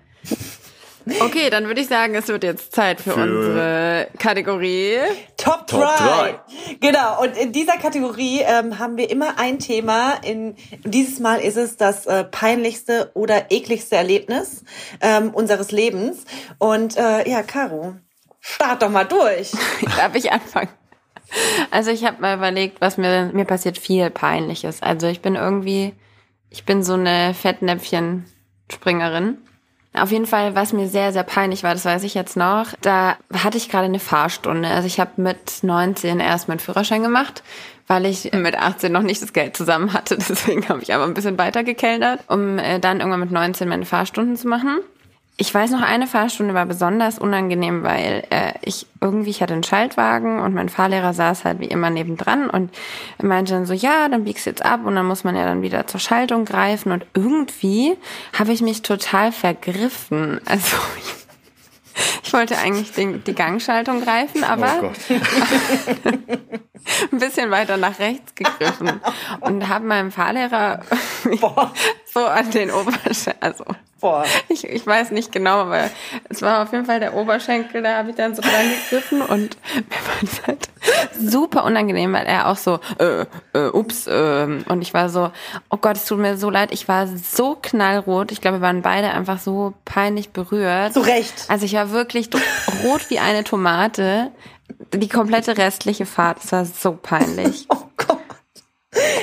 Okay, 1.22 1.50
dann 1.50 1.66
würde 1.68 1.82
ich 1.82 1.88
sagen, 1.88 2.16
es 2.16 2.28
wird 2.28 2.44
jetzt 2.44 2.74
Zeit 2.74 3.00
für, 3.02 3.12
Für- 3.12 3.24
unsere 3.24 4.08
Kategorie. 4.20 4.98
Top, 5.38 5.68
Top 5.68 5.82
3. 5.82 5.98
drei. 5.98 6.40
Genau, 6.80 7.22
und 7.22 7.38
in 7.38 7.52
dieser 7.52 7.78
Kategorie 7.78 8.42
ähm, 8.42 8.80
haben 8.80 8.98
wir 8.98 9.10
immer 9.10 9.38
ein 9.40 9.60
Thema. 9.60 10.14
In, 10.24 10.56
dieses 10.84 11.20
Mal 11.20 11.38
ist 11.40 11.58
es 11.58 11.78
das 11.78 12.06
äh, 12.06 12.24
peinlichste 12.24 13.12
oder 13.14 13.52
ekligste 13.52 13.96
Erlebnis 13.96 14.64
ähm, 15.02 15.32
unseres 15.32 15.72
Lebens. 15.72 16.26
Und 16.58 16.98
äh, 16.98 17.30
ja, 17.30 17.44
Caro, 17.44 17.96
start 18.40 18.82
doch 18.82 18.90
mal 18.90 19.06
durch. 19.06 19.52
Darf 19.98 20.16
ich 20.16 20.32
anfangen? 20.32 20.70
Also 21.72 21.92
ich 21.92 22.06
habe 22.06 22.22
mal 22.22 22.38
überlegt, 22.38 22.80
was 22.80 22.98
mir 22.98 23.32
mir 23.34 23.44
passiert 23.46 23.78
viel 23.78 24.10
peinliches. 24.10 24.82
Also 24.82 25.08
ich 25.08 25.22
bin 25.22 25.36
irgendwie, 25.36 25.94
ich 26.50 26.64
bin 26.66 26.84
so 26.84 26.94
eine 26.94 27.34
Fettnäpfchen-Springerin. 27.34 29.38
Auf 30.02 30.12
jeden 30.12 30.26
Fall, 30.26 30.56
was 30.56 30.74
mir 30.74 30.88
sehr, 30.88 31.12
sehr 31.14 31.24
peinlich 31.24 31.64
war, 31.64 31.74
das 31.74 31.86
weiß 31.86 32.04
ich 32.04 32.14
jetzt 32.14 32.38
noch, 32.38 32.68
da 32.82 33.18
hatte 33.34 33.58
ich 33.58 33.70
gerade 33.70 33.86
eine 33.86 34.00
Fahrstunde. 34.00 34.70
Also 34.70 34.88
ich 34.88 35.00
habe 35.00 35.12
mit 35.18 35.64
19 35.64 36.20
erst 36.20 36.48
meinen 36.48 36.60
Führerschein 36.60 37.04
gemacht, 37.04 37.44
weil 37.88 38.06
ich 38.06 38.32
mit 38.34 38.58
18 38.58 38.92
noch 38.92 39.02
nicht 39.02 39.22
das 39.22 39.34
Geld 39.34 39.56
zusammen 39.58 39.94
hatte. 39.94 40.18
Deswegen 40.30 40.68
habe 40.70 40.82
ich 40.82 40.94
aber 40.94 41.06
ein 41.06 41.14
bisschen 41.14 41.38
weiter 41.38 41.64
gekellnert, 41.64 42.22
um 42.28 42.60
äh, 42.60 42.80
dann 42.80 43.00
irgendwann 43.00 43.22
mit 43.22 43.32
19 43.32 43.68
meine 43.68 43.86
Fahrstunden 43.86 44.36
zu 44.36 44.48
machen. 44.48 44.80
Ich 45.40 45.54
weiß 45.54 45.70
noch, 45.70 45.84
eine 45.84 46.08
Fahrstunde 46.08 46.56
war 46.56 46.66
besonders 46.66 47.20
unangenehm, 47.20 47.84
weil 47.84 48.24
äh, 48.32 48.54
ich 48.64 48.88
irgendwie, 49.02 49.30
ich 49.30 49.44
hatte 49.44 49.54
einen 49.54 49.64
Schaltwagen 49.64 50.40
und 50.40 50.56
mein 50.56 50.68
Fahrlehrer 50.68 51.14
saß 51.14 51.46
halt 51.46 51.60
wie 51.60 51.68
immer 51.68 51.92
nebendran 51.92 52.50
und 52.50 52.72
meinte 53.22 53.54
dann 53.54 53.68
so, 53.68 53.74
ja, 53.74 54.10
dann 54.10 54.24
biegst 54.24 54.48
du 54.48 54.50
jetzt 54.50 54.66
ab 54.66 54.82
und 54.84 54.96
dann 54.96 55.06
muss 55.06 55.24
man 55.24 55.36
ja 55.36 55.46
dann 55.46 55.62
wieder 55.62 55.86
zur 55.86 56.00
Schaltung 56.00 56.44
greifen 56.44 56.92
und 56.92 57.06
irgendwie 57.14 57.96
habe 58.34 58.52
ich 58.52 58.62
mich 58.62 58.82
total 58.82 59.32
vergriffen. 59.32 60.42
Also 60.46 60.76
ich 62.24 62.34
wollte 62.34 62.58
eigentlich 62.58 62.94
den, 62.94 63.24
die 63.24 63.36
Gangschaltung 63.36 64.02
greifen, 64.02 64.44
aber 64.44 64.74
oh 64.78 64.82
Gott. 64.82 65.22
ein 67.12 67.20
bisschen 67.20 67.52
weiter 67.52 67.78
nach 67.78 68.00
rechts 68.00 68.36
gegriffen 68.36 69.02
und 69.42 69.68
habe 69.68 69.86
meinem 69.86 70.12
Fahrlehrer 70.12 70.82
Boah. 71.40 71.74
so 72.14 72.26
an 72.26 72.50
den 72.52 72.72
Oberschenkel, 72.72 73.36
also 73.40 73.66
Boah. 74.00 74.26
ich, 74.48 74.64
ich 74.68 74.86
weiß 74.86 75.12
nicht 75.12 75.32
genau, 75.32 75.62
aber 75.62 75.90
es 76.30 76.42
war 76.42 76.64
auf 76.64 76.72
jeden 76.72 76.86
Fall 76.86 77.00
der 77.00 77.16
Oberschenkel, 77.16 77.82
da 77.82 77.98
habe 77.98 78.12
ich 78.12 78.16
dann 78.16 78.36
so 78.36 78.42
dran 78.42 78.70
gegriffen 78.70 79.22
und 79.22 79.58
mir 79.76 79.82
war 79.82 80.22
das 80.22 80.48
halt 80.48 80.70
super 81.20 81.64
unangenehm, 81.64 82.14
weil 82.14 82.26
er 82.28 82.48
auch 82.48 82.58
so, 82.58 82.80
äh, 83.00 83.26
äh, 83.54 83.70
ups, 83.70 84.08
ähm, 84.10 84.64
und 84.70 84.82
ich 84.82 84.94
war 84.94 85.10
so, 85.10 85.32
oh 85.70 85.78
Gott, 85.78 85.98
es 85.98 86.06
tut 86.06 86.20
mir 86.20 86.38
so 86.38 86.50
leid, 86.50 86.72
ich 86.72 86.88
war 86.88 87.08
so 87.08 87.58
knallrot, 87.60 88.32
ich 88.32 88.42
glaube, 88.42 88.58
wir 88.58 88.62
waren 88.62 88.84
beide 88.84 89.10
einfach 89.12 89.40
so 89.40 89.74
peinlich 89.86 90.30
berührt. 90.30 90.94
Zu 90.94 91.02
Recht. 91.02 91.46
Also 91.48 91.66
ich 91.66 91.74
war 91.74 91.92
wirklich 91.92 92.30
rot 92.84 93.10
wie 93.10 93.20
eine 93.20 93.44
Tomate, 93.44 94.32
die 94.94 95.10
komplette 95.10 95.58
restliche 95.58 96.06
Fahrt, 96.06 96.44
es 96.44 96.52
war 96.52 96.66
so 96.66 96.94
peinlich. 97.02 97.68
Oh 97.78 97.84
Gott. 97.98 98.18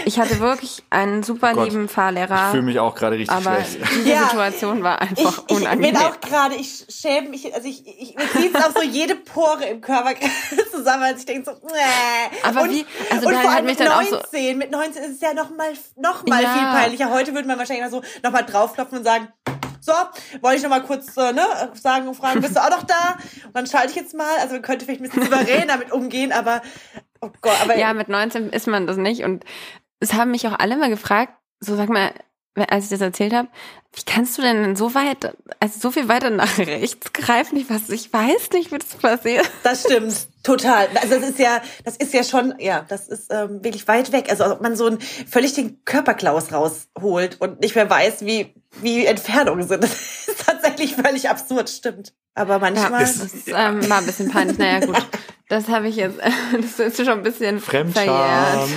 Ich 0.05 0.21
hatte 0.21 0.39
wirklich 0.39 0.83
einen 0.91 1.23
super 1.23 1.55
Gott. 1.55 1.65
lieben 1.71 1.89
Fahrlehrer. 1.89 2.47
Ich 2.47 2.51
fühle 2.51 2.63
mich 2.63 2.79
auch 2.79 2.95
gerade 2.95 3.17
richtig 3.17 3.35
aber 3.35 3.57
schlecht. 3.65 3.79
diese 3.97 4.09
Ja. 4.11 4.25
Situation 4.29 4.83
war 4.83 5.01
Ich, 5.03 5.09
einfach 5.11 5.39
ich 5.39 5.47
bin 5.47 5.57
unangenehm. 5.57 5.97
auch 5.97 6.21
gerade, 6.21 6.55
ich 6.57 6.85
schäme 6.91 7.31
mich, 7.31 7.53
also 7.55 7.67
ich, 7.67 7.83
ich 7.87 8.15
mir 8.15 8.31
zieht's 8.31 8.57
auch 8.63 8.73
so 8.75 8.83
jede 8.83 9.15
Pore 9.17 9.65
im 9.65 9.81
Körper 9.81 10.11
zusammen, 10.71 11.05
als 11.05 11.21
ich 11.21 11.27
denke 11.27 11.51
so, 11.51 11.67
nee. 11.67 12.39
Aber 12.45 12.63
und, 12.63 12.71
wie- 12.71 12.87
also 13.11 13.27
und 13.27 13.35
vor 13.35 13.43
hat 13.51 13.57
allem 13.57 13.65
mich 13.67 13.79
mit 13.79 13.89
dann 13.89 13.99
auch 13.99 14.03
so- 14.09 14.17
19, 14.17 14.59
mit 14.59 14.71
19 14.71 15.03
ist 15.05 15.11
es 15.17 15.21
ja 15.21 15.33
noch 15.35 15.51
mal, 15.51 15.73
noch 15.97 16.27
mal 16.27 16.43
Ja. 16.43 16.53
viel 16.53 16.63
peinlicher. 16.81 17.11
Heute 17.11 17.35
würde 17.35 17.49
man 17.49 17.59
wahrscheinlich 17.59 17.85
mal 17.85 17.91
so 17.91 18.03
noch 18.23 18.31
mal 18.33 18.43
draufklopfen 18.43 18.99
und 18.99 19.05
sagen, 19.05 19.29
so, 19.85 19.93
wollte 20.41 20.57
ich 20.57 20.63
noch 20.63 20.71
mal 20.71 20.83
kurz 20.83 21.17
äh, 21.17 21.33
ne, 21.33 21.45
sagen 21.75 22.09
und 22.09 22.15
fragen, 22.15 22.41
bist 22.41 22.57
du 22.57 22.61
auch 22.61 22.71
noch 22.71 22.85
da? 22.85 23.17
Und 23.47 23.55
dann 23.55 23.67
schalte 23.67 23.91
ich 23.91 23.97
jetzt 23.97 24.15
mal, 24.15 24.39
also 24.41 24.55
man 24.55 24.63
könnte 24.63 24.85
vielleicht 24.85 25.03
ein 25.03 25.11
bisschen 25.11 25.25
souverän 25.25 25.69
damit 25.69 25.93
umgehen, 25.93 26.33
aber 26.33 26.63
oh 27.21 27.31
Gott, 27.41 27.61
aber 27.63 27.77
Ja, 27.77 27.93
mit 27.93 28.09
19 28.09 28.51
ist 28.51 28.67
man 28.67 28.87
das 28.87 28.97
nicht. 28.97 29.25
Und 29.25 29.45
es 30.01 30.15
haben 30.15 30.31
mich 30.31 30.47
auch 30.47 30.59
alle 30.59 30.77
mal 30.77 30.89
gefragt, 30.89 31.35
so 31.61 31.77
sag 31.77 31.89
mal, 31.89 32.13
als 32.69 32.85
ich 32.85 32.91
das 32.91 33.01
erzählt 33.01 33.35
habe, 33.35 33.49
wie 33.95 34.03
kannst 34.05 34.39
du 34.39 34.43
denn 34.43 34.77
so 34.77 34.95
weit, 34.95 35.35
also 35.61 35.81
so 35.81 35.91
viel 35.91 36.09
weiter 36.09 36.31
nach 36.31 36.59
rechts 36.59 37.13
greifen? 37.13 37.57
Ich 37.57 37.69
weiß, 37.69 37.91
ich 37.91 38.13
weiß 38.13 38.51
nicht, 38.53 38.73
wie 38.73 38.79
das 38.79 38.95
passiert. 38.97 39.51
Das 39.63 39.83
stimmt, 39.83 40.29
total. 40.45 40.87
Also 41.03 41.19
das 41.19 41.31
ist 41.31 41.39
ja, 41.41 41.61
das 41.85 41.97
ist 41.97 42.15
ja 42.15 42.23
schon, 42.23 42.55
ja, 42.59 42.85
das 42.89 43.09
ist 43.09 43.33
ähm, 43.33 43.65
wirklich 43.65 43.89
weit 43.89 44.13
weg. 44.13 44.31
Also 44.31 44.45
als 44.45 44.53
ob 44.53 44.61
man 44.61 44.77
so 44.77 44.87
einen 44.87 45.01
völlig 45.01 45.55
den 45.55 45.85
Körperklaus 45.85 46.53
rausholt 46.53 47.41
und 47.41 47.61
nicht 47.61 47.75
mehr 47.75 47.91
weiß, 47.91 48.25
wie 48.25 48.55
wie 48.81 49.07
Entfernungen 49.07 49.67
sind. 49.67 49.85
Das 50.27 50.29
ist 50.29 50.47
tatsächlich 50.47 50.95
völlig 50.97 51.29
absurd, 51.29 51.69
stimmt. 51.71 52.13
Aber 52.35 52.59
manchmal. 52.59 53.03
Das 53.03 53.21
ähm, 53.47 53.89
war 53.89 53.99
ein 53.99 54.07
bisschen 54.07 54.31
peinlich. 54.31 54.59
Naja, 54.59 54.85
gut. 54.85 54.97
Das 55.49 55.69
habe 55.69 55.89
ich 55.89 55.97
jetzt, 55.97 56.19
das 56.61 56.79
ist 56.79 56.97
schon 56.97 57.09
ein 57.19 57.23
bisschen 57.23 57.61
Fremdscham. 57.61 58.05
verjährt. 58.05 58.71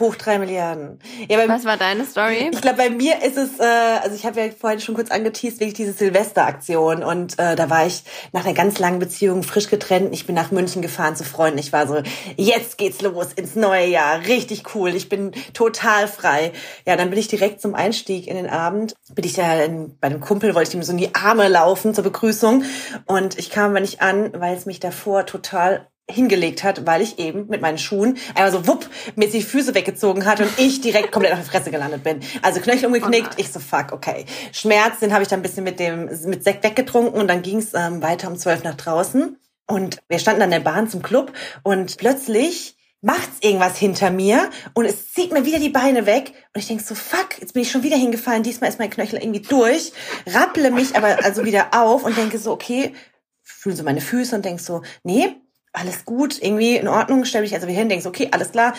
Hoch 0.00 0.14
drei 0.16 0.38
Milliarden. 0.38 0.98
Ja, 1.28 1.38
bei, 1.38 1.48
Was 1.48 1.64
war 1.64 1.78
deine 1.78 2.04
Story? 2.04 2.50
Ich 2.52 2.60
glaube, 2.60 2.76
bei 2.76 2.90
mir 2.90 3.22
ist 3.22 3.38
es, 3.38 3.58
äh, 3.58 3.64
also 4.02 4.14
ich 4.14 4.26
habe 4.26 4.38
ja 4.38 4.50
vorhin 4.50 4.80
schon 4.80 4.94
kurz 4.94 5.10
angeteased, 5.10 5.60
wirklich 5.60 5.74
diese 5.74 5.92
Silvesteraktion. 5.94 7.02
Und 7.02 7.38
äh, 7.38 7.56
da 7.56 7.70
war 7.70 7.86
ich 7.86 8.02
nach 8.32 8.44
einer 8.44 8.54
ganz 8.54 8.78
langen 8.78 8.98
Beziehung 8.98 9.42
frisch 9.42 9.68
getrennt. 9.68 10.12
Ich 10.12 10.26
bin 10.26 10.34
nach 10.34 10.50
München 10.50 10.82
gefahren 10.82 11.16
zu 11.16 11.24
Freunden. 11.24 11.58
Ich 11.58 11.72
war 11.72 11.86
so, 11.86 12.02
jetzt 12.36 12.76
geht's 12.76 13.00
los 13.00 13.28
ins 13.34 13.54
neue 13.56 13.86
Jahr. 13.86 14.20
Richtig 14.26 14.74
cool. 14.74 14.94
Ich 14.94 15.08
bin 15.08 15.32
total 15.54 16.06
frei. 16.06 16.52
Ja, 16.86 16.96
dann 16.96 17.08
bin 17.08 17.18
ich 17.18 17.28
direkt 17.28 17.62
zum 17.62 17.74
Einstieg 17.74 18.26
in 18.26 18.36
den 18.36 18.50
Abend. 18.50 18.94
Bin 19.14 19.24
ich 19.24 19.36
ja 19.38 19.64
in, 19.64 19.96
bei 19.98 20.08
einem 20.08 20.20
Kumpel, 20.20 20.54
wollte 20.54 20.68
ich 20.68 20.74
ihm 20.74 20.82
so 20.82 20.92
in 20.92 20.98
die 20.98 21.14
Arme 21.14 21.48
laufen 21.48 21.94
zur 21.94 22.04
Begrüßung. 22.04 22.64
Und 23.06 23.38
ich 23.38 23.48
kam 23.50 23.70
aber 23.70 23.80
nicht 23.80 24.02
an, 24.02 24.32
weil 24.38 24.54
es 24.54 24.66
mich 24.66 24.80
davor 24.80 25.24
total 25.24 25.87
hingelegt 26.10 26.64
hat, 26.64 26.86
weil 26.86 27.02
ich 27.02 27.18
eben 27.18 27.46
mit 27.48 27.60
meinen 27.60 27.78
Schuhen 27.78 28.16
einmal 28.34 28.52
so 28.52 28.66
wupp 28.66 28.88
mir 29.14 29.28
die 29.28 29.42
Füße 29.42 29.74
weggezogen 29.74 30.24
hat 30.24 30.40
und 30.40 30.50
ich 30.56 30.80
direkt 30.80 31.12
komplett 31.12 31.34
auf 31.34 31.40
die 31.40 31.50
Fresse 31.50 31.70
gelandet 31.70 32.02
bin. 32.02 32.20
Also 32.42 32.60
Knöchel 32.60 32.86
umgeknickt, 32.86 33.38
ich 33.38 33.52
so 33.52 33.60
fuck, 33.60 33.92
okay. 33.92 34.24
Schmerz, 34.52 35.00
den 35.00 35.12
habe 35.12 35.22
ich 35.22 35.28
dann 35.28 35.40
ein 35.40 35.42
bisschen 35.42 35.64
mit 35.64 35.78
dem 35.78 36.08
mit 36.24 36.44
Sekt 36.44 36.64
weggetrunken 36.64 37.20
und 37.20 37.28
dann 37.28 37.42
ging 37.42 37.58
es 37.58 37.74
ähm, 37.74 38.02
weiter 38.02 38.28
um 38.28 38.36
zwölf 38.36 38.64
nach 38.64 38.74
draußen 38.74 39.36
und 39.66 39.98
wir 40.08 40.18
standen 40.18 40.42
an 40.42 40.50
der 40.50 40.60
Bahn 40.60 40.88
zum 40.88 41.02
Club 41.02 41.32
und 41.62 41.98
plötzlich 41.98 42.76
macht's 43.00 43.38
irgendwas 43.40 43.76
hinter 43.76 44.10
mir 44.10 44.50
und 44.74 44.86
es 44.86 45.12
zieht 45.12 45.32
mir 45.32 45.44
wieder 45.44 45.58
die 45.58 45.68
Beine 45.68 46.06
weg 46.06 46.32
und 46.54 46.60
ich 46.60 46.66
denk 46.66 46.80
so 46.80 46.94
fuck, 46.94 47.38
jetzt 47.38 47.52
bin 47.52 47.62
ich 47.62 47.70
schon 47.70 47.82
wieder 47.82 47.96
hingefallen, 47.96 48.42
diesmal 48.42 48.70
ist 48.70 48.78
mein 48.78 48.90
Knöchel 48.90 49.20
irgendwie 49.20 49.40
durch, 49.42 49.92
rapple 50.26 50.70
mich 50.70 50.96
aber 50.96 51.22
also 51.24 51.44
wieder 51.44 51.68
auf 51.72 52.04
und 52.04 52.16
denke 52.16 52.38
so 52.38 52.50
okay, 52.50 52.94
fühle 53.42 53.76
so 53.76 53.82
meine 53.82 54.00
Füße 54.00 54.34
und 54.34 54.44
denk 54.44 54.58
so, 54.60 54.82
nee, 55.02 55.36
alles 55.72 56.04
gut, 56.04 56.40
irgendwie 56.42 56.76
in 56.76 56.88
Ordnung, 56.88 57.24
stell 57.24 57.42
mich 57.42 57.54
also 57.54 57.66
wieder 57.68 57.78
hin, 57.78 57.88
denkst, 57.88 58.06
okay, 58.06 58.28
alles 58.32 58.52
klar, 58.52 58.74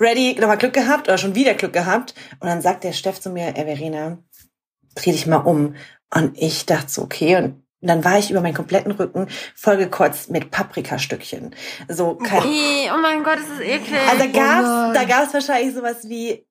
ready, 0.00 0.36
nochmal 0.38 0.58
Glück 0.58 0.72
gehabt 0.72 1.08
oder 1.08 1.18
schon 1.18 1.34
wieder 1.34 1.54
Glück 1.54 1.72
gehabt. 1.72 2.14
Und 2.40 2.48
dann 2.48 2.62
sagt 2.62 2.84
der 2.84 2.92
Steff 2.92 3.20
zu 3.20 3.30
mir, 3.30 3.56
ey 3.56 3.64
Verena, 3.64 4.18
dreh 4.94 5.12
dich 5.12 5.26
mal 5.26 5.36
um. 5.38 5.74
Und 6.14 6.38
ich 6.38 6.64
dachte 6.66 6.88
so, 6.90 7.02
okay, 7.02 7.36
und 7.36 7.62
dann 7.80 8.04
war 8.04 8.18
ich 8.18 8.30
über 8.30 8.40
meinen 8.40 8.54
kompletten 8.54 8.92
Rücken 8.92 9.28
vollgekotzt 9.54 10.30
mit 10.30 10.50
Paprikastückchen. 10.50 11.54
So 11.88 12.16
kein, 12.16 12.42
Ih, 12.42 12.90
Oh 12.92 12.98
mein 13.00 13.22
Gott, 13.22 13.38
das 13.38 13.48
ist 13.48 13.60
eklig. 13.60 14.00
also 14.08 14.24
da 14.24 14.28
oh 14.28 14.32
gab's, 14.32 14.64
Gott. 14.68 14.96
da 14.96 15.04
gab's 15.04 15.34
wahrscheinlich 15.34 15.74
sowas 15.74 16.08
wie 16.08 16.44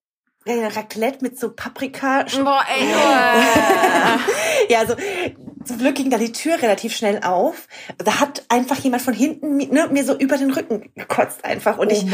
äh, 0.46 0.66
Raclette 0.68 1.20
mit 1.22 1.38
so 1.38 1.52
Paprika. 1.54 2.24
Boah, 2.44 2.64
ey. 2.70 2.86
äh. 2.92 4.18
Ja, 4.74 4.80
also 4.80 4.96
zum 5.68 5.78
Glück 5.78 5.96
ging 5.96 6.10
da 6.10 6.18
die 6.18 6.32
Tür 6.32 6.62
relativ 6.62 6.96
schnell 6.96 7.22
auf. 7.24 7.68
Da 7.98 8.20
hat 8.20 8.44
einfach 8.50 8.78
jemand 8.80 9.04
von 9.04 9.14
hinten 9.14 9.58
ne, 9.58 9.88
mir 9.92 10.04
so 10.04 10.18
über 10.18 10.38
den 10.38 10.52
Rücken 10.52 10.90
gekotzt 10.96 11.44
einfach. 11.46 11.78
Und 11.78 11.92
Oh 11.92 11.92
ich, 11.92 12.06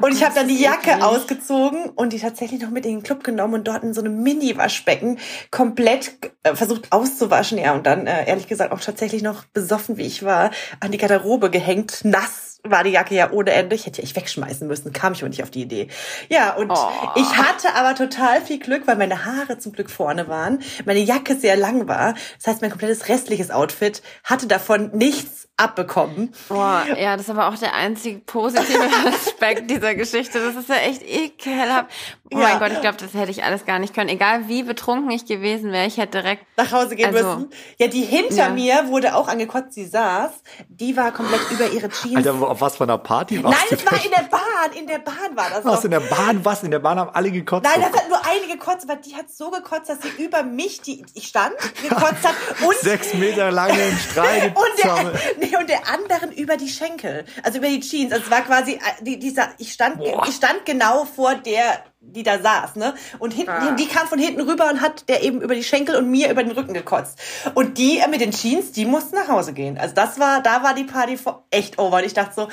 und 0.00 0.12
ich 0.12 0.24
habe 0.24 0.34
dann 0.34 0.48
die 0.48 0.60
Jacke 0.60 0.90
eklig. 0.90 1.04
ausgezogen 1.04 1.90
und 1.90 2.12
die 2.12 2.18
tatsächlich 2.18 2.60
noch 2.60 2.70
mit 2.70 2.86
in 2.86 2.92
den 2.96 3.02
Club 3.02 3.24
genommen 3.24 3.54
und 3.54 3.68
dort 3.68 3.82
in 3.82 3.94
so 3.94 4.00
einem 4.00 4.22
Mini-Waschbecken 4.22 5.18
komplett 5.50 6.12
äh, 6.42 6.54
versucht 6.54 6.92
auszuwaschen. 6.92 7.58
Ja, 7.58 7.74
und 7.74 7.86
dann 7.86 8.06
äh, 8.06 8.28
ehrlich 8.28 8.48
gesagt 8.48 8.72
auch 8.72 8.80
tatsächlich 8.80 9.22
noch 9.22 9.44
besoffen, 9.44 9.96
wie 9.96 10.06
ich 10.06 10.22
war, 10.24 10.50
an 10.80 10.90
die 10.90 10.98
Garderobe 10.98 11.50
gehängt, 11.50 12.00
nass 12.04 12.53
war 12.66 12.82
die 12.82 12.90
Jacke 12.90 13.14
ja 13.14 13.30
ohne 13.30 13.52
Ende. 13.52 13.74
Ich 13.76 13.84
hätte 13.86 14.00
ja 14.00 14.04
echt 14.04 14.16
wegschmeißen 14.16 14.66
müssen, 14.66 14.92
kam 14.92 15.12
ich 15.12 15.20
aber 15.20 15.28
nicht 15.28 15.42
auf 15.42 15.50
die 15.50 15.62
Idee. 15.62 15.88
Ja, 16.30 16.54
und 16.54 16.70
Oh. 16.70 16.88
ich 17.14 17.36
hatte 17.36 17.74
aber 17.74 17.94
total 17.94 18.40
viel 18.40 18.58
Glück, 18.58 18.86
weil 18.86 18.96
meine 18.96 19.26
Haare 19.26 19.58
zum 19.58 19.72
Glück 19.72 19.90
vorne 19.90 20.28
waren, 20.28 20.60
meine 20.86 21.00
Jacke 21.00 21.36
sehr 21.36 21.56
lang 21.56 21.88
war. 21.88 22.14
Das 22.38 22.46
heißt, 22.46 22.62
mein 22.62 22.70
komplettes 22.70 23.08
restliches 23.08 23.50
Outfit 23.50 24.02
hatte 24.24 24.46
davon 24.46 24.90
nichts 24.94 25.43
abbekommen. 25.56 26.32
Boah, 26.48 26.84
ja, 26.98 27.16
das 27.16 27.26
ist 27.26 27.30
aber 27.30 27.48
auch 27.48 27.56
der 27.58 27.74
einzige 27.74 28.18
positive 28.20 28.82
Aspekt 29.08 29.70
dieser 29.70 29.94
Geschichte. 29.94 30.40
Das 30.44 30.56
ist 30.56 30.68
ja 30.68 30.76
echt 30.76 31.02
ekelhaft. 31.02 31.86
Oh 32.32 32.38
Ja. 32.38 32.48
mein 32.48 32.58
Gott, 32.58 32.72
ich 32.72 32.80
glaube, 32.80 32.96
das 32.98 33.14
hätte 33.14 33.30
ich 33.30 33.44
alles 33.44 33.64
gar 33.64 33.78
nicht 33.78 33.94
können. 33.94 34.08
Egal 34.08 34.48
wie 34.48 34.62
betrunken 34.64 35.10
ich 35.12 35.26
gewesen 35.26 35.70
wäre, 35.70 35.86
ich 35.86 35.98
hätte 35.98 36.22
direkt 36.22 36.44
nach 36.56 36.72
Hause 36.72 36.96
gehen 36.96 37.14
Also, 37.14 37.36
müssen. 37.36 37.50
Ja, 37.78 37.86
die 37.86 38.02
hinter 38.02 38.34
ja. 38.34 38.48
mir 38.48 38.88
wurde 38.88 39.14
auch 39.14 39.28
angekotzt, 39.28 39.74
sie 39.74 39.84
saß. 39.86 40.30
Die 40.68 40.96
war 40.96 41.12
komplett 41.12 41.42
über 41.50 41.68
ihre 41.70 41.88
Jeans. 41.88 42.16
Alter, 42.16 42.34
auf 42.34 42.60
was 42.60 42.76
für 42.76 42.84
einer 42.84 42.98
Party 42.98 43.42
warst 43.44 43.56
Nein, 43.58 43.66
du 43.70 43.74
es 43.76 43.86
war 43.92 44.04
in 44.04 44.10
der 44.10 44.28
Bahn. 44.30 44.72
In 44.76 44.86
der 44.88 44.98
Bahn 44.98 45.36
war 45.36 45.50
das. 45.50 45.64
Was 45.64 45.76
noch. 45.76 45.84
in 45.84 45.90
der 45.92 46.00
Bahn? 46.00 46.44
Was? 46.44 46.62
In 46.64 46.70
der 46.72 46.78
Bahn 46.80 46.98
haben 46.98 47.10
alle 47.12 47.30
gekotzt. 47.30 47.64
Nein, 47.64 47.80
das 47.88 48.00
hat 48.00 48.08
nur 48.08 48.18
eine 48.26 48.52
gekotzt, 48.52 48.90
aber 48.90 48.96
die 49.00 49.14
hat 49.14 49.30
so 49.30 49.50
gekotzt, 49.50 49.88
dass 49.88 49.98
sie 50.02 50.22
über 50.24 50.42
mich, 50.42 50.80
die 50.80 51.04
ich 51.14 51.28
stand, 51.28 51.54
gekotzt 51.82 52.24
hat 52.26 52.34
und 52.66 52.74
Sechs 52.80 53.14
Meter 53.14 53.52
langen 53.52 53.96
Strahl. 54.10 54.52
und 54.54 54.82
der, 54.82 55.12
nee, 55.44 55.56
und 55.60 55.68
der 55.68 55.88
anderen 55.88 56.32
über 56.32 56.56
die 56.56 56.68
Schenkel, 56.68 57.24
also 57.42 57.58
über 57.58 57.68
die 57.68 57.80
Jeans. 57.80 58.12
Also 58.12 58.24
es 58.24 58.30
war 58.30 58.42
quasi 58.42 58.74
äh, 58.74 58.78
die, 59.02 59.18
dieser, 59.18 59.50
ich 59.58 59.72
stand, 59.72 59.98
Boah. 59.98 60.26
ich 60.26 60.34
stand 60.34 60.64
genau 60.66 61.04
vor 61.04 61.34
der, 61.34 61.84
die 62.06 62.22
da 62.22 62.38
saß, 62.38 62.76
ne? 62.76 62.94
Und 63.18 63.32
hinten, 63.32 63.50
Ah. 63.50 63.72
die 63.72 63.86
kam 63.88 64.06
von 64.06 64.18
hinten 64.18 64.40
rüber 64.42 64.68
und 64.70 64.80
hat 64.80 65.08
der 65.08 65.22
eben 65.22 65.40
über 65.40 65.54
die 65.54 65.64
Schenkel 65.64 65.96
und 65.96 66.10
mir 66.10 66.30
über 66.30 66.42
den 66.42 66.52
Rücken 66.52 66.74
gekotzt. 66.74 67.18
Und 67.54 67.78
die 67.78 67.98
äh, 67.98 68.08
mit 68.08 68.20
den 68.20 68.30
Jeans, 68.30 68.72
die 68.72 68.84
mussten 68.86 69.16
nach 69.16 69.28
Hause 69.28 69.52
gehen. 69.52 69.78
Also 69.78 69.94
das 69.94 70.18
war, 70.20 70.40
da 70.42 70.62
war 70.62 70.74
die 70.74 70.84
Party 70.84 71.18
echt 71.50 71.78
over. 71.78 71.96
Und 71.98 72.04
ich 72.04 72.14
dachte 72.14 72.34
so, 72.34 72.48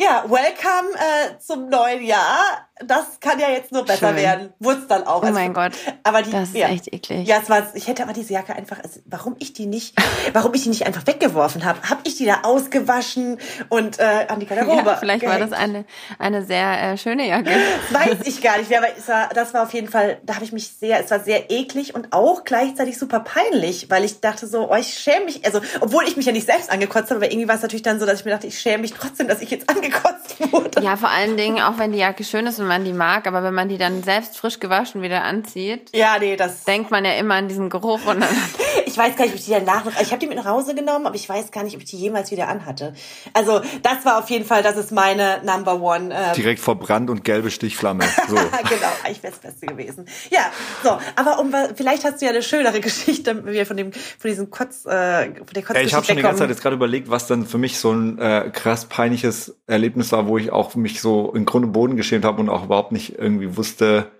ja, 0.00 0.24
welcome 0.28 0.88
äh, 0.94 1.38
zum 1.38 1.68
neuen 1.68 2.02
Jahr. 2.02 2.68
Das 2.84 3.20
kann 3.20 3.38
ja 3.38 3.48
jetzt 3.50 3.70
nur 3.70 3.84
besser 3.84 4.08
Schön. 4.08 4.16
werden. 4.16 4.52
Wurde 4.58 4.80
dann 4.88 5.06
auch. 5.06 5.22
Oh 5.22 5.30
mein 5.30 5.52
Gott. 5.54 5.72
Aber 6.02 6.22
die, 6.22 6.30
Das 6.32 6.48
ist 6.48 6.56
ja. 6.56 6.68
echt 6.68 6.92
eklig. 6.92 7.28
Ja, 7.28 7.38
es 7.40 7.48
war, 7.48 7.62
ich 7.74 7.86
hätte 7.86 8.02
aber 8.02 8.12
diese 8.12 8.32
Jacke 8.32 8.54
einfach, 8.56 8.78
also 8.82 8.98
warum 9.04 9.36
ich 9.38 9.52
die 9.52 9.66
nicht, 9.66 9.94
warum 10.32 10.52
ich 10.54 10.62
die 10.64 10.70
nicht 10.70 10.84
einfach 10.86 11.06
weggeworfen 11.06 11.64
habe, 11.64 11.78
habe 11.88 12.00
ich 12.04 12.16
die 12.16 12.24
da 12.24 12.40
ausgewaschen 12.42 13.38
und 13.68 14.00
äh, 14.00 14.26
an 14.28 14.40
die 14.40 14.46
Garderobe. 14.46 14.90
Ja, 14.90 14.96
vielleicht 14.96 15.24
war 15.24 15.34
gehängt. 15.36 15.52
das 15.52 15.58
eine, 15.58 15.84
eine 16.18 16.44
sehr 16.44 16.92
äh, 16.92 16.98
schöne 16.98 17.28
Jacke. 17.28 17.50
Weiß 17.90 18.16
ich 18.24 18.40
gar 18.42 18.58
nicht 18.58 18.70
mehr, 18.70 18.78
aber 18.80 18.91
es 18.98 19.08
war, 19.08 19.28
das 19.34 19.54
war 19.54 19.62
auf 19.62 19.72
jeden 19.74 19.88
Fall, 19.88 20.18
da 20.24 20.34
habe 20.34 20.44
ich 20.44 20.52
mich 20.52 20.68
sehr, 20.68 21.00
es 21.02 21.10
war 21.10 21.20
sehr 21.20 21.50
eklig 21.50 21.94
und 21.94 22.12
auch 22.12 22.44
gleichzeitig 22.44 22.98
super 22.98 23.20
peinlich, 23.20 23.90
weil 23.90 24.04
ich 24.04 24.20
dachte 24.20 24.46
so, 24.46 24.70
oh, 24.70 24.74
ich 24.76 24.94
schäme 24.98 25.26
mich, 25.26 25.44
also 25.44 25.60
obwohl 25.80 26.04
ich 26.06 26.16
mich 26.16 26.26
ja 26.26 26.32
nicht 26.32 26.46
selbst 26.46 26.70
angekotzt 26.70 27.10
habe, 27.10 27.16
aber 27.16 27.30
irgendwie 27.32 27.48
war 27.48 27.56
es 27.56 27.62
natürlich 27.62 27.82
dann 27.82 28.00
so, 28.00 28.06
dass 28.06 28.20
ich 28.20 28.24
mir 28.24 28.30
dachte, 28.32 28.46
ich 28.46 28.58
schäme 28.58 28.82
mich 28.82 28.92
trotzdem, 28.92 29.28
dass 29.28 29.40
ich 29.40 29.50
jetzt 29.50 29.68
angekotzt 29.74 30.52
wurde. 30.52 30.82
Ja, 30.82 30.96
vor 30.96 31.10
allen 31.10 31.36
Dingen, 31.36 31.60
auch 31.62 31.78
wenn 31.78 31.92
die 31.92 31.98
Jacke 31.98 32.24
schön 32.24 32.46
ist 32.46 32.58
und 32.58 32.66
man 32.66 32.84
die 32.84 32.92
mag, 32.92 33.26
aber 33.26 33.42
wenn 33.42 33.54
man 33.54 33.68
die 33.68 33.78
dann 33.78 34.02
selbst 34.02 34.36
frisch 34.38 34.60
gewaschen 34.60 35.02
wieder 35.02 35.22
anzieht, 35.24 35.90
Ja, 35.94 36.16
nee, 36.18 36.36
das. 36.36 36.64
denkt 36.64 36.90
man 36.90 37.04
ja 37.04 37.12
immer 37.14 37.34
an 37.34 37.48
diesen 37.48 37.70
Geruch 37.70 38.04
und 38.06 38.20
dann, 38.20 38.28
Ich 38.84 38.98
weiß 38.98 39.16
gar 39.16 39.24
nicht, 39.24 39.32
ob 39.32 39.38
ich 39.38 39.46
die 39.46 39.52
danach 39.52 39.86
noch. 39.86 39.98
Ich 40.02 40.10
habe 40.10 40.18
die 40.18 40.26
mit 40.26 40.36
nach 40.36 40.44
Hause 40.44 40.74
genommen, 40.74 41.06
aber 41.06 41.14
ich 41.14 41.26
weiß 41.26 41.50
gar 41.50 41.64
nicht, 41.64 41.74
ob 41.74 41.80
ich 41.82 41.88
die 41.88 41.96
jemals 41.96 42.30
wieder 42.30 42.48
anhatte. 42.48 42.92
Also 43.32 43.62
das 43.82 44.04
war 44.04 44.18
auf 44.18 44.28
jeden 44.28 44.44
Fall, 44.44 44.62
das 44.62 44.76
ist 44.76 44.92
meine 44.92 45.40
Number 45.44 45.80
One. 45.80 46.14
Äh, 46.14 46.34
Direkt 46.34 46.60
verbrannt 46.60 47.08
und 47.08 47.24
gelbe 47.24 47.50
Stichflamme. 47.50 48.04
So. 48.28 48.36
genau, 48.82 48.92
eigentlich 49.04 49.22
wäre 49.22 49.32
das 49.32 49.40
Beste 49.40 49.66
gewesen. 49.66 50.06
Ja, 50.30 50.50
so, 50.82 50.98
aber 51.16 51.38
um, 51.38 51.52
vielleicht 51.74 52.04
hast 52.04 52.20
du 52.20 52.26
ja 52.26 52.32
eine 52.32 52.42
schönere 52.42 52.80
Geschichte, 52.80 53.46
wie 53.46 53.52
wir 53.52 53.66
von 53.66 53.76
dem, 53.76 53.92
von 53.92 54.28
diesem 54.28 54.50
Kotz, 54.50 54.84
äh, 54.86 55.26
von 55.34 55.34
der 55.54 55.62
Kotzgeschichte 55.62 55.78
Ey, 55.78 55.84
ich 55.86 55.94
habe 55.94 56.06
schon 56.06 56.16
die 56.16 56.22
ganze 56.22 56.40
Zeit 56.40 56.50
jetzt 56.50 56.62
gerade 56.62 56.76
überlegt, 56.76 57.10
was 57.10 57.26
dann 57.26 57.46
für 57.46 57.58
mich 57.58 57.78
so 57.78 57.92
ein 57.92 58.18
äh, 58.18 58.50
krass 58.52 58.86
peinliches 58.86 59.56
Erlebnis 59.66 60.12
war, 60.12 60.26
wo 60.26 60.38
ich 60.38 60.50
auch 60.52 60.74
mich 60.74 61.00
so 61.00 61.32
in 61.32 61.44
Grund 61.44 61.64
und 61.66 61.72
Boden 61.72 61.96
geschämt 61.96 62.24
habe 62.24 62.40
und 62.40 62.48
auch 62.48 62.64
überhaupt 62.64 62.92
nicht 62.92 63.18
irgendwie 63.18 63.56
wusste, 63.56 64.10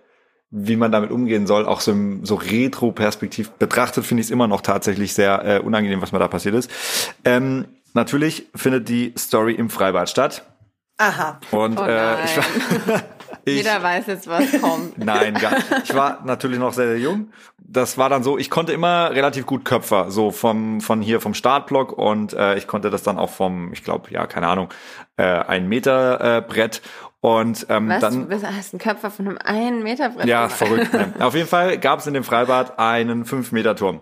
wie 0.49 0.75
man 0.75 0.91
damit 0.91 1.09
umgehen 1.11 1.47
soll. 1.47 1.65
Auch 1.65 1.81
so, 1.81 1.91
im, 1.91 2.25
so 2.25 2.35
retro-perspektiv 2.35 3.49
betrachtet 3.51 4.05
finde 4.05 4.21
ich 4.21 4.27
es 4.27 4.31
immer 4.31 4.47
noch 4.47 4.61
tatsächlich 4.61 5.13
sehr 5.13 5.43
äh, 5.45 5.59
unangenehm, 5.59 6.01
was 6.01 6.11
mir 6.11 6.19
da 6.19 6.27
passiert 6.27 6.55
ist. 6.55 6.69
Ähm, 7.25 7.65
natürlich 7.93 8.47
findet 8.55 8.87
die 8.87 9.13
Story 9.17 9.53
im 9.55 9.69
Freibad 9.69 10.09
statt. 10.09 10.45
Aha. 10.99 11.39
Und 11.51 11.79
Oh 11.79 11.83
äh, 11.85 12.23
ich, 12.25 12.37
war- 12.37 13.01
ich, 13.45 13.57
jeder 13.57 13.81
weiß 13.81 14.07
jetzt, 14.07 14.27
was 14.27 14.61
kommt. 14.61 14.97
Nein, 15.03 15.33
gar 15.35 15.53
Ich 15.83 15.93
war 15.93 16.21
natürlich 16.25 16.59
noch 16.59 16.73
sehr, 16.73 16.87
sehr 16.87 16.99
jung. 16.99 17.31
Das 17.57 17.97
war 17.97 18.09
dann 18.09 18.23
so, 18.23 18.37
ich 18.37 18.49
konnte 18.49 18.73
immer 18.73 19.11
relativ 19.11 19.45
gut 19.45 19.65
Köpfer, 19.65 20.11
so 20.11 20.31
vom, 20.31 20.81
von 20.81 21.01
hier 21.01 21.21
vom 21.21 21.33
Startblock 21.33 21.97
und 21.97 22.33
äh, 22.33 22.55
ich 22.55 22.67
konnte 22.67 22.89
das 22.89 23.03
dann 23.03 23.17
auch 23.17 23.29
vom, 23.29 23.73
ich 23.73 23.83
glaube, 23.83 24.11
ja, 24.11 24.27
keine 24.27 24.47
Ahnung, 24.47 24.69
äh, 25.17 25.23
ein 25.23 25.67
Meter 25.67 26.37
äh, 26.37 26.41
Brett 26.41 26.81
und 27.21 27.67
ähm, 27.69 27.87
Was? 27.89 28.01
dann 28.01 28.29
du 28.29 28.41
hast 28.41 28.73
einen 28.73 28.81
Köpfer 28.81 29.09
von 29.09 29.27
einem 29.27 29.37
einen 29.37 29.83
Meter 29.83 30.09
Brett. 30.09 30.25
ja, 30.25 30.49
verrückt. 30.49 30.93
ne? 30.93 31.13
Auf 31.19 31.35
jeden 31.35 31.47
Fall 31.47 31.77
gab 31.77 31.99
es 31.99 32.07
in 32.07 32.13
dem 32.13 32.25
Freibad 32.25 32.79
einen 32.79 33.23
5-Meter-Turm. 33.23 34.01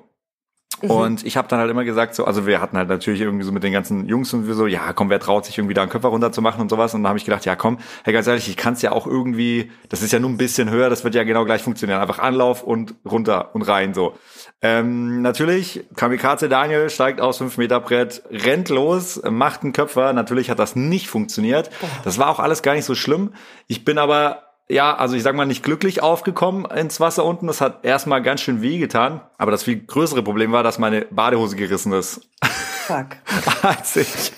Und 0.80 1.26
ich 1.26 1.38
habe 1.38 1.48
dann 1.48 1.60
halt 1.60 1.70
immer 1.70 1.84
gesagt, 1.84 2.16
so, 2.16 2.26
also 2.26 2.48
wir 2.48 2.60
hatten 2.60 2.76
halt 2.76 2.90
natürlich 2.90 3.22
irgendwie 3.22 3.44
so 3.44 3.52
mit 3.52 3.62
den 3.62 3.74
ganzen 3.74 4.08
Jungs 4.08 4.34
und 4.34 4.48
wir 4.48 4.56
so, 4.56 4.66
ja, 4.66 4.94
komm, 4.94 5.10
wer 5.10 5.20
traut 5.20 5.46
sich 5.46 5.58
irgendwie 5.58 5.76
da 5.76 5.84
einen 5.84 5.92
Köpfer 5.92 6.08
runter 6.08 6.32
zu 6.32 6.42
machen 6.42 6.62
und 6.62 6.70
sowas. 6.70 6.94
Und 6.94 7.04
dann 7.04 7.10
habe 7.10 7.20
ich 7.20 7.26
gedacht, 7.26 7.46
ja, 7.46 7.56
komm, 7.56 7.78
hey, 8.04 8.14
ganz 8.14 8.26
ehrlich, 8.26 8.50
ich 8.50 8.58
kann 8.58 8.74
es 8.74 8.82
ja 8.82 8.92
auch 8.92 9.06
irgendwie, 9.06 9.70
das 9.90 10.02
ist 10.02 10.12
ja 10.12 10.20
nur 10.20 10.30
ein 10.30 10.38
bisschen 10.38 10.70
höher, 10.72 10.90
das 10.90 11.04
wird 11.04 11.14
ja 11.14 11.24
genau 11.24 11.46
gleich 11.46 11.62
funktionieren. 11.62 12.00
Einfach 12.00 12.20
Anlauf 12.20 12.64
und 12.64 12.96
runter 13.06 13.54
und 13.54 13.62
rein 13.62 13.94
so. 13.94 14.16
Ähm, 14.64 15.22
natürlich, 15.22 15.86
Kamikaze 15.96 16.50
Daniel 16.50 16.90
steigt 16.90 17.22
aus 17.22 17.38
5 17.38 17.58
Meter 17.58 17.80
Brett, 17.80 18.24
rennt 18.32 18.70
los, 18.70 19.22
macht 19.30 19.64
einen 19.64 19.74
Köpfer. 19.74 20.14
Natürlich 20.14 20.50
hat 20.50 20.58
das 20.58 20.76
nicht 20.76 21.08
funktioniert. 21.10 21.70
Das 22.04 22.18
war 22.18 22.30
auch 22.30 22.40
alles 22.40 22.64
gar 22.64 22.74
nicht 22.74 22.86
so 22.86 22.96
schlimm. 22.96 23.34
Ich 23.68 23.86
bin 23.86 23.98
aber 23.98 24.51
ja, 24.72 24.96
also 24.96 25.16
ich 25.16 25.24
sag 25.24 25.36
mal 25.36 25.46
nicht 25.46 25.64
glücklich 25.64 26.02
aufgekommen 26.02 26.66
ins 26.66 27.00
Wasser 27.00 27.26
unten. 27.26 27.48
Das 27.48 27.62
hat 27.62 27.84
erstmal 27.84 28.22
ganz 28.22 28.42
schön 28.42 28.62
weh 28.62 28.78
getan. 28.78 29.22
Aber 29.38 29.52
das 29.52 29.64
viel 29.64 29.80
größere 29.80 30.24
Problem 30.24 30.52
war, 30.52 30.64
dass 30.64 30.80
meine 30.80 31.06
Badehose 31.12 31.56
gerissen 31.56 31.94
ist. 31.94 32.22
Fuck. 32.42 33.08
als 33.64 33.96
ich 33.96 34.32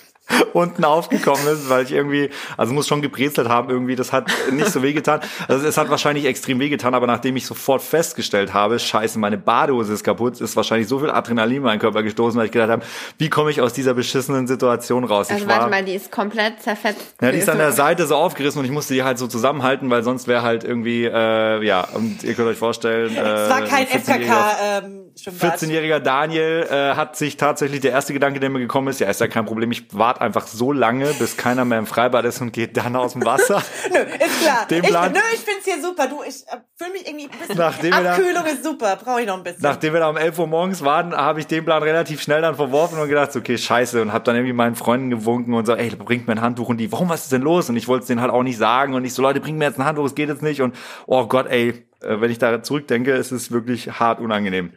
unten 0.54 0.84
aufgekommen 0.84 1.46
ist, 1.46 1.68
weil 1.68 1.84
ich 1.84 1.92
irgendwie, 1.92 2.30
also 2.56 2.72
muss 2.72 2.88
schon 2.88 3.02
gebrezelt 3.02 3.48
haben 3.48 3.68
irgendwie, 3.68 3.96
das 3.96 4.12
hat 4.12 4.30
nicht 4.50 4.68
so 4.68 4.82
wehgetan. 4.82 5.20
Also 5.48 5.66
es 5.66 5.76
hat 5.76 5.90
wahrscheinlich 5.90 6.24
extrem 6.24 6.58
wehgetan, 6.60 6.94
aber 6.94 7.06
nachdem 7.06 7.36
ich 7.36 7.46
sofort 7.46 7.82
festgestellt 7.82 8.54
habe, 8.54 8.78
scheiße, 8.78 9.18
meine 9.18 9.36
Badehose 9.36 9.92
ist 9.92 10.04
kaputt, 10.04 10.40
ist 10.40 10.56
wahrscheinlich 10.56 10.88
so 10.88 11.00
viel 11.00 11.10
Adrenalin 11.10 11.58
in 11.58 11.62
meinen 11.62 11.78
Körper 11.78 12.02
gestoßen, 12.02 12.38
weil 12.38 12.46
ich 12.46 12.52
gedacht 12.52 12.70
habe, 12.70 12.82
wie 13.18 13.28
komme 13.28 13.50
ich 13.50 13.60
aus 13.60 13.72
dieser 13.72 13.94
beschissenen 13.94 14.46
Situation 14.46 15.04
raus? 15.04 15.28
Also 15.30 15.44
ich 15.44 15.48
warte 15.48 15.68
mal, 15.68 15.84
die 15.84 15.94
ist 15.94 16.10
komplett 16.10 16.62
zerfetzt. 16.62 17.16
ja, 17.20 17.30
die 17.30 17.38
ist 17.38 17.48
an 17.48 17.58
der. 17.58 17.74
Seite 17.74 18.06
so 18.06 18.14
aufgerissen 18.14 18.60
und 18.60 18.64
ich 18.64 18.70
musste 18.70 18.94
die 18.94 19.02
halt 19.02 19.18
so 19.18 19.26
zusammenhalten, 19.26 19.90
weil 19.90 20.02
sonst 20.02 20.28
wäre 20.28 20.42
halt 20.42 20.64
irgendwie, 20.64 21.04
äh, 21.04 21.64
ja, 21.64 21.86
und 21.92 22.22
ihr 22.22 22.34
könnt 22.34 22.48
euch 22.48 22.56
vorstellen, 22.56 23.14
äh, 23.16 23.20
Es 23.44 23.50
war 23.50 23.62
kein 23.62 23.86
14-jähriger 23.86 24.00
FKK 24.00 24.84
ähm, 24.84 25.04
Schwimmbad. 25.16 25.58
14-jähriger 25.58 25.98
Daniel 25.98 26.66
äh, 26.70 26.94
hat 26.94 27.16
sich 27.16 27.36
tatsächlich 27.36 27.80
der 27.80 27.92
erste 27.92 28.12
Gedanke, 28.12 28.40
der 28.40 28.50
mir 28.50 28.60
gekommen 28.60 28.88
ist, 28.88 29.00
ja, 29.00 29.08
ist 29.08 29.20
ja 29.20 29.28
kein 29.28 29.44
Problem, 29.44 29.70
ich 29.70 29.86
warte 29.92 30.20
einfach 30.20 30.43
so 30.48 30.72
lange, 30.72 31.06
bis 31.18 31.36
keiner 31.36 31.64
mehr 31.64 31.78
im 31.78 31.86
Freibad 31.86 32.24
ist 32.24 32.40
und 32.40 32.52
geht 32.52 32.76
dann 32.76 32.96
aus 32.96 33.12
dem 33.12 33.24
Wasser. 33.24 33.62
Nö, 33.92 33.98
ist 33.98 34.42
klar. 34.42 34.66
Den 34.68 34.82
ich, 34.84 34.90
Plan- 34.90 35.12
nö, 35.12 35.18
ich 35.32 35.40
find's 35.40 35.64
hier 35.64 35.82
super. 35.82 36.06
Du, 36.06 36.22
ich 36.22 36.42
äh, 36.48 36.56
fühle 36.76 36.90
mich 36.92 37.06
irgendwie 37.06 37.24
ein 37.30 37.38
bisschen. 37.38 37.56
Nachdem 37.56 37.92
wir 37.94 38.02
da- 38.02 38.12
Abkühlung 38.14 38.44
ist 38.46 38.64
super. 38.64 38.96
Brauche 38.96 39.20
ich 39.20 39.26
noch 39.26 39.36
ein 39.36 39.42
bisschen. 39.42 39.62
Nachdem 39.62 39.92
wir 39.92 40.00
da 40.00 40.08
um 40.08 40.16
11 40.16 40.38
Uhr 40.38 40.46
morgens 40.46 40.82
waren, 40.84 41.14
habe 41.16 41.40
ich 41.40 41.46
den 41.46 41.64
Plan 41.64 41.82
relativ 41.82 42.22
schnell 42.22 42.42
dann 42.42 42.54
verworfen 42.54 42.98
und 42.98 43.08
gedacht, 43.08 43.34
okay, 43.36 43.56
scheiße, 43.58 44.00
und 44.02 44.12
habe 44.12 44.24
dann 44.24 44.36
irgendwie 44.36 44.52
meinen 44.52 44.74
Freunden 44.74 45.10
gewunken 45.10 45.54
und 45.54 45.66
so, 45.66 45.74
ey, 45.74 45.90
bringt 45.90 46.26
mir 46.26 46.34
ein 46.34 46.40
Handtuch 46.40 46.68
und 46.68 46.78
die, 46.78 46.90
warum, 46.92 47.08
was 47.08 47.24
ist 47.24 47.32
denn 47.32 47.42
los? 47.42 47.68
Und 47.68 47.76
ich 47.76 47.88
wollte 47.88 48.02
es 48.02 48.06
denen 48.08 48.20
halt 48.20 48.30
auch 48.30 48.42
nicht 48.42 48.58
sagen 48.58 48.94
und 48.94 49.04
ich 49.04 49.14
so, 49.14 49.22
Leute, 49.22 49.40
bringt 49.40 49.58
mir 49.58 49.64
jetzt 49.66 49.78
ein 49.78 49.84
Handtuch, 49.84 50.04
es 50.06 50.14
geht 50.14 50.28
jetzt 50.28 50.42
nicht 50.42 50.60
und 50.62 50.74
oh 51.06 51.26
Gott, 51.26 51.46
ey, 51.48 51.86
äh, 52.02 52.20
wenn 52.20 52.30
ich 52.30 52.38
da 52.38 52.62
zurückdenke, 52.62 53.12
ist 53.12 53.32
es 53.32 53.50
wirklich 53.50 53.98
hart 53.98 54.20
unangenehm. 54.20 54.72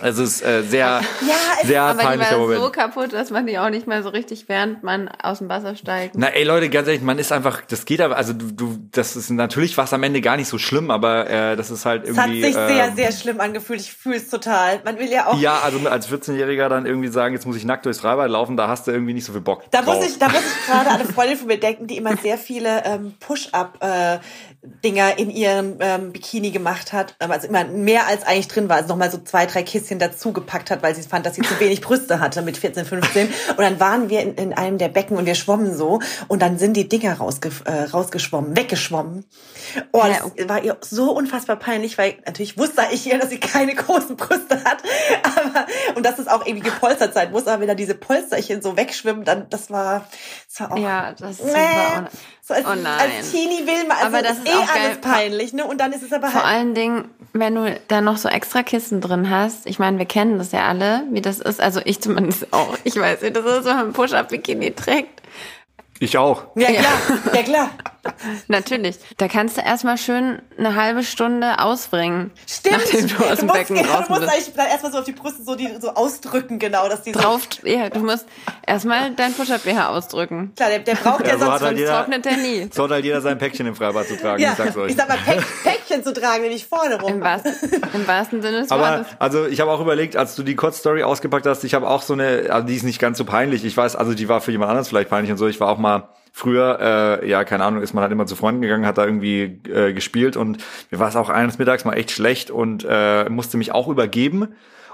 Es 0.00 0.18
ist 0.18 0.42
äh, 0.42 0.62
sehr, 0.62 0.86
ja, 0.86 1.02
es, 1.60 1.68
sehr 1.68 1.82
Aber 1.82 2.00
die 2.00 2.06
peinlicher 2.06 2.32
war 2.32 2.38
Moment. 2.38 2.60
so 2.60 2.70
kaputt, 2.70 3.12
dass 3.12 3.30
man 3.30 3.46
die 3.46 3.58
auch 3.58 3.70
nicht 3.70 3.86
mehr 3.86 4.02
so 4.02 4.08
richtig, 4.08 4.48
während 4.48 4.82
man 4.82 5.08
aus 5.08 5.38
dem 5.38 5.48
Wasser 5.48 5.76
steigt. 5.76 6.14
Na 6.16 6.28
ey 6.28 6.44
Leute, 6.44 6.68
ganz 6.68 6.88
ehrlich, 6.88 7.02
man 7.02 7.18
ist 7.18 7.32
einfach, 7.32 7.62
das 7.62 7.84
geht 7.84 8.00
aber, 8.00 8.16
also 8.16 8.32
du, 8.32 8.52
du 8.52 8.78
das 8.92 9.16
ist 9.16 9.30
natürlich 9.30 9.76
was 9.78 9.92
am 9.92 10.02
Ende 10.02 10.20
gar 10.20 10.36
nicht 10.36 10.48
so 10.48 10.58
schlimm, 10.58 10.90
aber 10.90 11.28
äh, 11.28 11.56
das 11.56 11.70
ist 11.70 11.86
halt 11.86 12.04
es 12.04 12.16
hat 12.16 12.26
irgendwie. 12.28 12.42
sich 12.42 12.54
sehr, 12.54 12.88
ähm, 12.88 12.96
sehr 12.96 13.12
schlimm 13.12 13.40
angefühlt. 13.40 13.80
Ich 13.80 13.92
fühle 13.92 14.16
es 14.16 14.28
total. 14.28 14.80
Man 14.84 14.98
will 14.98 15.10
ja 15.10 15.26
auch. 15.26 15.38
Ja, 15.38 15.60
also 15.60 15.78
als 15.88 16.08
14-Jähriger 16.08 16.68
dann 16.68 16.86
irgendwie 16.86 17.08
sagen, 17.08 17.34
jetzt 17.34 17.46
muss 17.46 17.56
ich 17.56 17.64
nackt 17.64 17.86
durchs 17.86 18.00
Freibad 18.00 18.30
laufen, 18.30 18.56
da 18.56 18.68
hast 18.68 18.86
du 18.86 18.90
irgendwie 18.92 19.14
nicht 19.14 19.24
so 19.24 19.32
viel 19.32 19.40
Bock. 19.40 19.64
Da 19.70 19.82
drauf. 19.82 19.96
muss 19.96 20.06
ich, 20.06 20.18
da 20.18 20.28
muss 20.28 20.40
ich 20.40 20.66
gerade 20.66 20.90
an 20.90 21.00
eine 21.00 21.04
Freundin 21.12 21.36
von 21.36 21.46
mir 21.48 21.58
denken, 21.58 21.86
die 21.86 21.96
immer 21.96 22.16
sehr 22.16 22.38
viele 22.38 22.84
ähm, 22.84 23.14
Push-up 23.20 23.78
äh, 23.82 24.18
Dinger 24.84 25.18
in 25.18 25.30
ihrem 25.30 25.76
ähm, 25.80 26.12
Bikini 26.12 26.50
gemacht 26.50 26.92
hat, 26.92 27.16
also 27.18 27.48
immer 27.48 27.64
mehr 27.64 28.06
als 28.06 28.24
eigentlich 28.24 28.48
drin 28.48 28.68
war, 28.68 28.76
also 28.76 28.88
nochmal 28.88 29.10
so 29.10 29.18
zwei, 29.18 29.46
drei 29.46 29.62
Kistchen 29.62 29.98
dazu 29.98 30.32
gepackt 30.32 30.70
hat, 30.70 30.82
weil 30.82 30.94
sie 30.94 31.02
fand, 31.02 31.26
dass 31.26 31.34
sie 31.34 31.42
zu 31.42 31.58
wenig 31.60 31.80
Brüste 31.80 32.20
hatte 32.20 32.42
mit 32.42 32.56
14, 32.56 32.84
15. 32.84 33.28
Und 33.50 33.58
dann 33.58 33.80
waren 33.80 34.08
wir 34.08 34.22
in, 34.22 34.34
in 34.34 34.52
einem 34.52 34.78
der 34.78 34.88
Becken 34.88 35.16
und 35.16 35.26
wir 35.26 35.34
schwommen 35.34 35.76
so 35.76 36.00
und 36.28 36.42
dann 36.42 36.58
sind 36.58 36.76
die 36.76 36.88
Dinger 36.88 37.14
rausge 37.14 37.50
äh, 37.64 37.84
rausgeschwommen, 37.84 38.56
weggeschwommen. 38.56 39.24
Oh, 39.92 39.98
Ja, 39.98 40.30
das 40.36 40.48
war 40.48 40.62
ihr 40.62 40.76
so 40.80 41.12
unfassbar 41.12 41.56
peinlich, 41.56 41.98
weil 41.98 42.18
natürlich 42.24 42.58
wusste 42.58 42.82
ich 42.92 43.06
ihr, 43.06 43.18
dass 43.18 43.30
sie 43.30 43.40
keine 43.40 43.74
großen 43.74 44.16
Brüste 44.16 44.62
hat, 44.64 44.82
aber 45.22 45.66
und 45.94 46.04
dass 46.04 46.18
es 46.18 46.28
auch 46.28 46.46
irgendwie 46.46 46.68
gepolstert 46.68 47.14
sein 47.14 47.30
muss, 47.32 47.46
aber 47.46 47.60
wenn 47.60 47.68
da 47.68 47.74
diese 47.74 47.94
Polsterchen 47.94 48.62
so 48.62 48.76
wegschwimmen, 48.76 49.24
dann 49.24 49.48
das 49.50 49.70
war, 49.70 50.06
das 50.48 50.60
war 50.60 50.72
auch 50.72 50.78
Ja, 50.78 51.12
das 51.12 51.40
ist 51.40 51.46
super. 51.46 52.08
So 52.46 52.54
als, 52.54 52.64
Oh 52.66 52.74
nein. 52.74 52.86
als 53.00 53.32
Teenie 53.32 53.66
will 53.66 53.86
man, 53.88 53.96
also 53.96 54.06
Aber 54.06 54.22
das 54.22 54.38
ist 54.38 54.46
ist 54.48 54.54
eh 54.54 54.56
auch 54.56 54.66
geil. 54.74 54.82
alles 54.84 54.98
peinlich, 55.00 55.52
ne? 55.52 55.64
Und 55.64 55.78
dann 55.78 55.92
ist 55.92 56.02
es 56.02 56.12
aber 56.12 56.28
Vor 56.28 56.42
halt. 56.44 56.54
allen 56.54 56.74
Dingen, 56.74 57.10
wenn 57.32 57.54
du 57.54 57.80
da 57.88 58.00
noch 58.00 58.16
so 58.18 58.28
extra 58.28 58.62
Kissen 58.62 59.00
drin 59.00 59.28
hast. 59.30 59.66
Ich 59.66 59.78
meine, 59.78 59.98
wir 59.98 60.06
kennen 60.06 60.38
das 60.38 60.52
ja 60.52 60.66
alle, 60.68 61.02
wie 61.10 61.20
das 61.20 61.40
ist. 61.40 61.60
Also 61.60 61.80
ich 61.84 62.00
zumindest 62.00 62.52
auch. 62.52 62.76
Ich 62.84 62.94
weiß, 62.96 63.22
wie 63.22 63.30
das 63.32 63.44
ist, 63.44 63.64
wenn 63.64 63.76
man 63.76 63.86
ein 63.88 63.92
Push-Up-Bikini 63.92 64.72
trägt. 64.74 65.22
Ich 65.98 66.18
auch. 66.18 66.44
Ja 66.56 66.68
klar, 66.68 66.84
ja 67.34 67.42
klar. 67.42 67.70
Natürlich. 68.48 68.96
Da 69.16 69.28
kannst 69.28 69.56
du 69.56 69.60
erstmal 69.62 69.98
schön 69.98 70.40
eine 70.58 70.74
halbe 70.74 71.02
Stunde 71.02 71.58
ausbringen. 71.60 72.30
Stimmt. 72.46 72.76
Nachdem 72.78 73.08
du 73.08 73.14
aus 73.24 73.38
dem 73.38 73.46
musst, 73.46 73.58
Becken 73.58 73.76
draußen 73.76 74.04
du 74.08 74.12
musst 74.20 74.28
eigentlich 74.32 74.54
dann 74.54 74.66
erstmal 74.68 74.92
so 74.92 74.98
auf 74.98 75.04
die 75.04 75.12
Brüste 75.12 75.42
so, 75.42 75.54
die, 75.54 75.68
so 75.80 75.90
ausdrücken, 75.94 76.58
genau, 76.58 76.88
dass 76.88 77.02
die 77.02 77.12
so. 77.12 77.20
Drauf, 77.20 77.42
ja, 77.64 77.88
du 77.90 78.00
musst 78.00 78.26
erstmal 78.66 79.12
dein 79.14 79.32
Push-Up-BH 79.34 79.88
ausdrücken. 79.88 80.52
Klar, 80.56 80.68
der, 80.70 80.78
der 80.80 80.94
braucht 80.94 81.26
ja, 81.26 81.32
Ja, 81.32 81.38
so 81.38 81.38
sonst 81.40 81.50
halt 81.50 81.60
Sonst 81.60 81.78
jeder- 81.80 81.96
trocknet 81.96 82.24
der 82.24 82.36
nie. 82.36 82.68
So 82.72 82.84
hat 82.84 82.90
halt 82.90 83.04
jeder 83.04 83.20
sein 83.20 83.38
Päckchen 83.38 83.66
im 83.66 83.74
Freibad 83.74 84.06
zu 84.06 84.16
tragen, 84.16 84.42
ja, 84.42 84.52
ich 84.52 84.56
sag's 84.56 84.76
euch. 84.76 84.90
ich 84.90 84.96
sag 84.96 85.08
mal, 85.08 85.18
Päck, 85.18 85.42
Päckchen 85.62 86.04
zu 86.04 86.12
tragen, 86.12 86.42
nämlich 86.42 86.66
vorne 86.66 87.00
rum. 87.00 87.12
Im 87.14 87.20
wahrsten, 87.20 87.52
im 87.94 88.06
wahrsten 88.06 88.42
Sinne 88.42 88.60
des 88.60 88.70
Aber 88.70 88.98
Wortes. 88.98 89.06
also 89.18 89.46
ich 89.46 89.60
habe 89.60 89.70
auch 89.70 89.80
überlegt, 89.80 90.16
als 90.16 90.34
du 90.34 90.42
die 90.42 90.54
Kurzstory 90.56 91.02
ausgepackt 91.02 91.46
hast, 91.46 91.64
ich 91.64 91.74
habe 91.74 91.88
auch 91.88 92.02
so 92.02 92.12
eine, 92.12 92.46
also 92.50 92.66
die 92.66 92.74
ist 92.76 92.82
nicht 92.82 92.98
ganz 92.98 93.18
so 93.18 93.24
peinlich. 93.24 93.64
Ich 93.64 93.76
weiß, 93.76 93.96
also 93.96 94.14
die 94.14 94.28
war 94.28 94.40
für 94.40 94.50
jemand 94.52 94.70
anderes 94.70 94.88
vielleicht 94.88 95.10
peinlich 95.10 95.30
und 95.30 95.38
so. 95.38 95.46
Ich 95.46 95.60
war 95.60 95.68
auch 95.68 95.78
mal 95.78 96.08
früher, 96.36 97.20
äh, 97.22 97.28
ja, 97.30 97.44
keine 97.44 97.64
Ahnung, 97.64 97.82
ist 97.82 97.94
man 97.94 98.02
halt 98.02 98.12
immer 98.12 98.26
zu 98.26 98.36
Freunden 98.36 98.60
gegangen, 98.60 98.84
hat 98.84 98.98
da 98.98 99.06
irgendwie 99.06 99.58
äh, 99.72 99.94
gespielt 99.94 100.36
und 100.36 100.58
mir 100.90 100.98
war 100.98 101.08
es 101.08 101.16
auch 101.16 101.30
eines 101.30 101.58
Mittags 101.58 101.86
mal 101.86 101.94
echt 101.94 102.10
schlecht 102.10 102.50
und 102.50 102.86
äh, 102.86 103.26
musste 103.30 103.56
mich 103.56 103.72
auch 103.72 103.88
übergeben. 103.88 104.48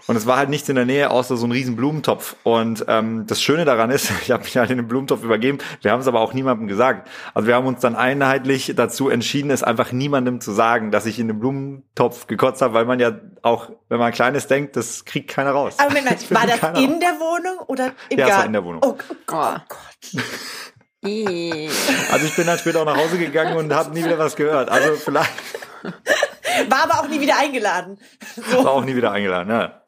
Und 0.09 0.17
es 0.17 0.27
war 0.27 0.37
halt 0.37 0.49
nichts 0.51 0.69
in 0.69 0.75
der 0.75 0.85
Nähe, 0.85 1.11
außer 1.13 1.37
so 1.37 1.47
ein 1.47 1.53
riesen 1.53 1.77
Blumentopf. 1.77 2.35
Und 2.43 2.85
ähm, 2.89 3.25
das 3.29 3.41
Schöne 3.41 3.65
daran 3.65 3.91
ist, 3.91 4.11
ich 4.23 4.31
habe 4.33 4.43
mich 4.43 4.57
halt 4.57 4.71
in 4.71 4.77
den 4.77 4.89
Blumentopf 4.89 5.23
übergeben. 5.23 5.59
Wir 5.81 5.93
haben 5.93 6.01
es 6.01 6.09
aber 6.09 6.21
auch 6.21 6.33
niemandem 6.33 6.67
gesagt. 6.67 7.09
Also 7.35 7.47
wir 7.47 7.55
haben 7.55 7.67
uns 7.67 7.81
dann 7.81 7.95
einheitlich 7.97 8.73
dazu 8.77 9.09
entschieden, 9.11 9.51
es 9.53 9.63
einfach 9.63 9.93
niemandem 9.93 10.41
zu 10.41 10.51
sagen, 10.53 10.91
dass 10.91 11.07
ich 11.07 11.21
in 11.21 11.29
den 11.29 11.39
Blumentopf 11.39 12.27
gekotzt 12.27 12.63
habe, 12.63 12.75
weil 12.75 12.85
man 12.85 12.99
ja 12.99 13.13
auch, 13.43 13.71
wenn 13.89 13.99
man 14.01 14.11
Kleines 14.13 14.49
denkt, 14.49 14.75
das 14.77 15.05
kriegt 15.05 15.31
keiner 15.31 15.53
raus. 15.53 15.77
aber 15.79 15.89
Moment, 15.91 16.11
Das 16.31 16.31
war 16.35 16.47
das 16.49 16.81
in 16.83 16.99
der 16.99 17.11
Wohnung 17.21 17.59
oder 17.69 17.93
im 18.09 18.19
Ja, 18.19 18.25
es 18.27 18.31
war 18.31 18.37
Garten? 18.39 18.47
in 18.49 18.53
der 18.55 18.65
Wohnung. 18.65 18.81
Oh, 18.85 18.97
oh, 18.99 19.15
Oh. 19.15 19.15
Gott. 19.27 20.23
Also 22.13 22.27
ich 22.27 22.37
bin 22.37 22.47
dann 22.47 22.59
später 22.59 22.81
auch 22.83 22.85
nach 22.85 22.97
Hause 22.97 23.19
gegangen 23.19 23.57
und 23.57 23.75
habe 23.75 23.93
nie 23.93 24.05
wieder 24.05 24.19
was 24.19 24.37
gehört. 24.37 24.69
Also 24.69 24.95
vielleicht 24.95 25.33
War 26.69 26.85
aber 26.85 27.01
auch 27.01 27.09
nie 27.09 27.21
wieder 27.21 27.39
eingeladen. 27.39 27.99
So. 28.37 28.65
war 28.65 28.73
auch 28.73 28.85
nie 28.85 28.95
wieder 28.95 29.11
eingeladen. 29.11 29.51
Ja. 29.51 29.83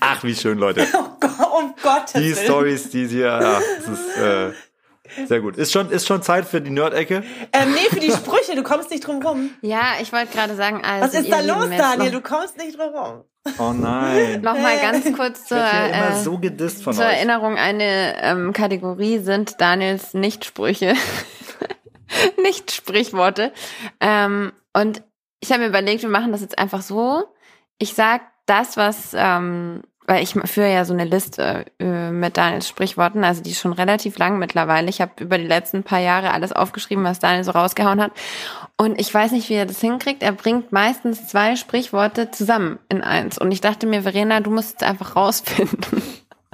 Ach, 0.00 0.22
wie 0.22 0.34
schön, 0.34 0.58
Leute. 0.58 0.86
Oh 0.94 1.16
Gott, 1.20 1.62
um 1.62 1.74
Gottes 1.82 2.12
Die. 2.14 2.34
Stories, 2.34 2.90
die 2.90 3.06
hier, 3.06 3.26
ja, 3.26 3.60
das 3.78 3.88
ist 3.88 4.16
äh, 4.18 5.26
sehr 5.26 5.40
gut. 5.40 5.56
Ist 5.56 5.72
schon, 5.72 5.90
ist 5.90 6.06
schon 6.06 6.22
Zeit 6.22 6.46
für 6.46 6.60
die 6.60 6.70
Nerd-Ecke. 6.70 7.22
Ähm, 7.52 7.72
nee, 7.72 7.88
für 7.90 8.00
die 8.00 8.10
Sprüche, 8.10 8.54
du 8.56 8.62
kommst 8.62 8.90
nicht 8.90 9.06
drum 9.06 9.24
rum. 9.24 9.50
Ja, 9.60 9.94
ich 10.00 10.12
wollte 10.12 10.32
gerade 10.32 10.56
sagen, 10.56 10.82
also 10.84 11.06
Was 11.06 11.22
ist 11.22 11.30
da 11.30 11.40
los, 11.40 11.68
Daniel? 11.76 12.10
Du 12.10 12.20
kommst 12.20 12.56
nicht 12.58 12.78
drum 12.78 12.94
rum. 12.94 13.24
Oh 13.58 13.72
nein. 13.72 14.40
Noch 14.40 14.56
mal 14.56 14.78
ganz 14.78 15.04
kurz 15.16 15.46
zur, 15.46 15.58
immer 15.58 16.10
äh, 16.10 16.22
so 16.22 16.38
gedisst 16.38 16.84
von 16.84 16.92
zur 16.92 17.04
euch. 17.04 17.14
Erinnerung, 17.14 17.56
eine 17.56 18.22
ähm, 18.22 18.52
Kategorie 18.52 19.18
sind 19.18 19.60
Daniels 19.60 20.14
Nichtsprüche. 20.14 20.94
Nicht-Sprichworte. 22.42 23.52
Ähm, 24.00 24.52
und 24.74 25.02
ich 25.40 25.50
habe 25.50 25.62
mir 25.62 25.68
überlegt, 25.68 26.02
wir 26.02 26.08
machen 26.08 26.32
das 26.32 26.40
jetzt 26.40 26.58
einfach 26.58 26.82
so. 26.82 27.24
Ich 27.78 27.94
sag 27.94 28.22
das, 28.46 28.76
was, 28.76 29.14
ähm, 29.14 29.82
weil 30.06 30.22
ich 30.22 30.34
führe 30.44 30.72
ja 30.72 30.84
so 30.84 30.92
eine 30.92 31.04
Liste 31.04 31.66
äh, 31.80 32.10
mit 32.10 32.36
Daniels 32.36 32.68
Sprichworten, 32.68 33.24
also 33.24 33.42
die 33.42 33.50
ist 33.50 33.60
schon 33.60 33.72
relativ 33.72 34.18
lang 34.18 34.38
mittlerweile. 34.38 34.88
Ich 34.88 35.00
habe 35.00 35.12
über 35.20 35.38
die 35.38 35.46
letzten 35.46 35.82
paar 35.82 36.00
Jahre 36.00 36.32
alles 36.32 36.52
aufgeschrieben, 36.52 37.04
was 37.04 37.18
Daniel 37.18 37.44
so 37.44 37.52
rausgehauen 37.52 38.00
hat. 38.00 38.12
Und 38.82 39.00
ich 39.00 39.14
weiß 39.14 39.30
nicht, 39.30 39.48
wie 39.48 39.54
er 39.54 39.64
das 39.66 39.80
hinkriegt. 39.80 40.24
Er 40.24 40.32
bringt 40.32 40.72
meistens 40.72 41.28
zwei 41.28 41.54
Sprichworte 41.54 42.32
zusammen 42.32 42.80
in 42.88 43.00
eins. 43.02 43.38
Und 43.38 43.52
ich 43.52 43.60
dachte 43.60 43.86
mir, 43.86 44.02
Verena, 44.02 44.40
du 44.40 44.50
musst 44.50 44.82
es 44.82 44.88
einfach 44.88 45.14
rausfinden. 45.14 46.02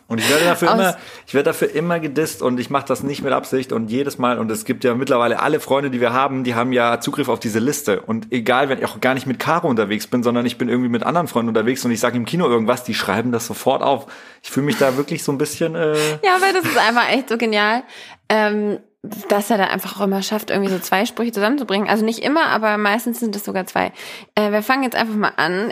Und 0.09 0.19
ich 0.19 0.29
werde 0.29 0.45
dafür 0.45 0.69
Aus- 0.75 0.79
immer, 0.79 0.97
ich 1.27 1.33
werde 1.33 1.45
dafür 1.51 1.75
immer 1.75 2.01
gedisst 2.01 2.43
und 2.43 2.61
ich 2.61 2.69
mache 2.69 2.85
das 2.87 3.03
nicht 3.03 3.23
mit 3.23 3.33
Absicht 3.33 3.73
und 3.73 3.91
jedes 3.91 4.19
Mal 4.19 4.39
und 4.39 4.51
es 4.51 4.67
gibt 4.67 4.85
ja 4.85 4.95
mittlerweile 4.95 5.41
alle 5.41 5.59
Freunde, 5.59 5.89
die 5.91 6.03
wir 6.03 6.13
haben, 6.13 6.45
die 6.45 6.55
haben 6.55 6.73
ja 6.73 7.01
Zugriff 7.01 7.29
auf 7.31 7.41
diese 7.41 7.61
Liste 7.61 8.01
und 8.03 8.31
egal, 8.31 8.69
wenn 8.69 8.79
ich 8.79 8.85
auch 8.87 9.01
gar 9.01 9.13
nicht 9.15 9.27
mit 9.27 9.39
Caro 9.39 9.69
unterwegs 9.69 10.07
bin, 10.07 10.23
sondern 10.23 10.45
ich 10.47 10.57
bin 10.59 10.69
irgendwie 10.71 10.89
mit 10.91 11.03
anderen 11.05 11.29
Freunden 11.29 11.49
unterwegs 11.49 11.83
und 11.85 11.91
ich 11.93 12.01
sage 12.01 12.17
im 12.19 12.25
Kino 12.25 12.47
irgendwas, 12.47 12.85
die 12.85 12.95
schreiben 12.95 13.33
das 13.33 13.47
sofort 13.47 13.83
auf. 13.83 14.07
Ich 14.43 14.51
fühle 14.51 14.65
mich 14.67 14.79
da 14.79 14.97
wirklich 14.97 15.23
so 15.23 15.31
ein 15.33 15.39
bisschen 15.39 15.75
äh, 15.75 15.93
Ja, 16.23 16.37
weil 16.41 16.55
das 16.55 16.65
ist 16.65 16.79
einfach 16.79 17.11
echt 17.11 17.29
so 17.29 17.37
genial, 17.37 17.83
ähm, 18.31 18.79
dass 19.03 19.51
er 19.51 19.59
da 19.59 19.65
einfach 19.65 19.99
auch 19.99 20.05
immer 20.05 20.23
schafft, 20.23 20.51
irgendwie 20.51 20.73
so 20.73 20.79
zwei 20.79 21.07
Sprüche 21.07 21.33
zusammenzubringen. 21.33 21.89
Also 21.89 22.05
nicht 22.05 22.21
immer, 22.21 22.47
aber 22.47 22.79
meistens 22.79 23.21
sind 23.21 23.37
es 23.37 23.45
sogar 23.45 23.67
zwei. 23.67 23.93
Äh, 24.35 24.51
wir 24.51 24.63
fangen 24.63 24.83
jetzt 24.83 24.97
einfach 24.97 25.15
mal 25.15 25.33
an. 25.37 25.71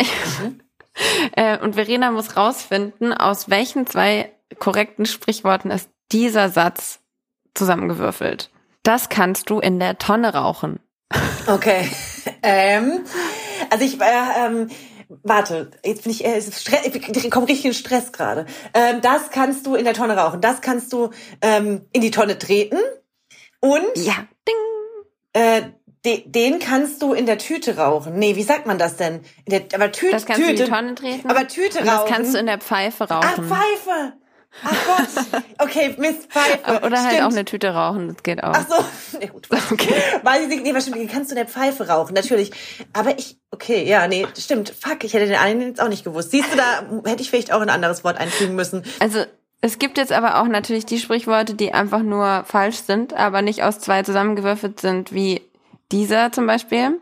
äh, 1.33 1.59
und 1.59 1.75
Verena 1.75 2.11
muss 2.11 2.37
rausfinden, 2.37 3.13
aus 3.13 3.51
welchen 3.51 3.87
zwei 3.87 4.33
korrekten 4.59 5.07
Sprichworten 5.07 5.71
ist 5.71 5.91
dieser 6.13 6.51
Satz 6.51 7.01
zusammengewürfelt. 7.55 8.51
Das 8.83 9.09
kannst 9.09 9.51
du 9.51 9.59
in 9.59 9.81
der 9.81 9.99
Tonne 9.99 10.35
rauchen. 10.35 10.79
Okay. 11.47 11.91
ähm, 12.43 13.05
also 13.71 13.85
ich, 13.85 14.01
äh, 14.01 14.47
ähm, 14.47 14.71
warte, 15.23 15.73
jetzt 15.85 16.05
bin 16.05 16.13
ich, 16.13 16.25
äh, 16.25 16.39
ich 16.39 17.31
komme 17.31 17.49
richtig 17.49 17.65
in 17.65 17.75
Stress 17.75 18.13
gerade. 18.13 18.47
Ähm, 18.75 19.01
das 19.01 19.31
kannst 19.31 19.67
du 19.67 19.75
in 19.75 19.85
der 19.85 19.95
Tonne 19.95 20.17
rauchen. 20.17 20.41
Das 20.41 20.61
kannst 20.61 20.93
du 20.93 21.11
ähm, 21.43 21.87
in 21.93 22.01
die 22.01 22.13
Tonne 22.13 22.39
treten. 22.39 22.79
Und 23.67 23.87
Ja, 23.97 24.15
ding. 24.49 24.55
äh, 25.33 25.63
de, 26.05 26.23
den 26.29 26.59
kannst 26.59 27.03
du 27.03 27.13
in 27.13 27.27
der 27.27 27.39
Tüte 27.39 27.77
rauchen. 27.77 28.15
Nee, 28.19 28.37
wie 28.37 28.43
sagt 28.43 28.67
man 28.67 28.79
das 28.79 28.97
denn? 28.97 29.21
In 29.45 29.51
der, 29.51 29.63
aber 29.75 29.91
Tüte, 29.93 30.13
Das 30.13 30.27
kannst 30.27 30.41
du 30.43 30.45
in 30.45 30.51
Tüte. 30.57 30.65
die 30.65 30.71
Tonne 30.71 30.95
treten. 30.95 31.29
Aber 31.31 31.49
Tüte 31.49 31.81
Und 31.81 31.87
das 31.87 32.01
rauchen. 32.01 32.13
kannst 32.13 32.35
du 32.35 32.39
in 32.39 32.47
der 32.47 32.59
Pfeife 32.59 33.07
Ah, 33.11 33.19
rauchen. 33.21 33.49
Pfeife. 33.49 34.13
Ach 34.65 34.87
Gott. 34.87 35.43
Okay, 35.59 35.95
Mist, 35.99 36.31
Pfeife. 36.33 36.87
Oder 36.87 37.03
halt 37.03 37.13
Stimmt. 37.13 37.27
auch 37.27 37.33
eine 37.33 37.45
Tüte 37.45 37.69
rauchen, 37.75 38.09
das 38.09 38.23
geht 38.23 38.43
auch. 38.43 38.55
Ach 38.55 38.67
so, 38.67 39.19
nee, 39.19 39.27
gut. 39.27 39.49
Okay. 39.71 39.93
Ich 40.43 40.49
nicht, 40.49 40.63
nee, 40.63 40.75
wie 40.75 41.07
kannst 41.07 41.31
du 41.31 41.35
der 41.35 41.47
Pfeife 41.47 41.89
rauchen? 41.89 42.15
Natürlich. 42.15 42.53
Aber 42.95 43.19
ich, 43.19 43.39
okay, 43.51 43.85
ja, 43.85 44.07
nee, 44.09 44.27
stimmt. 44.39 44.71
Fuck, 44.71 45.05
ich 45.05 45.13
hätte 45.13 45.27
den 45.27 45.35
einen 45.37 45.61
jetzt 45.61 45.83
auch 45.83 45.89
nicht 45.89 46.05
gewusst. 46.05 46.31
Siehst 46.31 46.53
du, 46.53 46.57
da 46.57 47.11
hätte 47.11 47.21
ich 47.23 47.29
vielleicht 47.29 47.53
auch 47.53 47.61
ein 47.61 47.69
anderes 47.69 48.03
Wort 48.05 48.17
einfügen 48.17 48.55
müssen. 48.55 48.83
Also 49.01 49.25
es 49.61 49.79
gibt 49.79 49.99
jetzt 49.99 50.13
aber 50.13 50.41
auch 50.41 50.47
natürlich 50.47 50.87
die 50.87 50.99
Sprichworte, 50.99 51.55
die 51.55 51.73
einfach 51.75 52.03
nur 52.03 52.45
falsch 52.47 52.77
sind, 52.79 53.15
aber 53.15 53.43
nicht 53.43 53.63
aus 53.63 53.79
zwei 53.81 54.03
zusammengewürfelt 54.03 54.81
sind, 54.81 55.13
wie 55.13 55.41
dieser 55.93 56.33
zum 56.33 56.47
Beispiel. 56.47 57.01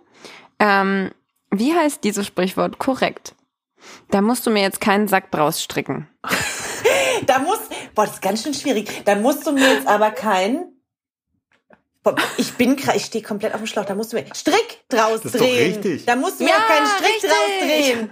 Ähm, 0.58 1.10
wie 1.50 1.74
heißt 1.74 2.02
dieses 2.04 2.26
Sprichwort 2.26 2.78
korrekt? 2.78 3.34
Da 4.10 4.20
musst 4.22 4.46
du 4.46 4.50
mir 4.50 4.62
jetzt 4.62 4.80
keinen 4.80 5.08
Sack 5.08 5.30
draus 5.30 5.62
stricken. 5.62 6.08
Da 7.26 7.38
muss, 7.38 7.58
boah, 7.94 8.04
das 8.04 8.14
ist 8.14 8.22
ganz 8.22 8.42
schön 8.42 8.52
schwierig. 8.52 9.02
Da 9.04 9.14
musst 9.14 9.46
du 9.46 9.52
mir 9.52 9.74
jetzt 9.74 9.86
aber 9.86 10.10
kein, 10.10 10.66
boah, 12.02 12.16
ich 12.36 12.52
bin, 12.54 12.76
ich 12.94 13.04
stehe 13.04 13.24
komplett 13.24 13.54
auf 13.54 13.60
dem 13.60 13.66
Schlauch. 13.66 13.84
Da 13.86 13.94
musst 13.94 14.12
du 14.12 14.16
mir 14.16 14.26
Strick 14.34 14.80
draus 14.88 15.22
Das 15.22 15.26
ist 15.26 15.34
doch 15.36 15.46
drehen. 15.46 15.74
richtig. 15.74 16.04
Da 16.04 16.16
musst 16.16 16.40
du 16.40 16.44
mir 16.44 16.50
Ja, 16.50 16.56
auch 16.56 16.68
keinen 16.68 16.86
Strick 16.86 17.08
richtig. 17.14 17.30
draus 17.30 17.48
drehen. 17.62 18.10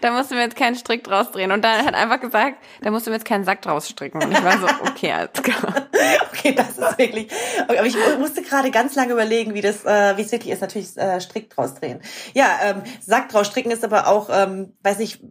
Da 0.00 0.10
musst 0.12 0.30
du 0.30 0.34
mir 0.34 0.42
jetzt 0.42 0.56
keinen 0.56 0.76
Strick 0.76 1.04
draus 1.04 1.30
drehen. 1.30 1.52
Und 1.52 1.62
dann 1.62 1.84
hat 1.84 1.94
einfach 1.94 2.20
gesagt, 2.20 2.58
da 2.82 2.90
musst 2.90 3.06
du 3.06 3.10
mir 3.10 3.16
jetzt 3.16 3.26
keinen 3.26 3.44
Sack 3.44 3.62
draus 3.62 3.88
stricken. 3.88 4.22
Und 4.22 4.32
ich 4.32 4.42
war 4.42 4.58
so, 4.58 4.66
okay, 4.88 5.12
alles 5.12 5.32
klar. 5.34 5.88
Okay, 6.32 6.52
das 6.54 6.70
ist 6.70 6.98
wirklich. 6.98 7.28
Okay, 7.62 7.78
aber 7.78 7.86
ich 7.86 7.94
mu- 7.96 8.18
musste 8.18 8.42
gerade 8.42 8.70
ganz 8.70 8.94
lange 8.96 9.12
überlegen, 9.12 9.54
wie 9.54 9.62
das, 9.62 9.84
äh, 9.86 10.16
wie 10.18 10.22
es 10.22 10.30
wirklich 10.32 10.52
ist. 10.52 10.60
Natürlich 10.60 10.94
äh, 10.98 11.20
Strick 11.20 11.48
draus 11.48 11.74
drehen. 11.74 12.02
Ja, 12.34 12.58
ähm, 12.62 12.82
Sack 13.00 13.30
draus 13.30 13.46
stricken 13.46 13.70
ist 13.70 13.82
aber 13.84 14.08
auch, 14.08 14.28
ähm, 14.30 14.76
weiß 14.82 14.98
nicht, 14.98 15.22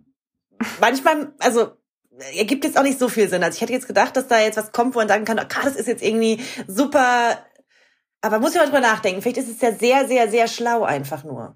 manchmal, 0.79 1.33
also 1.39 1.73
ergibt 2.35 2.63
jetzt 2.63 2.77
auch 2.77 2.83
nicht 2.83 2.97
so 2.99 3.09
viel 3.09 3.29
Sinn. 3.29 3.43
Also 3.43 3.55
ich 3.57 3.61
hätte 3.61 3.73
jetzt 3.73 3.87
gedacht, 3.87 4.15
dass 4.17 4.27
da 4.27 4.39
jetzt 4.39 4.57
was 4.57 4.71
kommt, 4.71 4.95
wo 4.95 4.99
man 4.99 5.07
sagen 5.07 5.25
kann, 5.25 5.39
oh, 5.39 5.63
das 5.63 5.75
ist 5.75 5.87
jetzt 5.87 6.01
irgendwie 6.03 6.43
super. 6.67 7.37
Aber 8.21 8.39
muss 8.39 8.51
ich 8.53 8.57
mal 8.57 8.65
drüber 8.65 8.79
nachdenken. 8.79 9.21
Vielleicht 9.21 9.37
ist 9.37 9.49
es 9.49 9.61
ja 9.61 9.73
sehr, 9.73 10.07
sehr, 10.07 10.29
sehr 10.31 10.47
schlau 10.47 10.83
einfach 10.83 11.23
nur. 11.23 11.55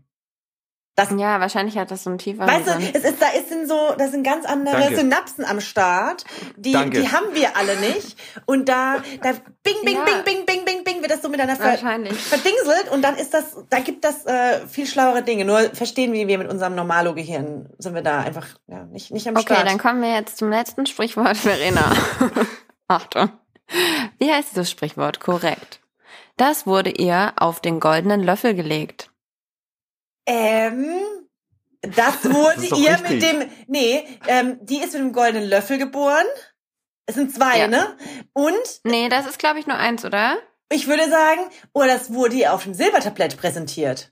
Das, 0.97 1.11
Ja, 1.15 1.39
wahrscheinlich 1.39 1.77
hat 1.77 1.91
das 1.91 2.03
so 2.03 2.09
einen 2.09 2.17
tieferen 2.17 2.49
Weißt 2.49 2.67
du, 2.67 2.71
es 2.71 3.03
ist, 3.03 3.21
da 3.21 3.27
ist 3.27 3.49
sind 3.49 3.67
so, 3.69 3.93
da 3.97 4.07
sind 4.07 4.23
ganz 4.23 4.45
andere 4.45 4.79
Danke. 4.79 4.95
Synapsen 4.97 5.45
am 5.45 5.61
Start, 5.61 6.25
die, 6.57 6.71
Danke. 6.71 6.99
die 6.99 7.11
haben 7.11 7.27
wir 7.33 7.55
alle 7.55 7.75
nicht. 7.79 8.17
Und 8.47 8.67
da, 8.67 8.95
da 9.21 9.33
bing, 9.61 9.75
bing, 9.85 9.95
Ja. 9.95 10.03
bing, 10.05 10.23
bing, 10.25 10.45
bing, 10.47 10.65
bing, 10.65 10.83
bing, 10.83 11.01
wird 11.01 11.11
das 11.11 11.21
so 11.21 11.29
miteinander 11.29 11.55
ver 11.61 11.69
Wahrscheinlich. 11.71 12.17
verdingselt 12.19 12.89
und 12.91 13.03
dann 13.03 13.15
ist 13.15 13.31
das, 13.35 13.55
da 13.69 13.79
gibt 13.79 14.03
das 14.05 14.25
äh, 14.25 14.65
viel 14.67 14.87
schlauere 14.87 15.21
Dinge. 15.21 15.45
Nur 15.45 15.59
verstehen 15.75 16.13
wir, 16.13 16.27
wir 16.27 16.39
mit 16.39 16.49
unserem 16.49 16.73
Normalo-Gehirn 16.73 17.69
sind 17.77 17.93
wir 17.93 18.01
da 18.01 18.21
einfach 18.21 18.47
ja, 18.65 18.85
nicht, 18.85 19.11
nicht 19.11 19.27
am 19.27 19.35
Okay, 19.35 19.53
Start. 19.53 19.67
dann 19.69 19.77
kommen 19.77 20.01
wir 20.01 20.15
jetzt 20.15 20.37
zum 20.39 20.49
letzten 20.49 20.87
Sprichwort, 20.87 21.37
Verena. 21.37 21.91
Achtung. 22.87 23.29
Wie 24.17 24.31
heißt 24.31 24.49
dieses 24.51 24.71
Sprichwort 24.71 25.19
korrekt? 25.19 25.79
Das 26.37 26.65
wurde 26.65 26.89
ihr 26.89 27.33
auf 27.35 27.59
den 27.59 27.79
goldenen 27.79 28.23
Löffel 28.23 28.55
gelegt. 28.55 29.11
Ähm, 30.27 30.85
das 31.81 32.23
wurde 32.31 32.67
doch 32.69 32.77
ihr 32.77 32.91
richtig. 32.91 33.09
mit 33.09 33.21
dem, 33.23 33.49
nee, 33.67 34.05
ähm, 34.27 34.59
die 34.61 34.77
ist 34.77 34.93
mit 34.93 35.01
dem 35.01 35.13
goldenen 35.13 35.49
Löffel 35.49 35.77
geboren. 35.77 36.25
Es 37.05 37.15
sind 37.15 37.33
zwei, 37.33 37.59
Ja. 37.59 37.67
ne? 37.67 37.97
Und 38.33 38.53
Nee, 38.83 39.07
das 39.09 39.25
ist, 39.25 39.39
glaube 39.39 39.59
ich, 39.59 39.67
nur 39.67 39.77
eins, 39.77 40.03
oder? 40.05 40.37
ich 40.69 40.87
würde 40.87 41.09
sagen, 41.09 41.41
oh, 41.73 41.83
das 41.85 42.11
wurde 42.13 42.35
ihr 42.35 42.53
auf 42.53 42.63
dem 42.63 42.73
Silbertablett 42.73 43.37
präsentiert. 43.37 44.11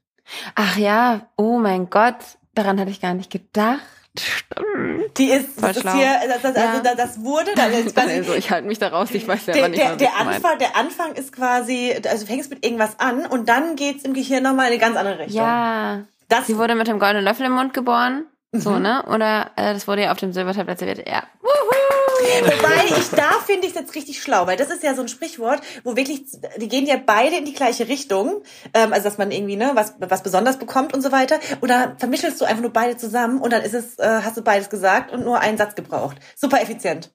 Ach 0.55 0.77
ja, 0.77 1.29
oh 1.35 1.57
mein 1.59 1.89
Gott, 1.89 2.15
daran 2.53 2.79
hatte 2.79 2.89
ich 2.91 3.01
gar 3.01 3.13
nicht 3.13 3.29
gedacht. 3.29 3.81
Stimmt. 4.19 5.17
Die 5.17 5.31
ist, 5.31 5.49
das 5.61 5.77
ist 5.77 5.91
hier, 5.93 6.19
das, 6.27 6.41
das, 6.41 6.55
also 6.55 6.83
das, 6.83 6.95
das 6.95 7.21
wurde, 7.23 7.51
ist 7.51 7.95
quasi, 7.95 8.11
Also, 8.13 8.33
ich 8.33 8.49
halte 8.51 8.67
mich 8.67 8.79
da 8.79 8.87
raus, 8.89 9.09
ich 9.11 9.27
weiß 9.27 9.45
selber 9.45 9.61
der, 9.61 9.69
nicht, 9.69 9.81
der, 9.81 9.95
der. 9.95 10.15
Anfang, 10.17 10.57
der 10.59 10.75
Anfang 10.75 11.13
ist 11.13 11.31
quasi, 11.31 11.93
also 12.07 12.25
du 12.25 12.31
fängst 12.31 12.49
mit 12.49 12.65
irgendwas 12.65 12.99
an 12.99 13.25
und 13.25 13.49
dann 13.49 13.75
geht's 13.75 14.03
im 14.03 14.13
Gehirn 14.13 14.43
nochmal 14.43 14.67
in 14.67 14.73
eine 14.73 14.79
ganz 14.81 14.97
andere 14.97 15.19
Richtung. 15.19 15.35
Ja, 15.37 16.03
Das, 16.29 16.47
sie 16.47 16.57
wurde 16.57 16.75
mit 16.75 16.87
dem 16.87 16.99
goldenen 16.99 17.23
Löffel 17.23 17.45
im 17.45 17.53
Mund 17.53 17.73
geboren, 17.73 18.25
so, 18.59 18.71
Mhm. 18.71 18.81
ne? 18.81 19.03
Oder 19.07 19.51
äh, 19.55 19.73
das 19.73 19.87
wurde 19.87 20.03
ihr 20.03 20.11
auf 20.11 20.17
dem 20.17 20.33
Silbertablett 20.33 20.79
serviert. 20.79 21.07
Ja. 21.07 21.23
wobei 21.41 22.85
ich 22.97 23.09
da 23.11 23.31
finde 23.45 23.67
ich 23.67 23.75
jetzt 23.75 23.93
richtig 23.95 24.21
schlau, 24.21 24.47
weil 24.47 24.57
das 24.57 24.69
ist 24.69 24.83
ja 24.83 24.93
so 24.95 25.01
ein 25.01 25.07
Sprichwort, 25.07 25.61
wo 25.83 25.95
wirklich, 25.95 26.23
die 26.57 26.67
gehen 26.67 26.85
ja 26.85 26.95
beide 27.03 27.35
in 27.37 27.45
die 27.45 27.53
gleiche 27.53 27.87
Richtung, 27.87 28.43
ähm, 28.73 28.93
also 28.93 29.03
dass 29.03 29.17
man 29.17 29.31
irgendwie, 29.31 29.55
ne, 29.55 29.71
was, 29.73 29.93
was 29.99 30.23
besonders 30.23 30.57
bekommt 30.57 30.93
und 30.93 31.01
so 31.01 31.11
weiter. 31.11 31.39
Oder 31.61 31.95
vermischelst 31.97 32.39
du 32.41 32.45
einfach 32.45 32.61
nur 32.61 32.73
beide 32.73 32.97
zusammen 32.97 33.39
und 33.41 33.51
dann 33.53 33.61
ist 33.61 33.73
es, 33.73 33.97
äh, 33.99 34.21
hast 34.23 34.37
du 34.37 34.41
beides 34.41 34.69
gesagt 34.69 35.11
und 35.11 35.23
nur 35.23 35.39
einen 35.39 35.57
Satz 35.57 35.75
gebraucht. 35.75 36.17
Super 36.35 36.61
effizient. 36.61 37.11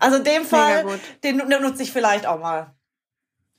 Also 0.00 0.16
in 0.18 0.24
dem 0.24 0.44
Fall, 0.44 0.84
den 1.22 1.36
nu- 1.38 1.60
nutze 1.60 1.82
ich 1.82 1.92
vielleicht 1.92 2.26
auch 2.26 2.38
mal. 2.40 2.74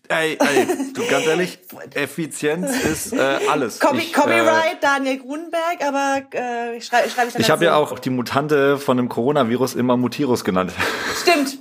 Ey, 0.08 0.38
ey, 0.40 0.68
du 0.94 1.08
ganz 1.10 1.26
ehrlich, 1.26 1.60
Effizienz 1.94 2.70
ist 2.84 3.14
äh, 3.14 3.40
alles. 3.50 3.80
Copy, 3.80 3.98
Ich, 4.00 4.10
äh, 4.12 4.14
Copyright 4.14 4.78
Daniel 4.82 5.20
Grunberg, 5.20 5.82
aber 5.86 6.22
äh, 6.32 6.82
schrei, 6.82 7.10
schreibe 7.10 7.28
ich 7.28 7.34
dann 7.34 7.42
Ich 7.42 7.50
habe 7.50 7.66
ja 7.66 7.76
auch 7.76 7.98
die 8.00 8.10
Mutante 8.10 8.78
von 8.78 8.98
dem 8.98 9.10
Coronavirus 9.10 9.76
immer 9.76 9.98
Mutirus 9.98 10.44
genannt. 10.44 10.74
Stimmt. 11.22 11.60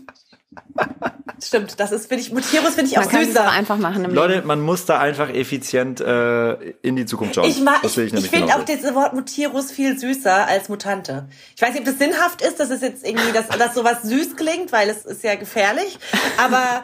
Stimmt, 1.43 1.79
das 1.79 1.93
ist, 1.93 2.09
finde 2.09 2.23
ich, 2.23 2.33
Mutirus 2.33 2.75
finde 2.75 2.91
ich 2.91 2.97
auch 2.99 3.03
Man 3.03 3.11
kann 3.11 3.21
es 3.23 3.29
süßer. 3.29 3.49
auch 3.49 3.53
einfach 3.53 3.77
machen 3.77 4.05
im 4.05 4.15
Leute, 4.15 4.35
Leben. 4.37 4.47
man 4.47 4.61
muss 4.61 4.87
da 4.87 4.99
einfach 4.99 5.29
effizient 5.29 6.01
äh, 6.01 6.53
in 6.83 6.97
die 6.97 7.07
Zukunft 7.07 7.35
schauen. 7.35 7.49
Ich, 7.49 7.61
mag, 7.61 7.81
ich, 7.83 7.99
ich, 7.99 8.13
nämlich 8.13 8.31
finde 8.31 8.55
auch 8.55 8.65
das 8.65 8.95
Wort 8.95 9.13
Mutirus 9.15 9.71
viel 9.71 9.99
süßer 9.99 10.47
als 10.47 10.69
Mutante. 10.69 11.29
Ich 11.55 11.63
weiß 11.63 11.71
nicht, 11.75 11.81
ob 11.81 11.87
das 11.87 11.99
sinnhaft 11.99 12.41
ist, 12.41 12.61
dass 12.61 12.71
es 12.71 12.81
jetzt 12.81 13.07
irgendwie, 13.07 13.33
dass, 13.33 13.49
dass 13.49 13.75
sowas 13.75 14.03
süß 14.03 14.37
klingt, 14.37 14.73
weil 14.73 14.89
es 14.89 15.05
ist 15.05 15.23
ja 15.23 15.35
gefährlich. 15.35 15.99
Aber 16.39 16.83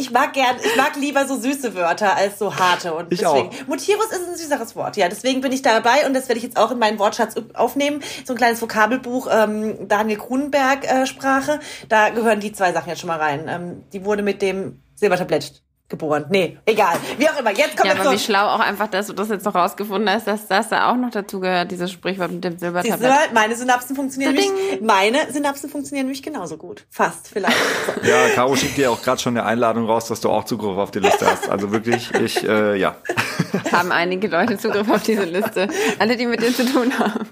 ich 0.00 0.10
mag 0.10 0.32
gern, 0.32 0.56
ich 0.64 0.76
mag 0.76 0.96
lieber 0.96 1.26
so 1.26 1.38
süße 1.38 1.74
Wörter 1.74 2.16
als 2.16 2.38
so 2.38 2.56
harte. 2.56 2.94
Und 2.94 3.12
Ich 3.12 3.20
deswegen, 3.20 3.48
auch. 3.48 3.66
Mutirus 3.68 4.06
ist 4.06 4.28
ein 4.28 4.36
süßeres 4.36 4.74
Wort. 4.74 4.96
Ja, 4.96 5.08
deswegen 5.08 5.40
bin 5.40 5.52
ich 5.52 5.62
da 5.62 5.78
dabei 5.80 6.06
und 6.06 6.14
das 6.14 6.28
werde 6.28 6.38
ich 6.38 6.44
jetzt 6.44 6.56
auch 6.56 6.70
in 6.70 6.78
meinen 6.78 6.98
Wortschatz 6.98 7.34
aufnehmen. 7.54 8.02
So 8.24 8.32
ein 8.32 8.36
kleines 8.36 8.60
Vokabelbuch, 8.62 9.28
ähm, 9.30 9.88
Daniel 9.88 10.18
Grunberg 10.18 10.84
äh, 10.90 11.06
Sprache. 11.06 11.60
Da 11.88 12.08
gehören 12.10 12.40
die 12.40 12.52
zwei 12.52 12.72
Sachen 12.72 12.88
jetzt 12.88 13.00
schon 13.00 13.08
mal 13.08 13.18
rein. 13.18 13.46
Ähm, 13.48 13.84
die 13.92 14.04
wurde 14.04 14.22
mit 14.22 14.42
dem 14.42 14.82
Silbertablett 14.94 15.62
geboren. 15.90 16.26
Nee, 16.30 16.56
egal. 16.64 16.96
Wie 17.18 17.28
auch 17.28 17.38
immer. 17.38 17.50
Jetzt 17.50 17.76
kommen 17.76 17.90
Ja, 17.90 18.00
aber 18.00 18.12
wie 18.12 18.16
zum 18.16 18.26
schlau 18.26 18.46
auch 18.46 18.60
einfach, 18.60 18.88
dass 18.88 19.08
du 19.08 19.12
das 19.12 19.28
jetzt 19.28 19.44
noch 19.44 19.54
rausgefunden 19.54 20.08
hast, 20.08 20.26
dass 20.26 20.46
das 20.46 20.68
da 20.68 20.90
auch 20.90 20.96
noch 20.96 21.10
dazu 21.10 21.40
gehört, 21.40 21.70
dieses 21.70 21.90
Sprichwort 21.90 22.30
mit 22.30 22.44
dem 22.44 22.52
Siehst 22.52 22.62
du 22.62 22.66
Silbertablett. 22.66 23.10
mal, 23.10 23.28
meine 23.34 23.56
Synapsen 23.56 23.96
funktionieren 23.96 24.34
Ding. 24.34 24.54
nämlich, 24.54 24.80
meine 24.80 25.30
Synapsen 25.32 25.68
funktionieren 25.68 26.06
nämlich 26.06 26.22
genauso 26.22 26.56
gut. 26.56 26.86
Fast, 26.88 27.28
vielleicht. 27.28 27.56
So. 27.86 28.00
Ja, 28.10 28.28
Caro 28.30 28.56
schickt 28.56 28.76
dir 28.76 28.90
auch 28.90 29.02
gerade 29.02 29.20
schon 29.20 29.36
eine 29.36 29.46
Einladung 29.46 29.86
raus, 29.86 30.06
dass 30.06 30.20
du 30.20 30.30
auch 30.30 30.44
Zugriff 30.44 30.78
auf 30.78 30.90
die 30.90 31.00
Liste 31.00 31.26
hast. 31.26 31.48
Also 31.48 31.70
wirklich, 31.72 32.12
ich, 32.14 32.46
äh, 32.48 32.76
ja. 32.76 32.96
Haben 33.72 33.92
einige 33.92 34.28
Leute 34.28 34.56
Zugriff 34.58 34.88
auf 34.88 35.02
diese 35.02 35.24
Liste. 35.24 35.68
Alle, 35.98 36.16
die 36.16 36.26
mit 36.26 36.40
dir 36.40 36.54
zu 36.54 36.64
tun 36.64 36.98
haben. 36.98 37.28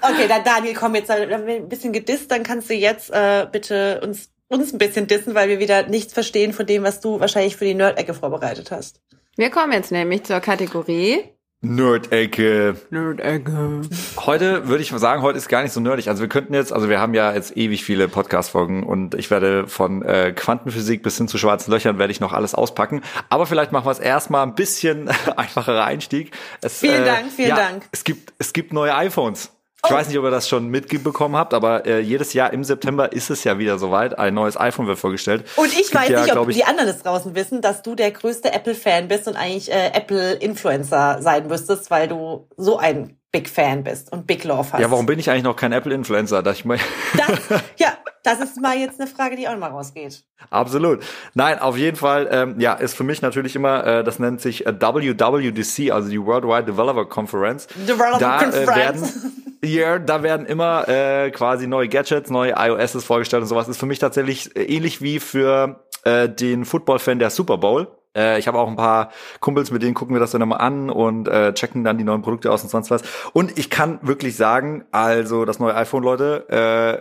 Okay, 0.00 0.28
dann 0.28 0.44
Daniel, 0.44 0.74
komm 0.74 0.94
jetzt, 0.94 1.08
dann 1.08 1.32
ein 1.32 1.68
bisschen 1.68 1.92
gedisst, 1.92 2.30
dann 2.30 2.42
kannst 2.42 2.68
du 2.68 2.74
jetzt 2.74 3.10
äh, 3.10 3.46
bitte 3.50 4.00
uns 4.02 4.33
uns 4.54 4.72
ein 4.72 4.78
bisschen 4.78 5.06
dissen, 5.06 5.34
weil 5.34 5.48
wir 5.48 5.58
wieder 5.58 5.86
nichts 5.86 6.12
verstehen 6.12 6.52
von 6.52 6.66
dem, 6.66 6.84
was 6.84 7.00
du 7.00 7.20
wahrscheinlich 7.20 7.56
für 7.56 7.64
die 7.64 7.74
Nerd-Ecke 7.74 8.14
vorbereitet 8.14 8.70
hast. 8.70 9.00
Wir 9.36 9.50
kommen 9.50 9.72
jetzt 9.72 9.90
nämlich 9.90 10.24
zur 10.24 10.40
Kategorie 10.40 11.24
Nerd-Ecke. 11.60 12.76
Nerd-Ecke. 12.90 13.80
Heute 14.18 14.68
würde 14.68 14.82
ich 14.82 14.90
sagen, 14.90 15.22
heute 15.22 15.38
ist 15.38 15.48
gar 15.48 15.62
nicht 15.62 15.72
so 15.72 15.80
nerdig. 15.80 16.08
Also 16.08 16.20
wir 16.20 16.28
könnten 16.28 16.52
jetzt, 16.52 16.72
also 16.72 16.88
wir 16.88 17.00
haben 17.00 17.14
ja 17.14 17.32
jetzt 17.32 17.56
ewig 17.56 17.84
viele 17.84 18.06
Podcast-Folgen 18.06 18.82
und 18.82 19.14
ich 19.14 19.30
werde 19.30 19.66
von 19.66 20.02
äh, 20.02 20.32
Quantenphysik 20.32 21.02
bis 21.02 21.16
hin 21.16 21.26
zu 21.26 21.38
schwarzen 21.38 21.70
Löchern 21.72 21.98
werde 21.98 22.12
ich 22.12 22.20
noch 22.20 22.32
alles 22.32 22.54
auspacken. 22.54 23.00
Aber 23.30 23.46
vielleicht 23.46 23.72
machen 23.72 23.86
wir 23.86 23.92
es 23.92 23.98
erstmal 23.98 24.46
ein 24.46 24.54
bisschen 24.54 25.08
einfacherer 25.36 25.84
Einstieg. 25.84 26.32
Es, 26.60 26.82
äh, 26.82 26.88
Vielen 26.88 27.04
Dank, 27.06 27.32
vielen 27.34 27.48
ja, 27.48 27.56
Dank. 27.56 27.84
Es 27.92 28.04
gibt, 28.04 28.34
es 28.38 28.52
gibt 28.52 28.72
neue 28.72 28.94
iPhones. 28.94 29.53
Ich 29.84 29.90
Oh. 29.90 29.94
weiß 29.94 30.08
nicht, 30.08 30.18
ob 30.18 30.24
ihr 30.24 30.30
das 30.30 30.48
schon 30.48 30.68
mitbekommen 30.68 31.36
habt, 31.36 31.52
aber 31.54 31.84
äh, 31.86 32.00
jedes 32.00 32.32
Jahr 32.32 32.52
im 32.52 32.64
September 32.64 33.12
ist 33.12 33.30
es 33.30 33.44
ja 33.44 33.58
wieder 33.58 33.78
soweit. 33.78 34.18
Ein 34.18 34.34
neues 34.34 34.58
iPhone 34.58 34.86
wird 34.86 34.98
vorgestellt. 34.98 35.44
Und 35.56 35.72
ich 35.78 35.94
weiß 35.94 36.08
ja, 36.08 36.22
nicht, 36.22 36.36
ob 36.36 36.48
ich, 36.48 36.56
die 36.56 36.64
anderen 36.64 36.88
es 36.88 37.02
draußen 37.02 37.34
wissen, 37.34 37.60
dass 37.60 37.82
du 37.82 37.94
der 37.94 38.10
größte 38.10 38.52
Apple-Fan 38.52 39.08
bist 39.08 39.28
und 39.28 39.36
eigentlich 39.36 39.70
äh, 39.70 39.88
Apple-Influencer 39.92 41.18
sein 41.20 41.46
müsstest, 41.46 41.90
weil 41.90 42.08
du 42.08 42.48
so 42.56 42.78
ein 42.78 43.18
Big 43.34 43.48
Fan 43.48 43.82
bist 43.82 44.12
und 44.12 44.28
Big 44.28 44.44
Love 44.44 44.72
hast. 44.72 44.80
Ja, 44.80 44.88
warum 44.92 45.06
bin 45.06 45.18
ich 45.18 45.28
eigentlich 45.28 45.42
noch 45.42 45.56
kein 45.56 45.72
Apple-Influencer? 45.72 46.46
Ich 46.52 46.64
mein, 46.64 46.78
Das, 47.16 47.60
ja, 47.78 47.88
das 48.22 48.38
ist 48.38 48.60
mal 48.60 48.76
jetzt 48.78 49.00
eine 49.00 49.10
Frage, 49.10 49.34
die 49.34 49.48
auch 49.48 49.56
mal 49.58 49.70
rausgeht. 49.70 50.22
Absolut. 50.50 51.02
Nein, 51.34 51.58
auf 51.58 51.76
jeden 51.76 51.96
Fall, 51.96 52.28
ähm, 52.30 52.60
ja, 52.60 52.74
ist 52.74 52.94
für 52.94 53.02
mich 53.02 53.22
natürlich 53.22 53.56
immer, 53.56 53.84
äh, 53.84 54.04
das 54.04 54.20
nennt 54.20 54.40
sich 54.40 54.66
äh, 54.66 54.72
WWDC, 54.72 55.90
also 55.90 56.08
die 56.08 56.24
Worldwide 56.24 56.64
Developer 56.64 57.06
Conference. 57.06 57.66
Developer 57.74 58.18
da, 58.20 58.40
Äh, 58.40 58.44
Conference. 58.44 59.24
werden, 59.24 59.58
ja, 59.64 59.98
da 59.98 60.22
werden 60.22 60.46
immer 60.46 60.86
äh, 60.88 61.32
quasi 61.32 61.66
neue 61.66 61.88
Gadgets, 61.88 62.30
neue 62.30 62.54
iOSs 62.56 63.02
vorgestellt 63.04 63.42
und 63.42 63.48
sowas. 63.48 63.66
Ist 63.66 63.80
für 63.80 63.86
mich 63.86 63.98
tatsächlich 63.98 64.54
äh, 64.54 64.62
ähnlich 64.62 65.02
wie 65.02 65.18
für 65.18 65.84
äh, 66.04 66.28
den 66.28 66.64
Football-Fan 66.64 67.18
der 67.18 67.30
Super 67.30 67.58
Bowl. 67.58 67.88
Äh, 68.14 68.38
ich 68.38 68.48
habe 68.48 68.58
auch 68.58 68.68
ein 68.68 68.76
paar 68.76 69.10
Kumpels, 69.40 69.70
mit 69.70 69.82
denen 69.82 69.94
gucken 69.94 70.14
wir 70.14 70.20
das 70.20 70.30
dann 70.30 70.42
immer 70.42 70.60
an 70.60 70.90
und 70.90 71.28
äh, 71.28 71.52
checken 71.54 71.84
dann 71.84 71.98
die 71.98 72.04
neuen 72.04 72.22
Produkte 72.22 72.50
aus 72.52 72.62
und 72.62 72.70
sonst 72.70 72.90
was. 72.90 73.02
Und 73.32 73.58
ich 73.58 73.70
kann 73.70 73.98
wirklich 74.02 74.36
sagen, 74.36 74.84
also 74.92 75.44
das 75.44 75.58
neue 75.58 75.74
iPhone, 75.74 76.02
Leute, 76.02 76.48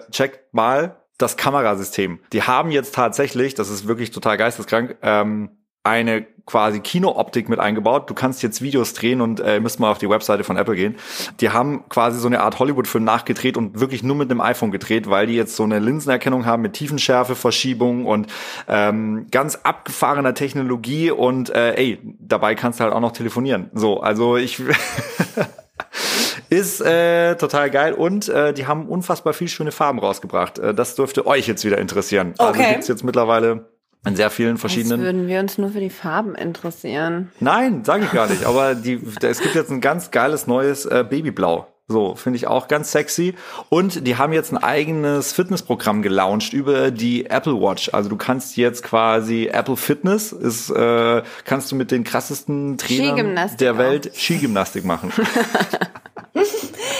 äh, 0.07 0.11
checkt 0.11 0.53
mal 0.53 0.97
das 1.18 1.38
Kamerasystem. 1.38 2.20
Die 2.34 2.43
haben 2.43 2.72
jetzt 2.72 2.95
tatsächlich, 2.95 3.53
das 3.53 3.70
ist 3.70 3.88
wirklich 3.88 4.11
total 4.11 4.38
geisteskrank, 4.38 4.97
ähm, 5.01 5.51
eine 5.84 6.26
quasi 6.46 6.82
Kinooptik 6.82 7.48
mit 7.48 7.60
eingebaut. 7.60 8.10
Du 8.10 8.14
kannst 8.14 8.44
jetzt 8.44 8.62
Videos 8.62 8.94
drehen 8.94 9.22
und 9.22 9.39
äh, 9.39 9.60
müsst 9.60 9.80
mal 9.80 9.89
auf 9.91 9.98
die 9.98 10.10
Webseite 10.10 10.44
von 10.44 10.58
Apple 10.58 10.76
gehen. 10.76 10.96
Die 11.39 11.50
haben 11.52 11.88
quasi 11.89 12.20
so 12.20 12.28
eine 12.28 12.41
Art 12.41 12.60
Hollywood-Film 12.60 13.04
nachgedreht 13.04 13.56
und 13.56 13.80
wirklich 13.80 14.04
nur 14.04 14.16
mit 14.16 14.30
dem 14.30 14.41
iPhone 14.41 14.72
gedreht, 14.72 15.10
weil 15.10 15.28
die 15.28 15.36
jetzt 15.36 15.56
so 15.56 15.64
eine 15.64 15.80
Linsenerkennung 15.80 16.46
haben 16.46 16.62
mit 16.62 16.74
Tiefenschärfe, 16.74 17.36
Verschiebung 17.36 18.06
und 18.06 18.28
ähm, 18.68 19.28
ganz 19.32 19.60
abgefahrener 19.64 20.34
Technologie 20.34 21.12
und 21.12 21.50
äh, 21.50 21.76
ey, 21.76 22.00
dabei 22.20 22.56
kannst 22.56 22.80
du 22.80 22.84
halt 22.84 22.94
auch 22.94 23.00
noch 23.00 23.14
telefonieren. 23.14 23.70
So, 23.74 24.02
also 24.02 24.38
ich 24.38 24.62
Ist 26.50 26.82
äh, 26.82 27.36
total 27.36 27.72
geil 27.72 27.94
und 27.94 28.30
äh, 28.30 28.54
die 28.54 28.68
haben 28.68 28.88
unfassbar 28.88 29.34
viel 29.34 29.48
schöne 29.48 29.72
Farben 29.72 29.98
rausgebracht. 29.98 30.60
Äh, 30.60 30.76
das 30.76 30.94
dürfte 30.94 31.26
euch 31.26 31.48
jetzt 31.48 31.66
wieder 31.66 31.80
interessieren. 31.80 32.36
Also 32.38 32.60
Okay. 32.60 32.74
gibt's 32.74 32.88
jetzt 32.88 33.04
mittlerweile 33.04 33.73
in 34.06 34.16
sehr 34.16 34.30
vielen 34.30 34.54
Als 34.54 34.62
verschiedenen. 34.62 35.01
würden 35.01 35.28
wir 35.28 35.39
uns 35.39 35.58
nur 35.58 35.70
für 35.70 35.80
die 35.80 35.89
Farben 35.89 36.36
interessieren. 36.36 37.32
Nein, 37.39 37.84
sage 37.86 38.06
ich 38.06 38.12
gar 38.12 38.28
nicht. 38.28 38.45
Aber 38.45 38.76
die, 38.76 38.99
es 39.22 39.39
gibt 39.39 39.56
jetzt 39.56 39.72
ein 39.72 39.82
ganz 39.82 40.12
geiles 40.12 40.47
neues 40.47 40.86
äh, 40.86 41.06
Babyblau. 41.10 41.68
So, 41.88 42.16
finde 42.16 42.38
ich 42.38 42.47
auch 42.47 42.70
ganz 42.70 42.91
sexy. 42.91 43.36
Und 43.70 44.08
die 44.08 44.16
haben 44.18 44.32
jetzt 44.32 44.51
ein 44.54 44.58
eigenes 44.58 45.34
Fitnessprogramm 45.34 46.01
gelauncht 46.01 46.54
über 46.54 46.91
die 46.91 47.26
Apple 47.26 47.60
Watch. 47.62 47.89
Also 47.93 48.10
du 48.10 48.16
kannst 48.16 48.56
jetzt 48.56 48.84
quasi 48.84 49.49
Apple 49.51 49.76
Fitness 49.76 50.32
ist, 50.32 50.70
äh, 50.70 51.22
kannst 51.43 51.72
du 51.72 51.76
mit 51.76 51.91
den 51.91 52.04
krassesten 52.06 52.78
Trainern 52.78 53.38
der. 53.60 53.78
Welt 53.78 54.12
Skigymnastik 54.16 54.86
machen. 54.86 55.12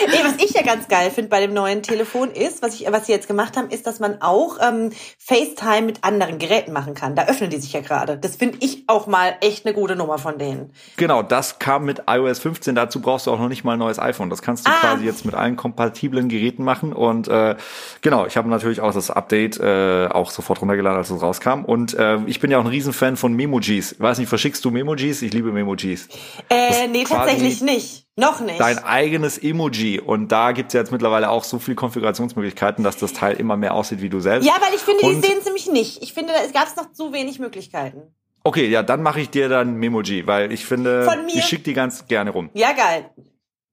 Nee, 0.08 0.20
was 0.24 0.44
ich 0.44 0.52
ja 0.54 0.62
ganz 0.64 0.88
geil 0.88 1.12
finde 1.12 1.30
bei 1.30 1.40
dem 1.40 1.54
neuen 1.54 1.82
Telefon 1.84 2.32
ist, 2.32 2.62
was 2.62 2.80
ich, 2.80 2.86
was 2.92 3.06
sie 3.08 3.12
jetzt 3.12 3.28
gemacht 3.28 3.58
haben, 3.58 3.70
ist, 3.70 3.88
dass 3.88 4.00
man 4.00 4.22
auch 4.22 4.58
ähm, 4.62 4.92
FaceTime 5.18 5.84
mit 5.84 6.04
anderen 6.04 6.38
Geräten 6.40 6.72
machen 6.74 6.94
kann. 6.94 7.16
Da 7.16 7.26
öffnen 7.28 7.50
die 7.50 7.58
sich 7.58 7.74
ja 7.74 7.82
gerade. 7.82 8.18
Das 8.18 8.36
finde 8.36 8.58
ich 8.62 8.84
auch 8.88 9.08
mal 9.08 9.36
echt 9.42 9.66
eine 9.66 9.74
gute 9.74 9.96
Nummer 9.96 10.18
von 10.18 10.38
denen. 10.38 10.72
Genau, 10.98 11.24
das 11.24 11.60
kam 11.60 11.86
mit 11.86 12.04
iOS 12.08 12.40
15. 12.40 12.76
Dazu 12.76 13.02
brauchst 13.02 13.28
du 13.28 13.32
auch 13.32 13.40
noch 13.40 13.50
nicht 13.50 13.64
mal 13.64 13.74
ein 13.74 13.80
neues 13.80 14.00
iPhone. 14.00 14.30
Das 14.30 14.42
kannst 14.42 14.68
du 14.68 14.72
Ah. 14.72 14.80
quasi 14.80 15.06
jetzt 15.06 15.26
mit 15.26 15.36
allen 15.36 15.56
kompatiblen 15.56 16.30
Geräten 16.30 16.64
machen. 16.64 16.94
Und 16.94 17.28
äh, 17.28 17.56
genau, 18.02 18.26
ich 18.26 18.38
habe 18.38 18.50
natürlich 18.50 18.82
auch 18.82 18.94
das 18.94 19.10
Update 19.12 19.60
äh, 19.60 20.08
auch 20.08 20.32
sofort 20.32 20.62
runtergeladen, 20.62 20.98
als 20.98 21.10
es 21.10 21.22
rauskam. 21.22 21.64
Und 21.66 21.94
äh, 21.94 22.18
ich 22.26 22.40
bin 22.40 22.52
ja 22.52 22.58
auch 22.60 22.64
ein 22.64 22.68
Riesenfan 22.68 23.16
von 23.18 23.34
Memojis. 23.34 23.94
Ich 23.94 24.00
weiß 24.00 24.18
nicht, 24.18 24.30
verschickst 24.30 24.64
du 24.66 24.72
Memojis? 24.72 25.22
Ich 25.22 25.34
liebe 25.34 25.52
Memojis. 25.52 26.08
Äh, 26.50 26.88
nee, 26.88 27.04
tatsächlich 27.04 27.62
nicht. 27.62 28.06
Noch 28.16 28.42
nicht. 28.42 28.60
Dein 28.60 28.78
eigenes 28.84 29.40
Emoji. 29.40 29.93
Und 30.00 30.32
da 30.32 30.52
gibt's 30.52 30.74
ja 30.74 30.80
jetzt 30.82 30.92
mittlerweile 30.92 31.30
auch 31.30 31.44
so 31.44 31.60
viele 31.60 31.76
Konfigurationsmöglichkeiten, 31.76 32.84
dass 32.84 32.98
das 32.98 33.14
Teil 33.14 33.36
immer 33.38 33.58
mehr 33.58 33.74
aussieht 33.74 34.02
wie 34.02 34.10
du 34.10 34.20
selbst. 34.20 34.46
ja, 34.46 34.54
weil 34.60 34.74
ich 34.76 34.82
finde, 34.82 35.06
Und- 35.06 35.22
die 35.22 35.28
sehen 35.28 35.38
es 35.40 35.46
nämlich 35.46 35.68
nicht. 35.70 36.02
Ich 36.04 36.14
finde, 36.14 36.34
es 36.46 36.54
gab 36.54 36.76
noch 36.78 36.92
zu 36.94 37.14
wenig 37.14 37.40
Möglichkeiten. 37.40 38.14
Okay, 38.44 38.68
ja, 38.68 38.84
dann 38.84 39.02
mache 39.02 39.22
ich 39.22 39.30
dir 39.30 39.48
dann 39.50 39.76
Memoji, 39.76 40.28
weil 40.28 40.52
ich 40.52 40.66
finde, 40.66 41.06
Von 41.06 41.26
mir- 41.26 41.36
ich 41.36 41.46
schicke 41.46 41.64
die 41.64 41.74
ganz 41.74 42.08
gerne 42.08 42.32
rum. 42.32 42.50
Ja, 42.54 42.74
geil. 42.74 43.10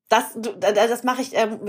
Das, 0.08 0.24
das 0.58 1.04
mache 1.04 1.22
ich. 1.22 1.36
Ähm, 1.36 1.60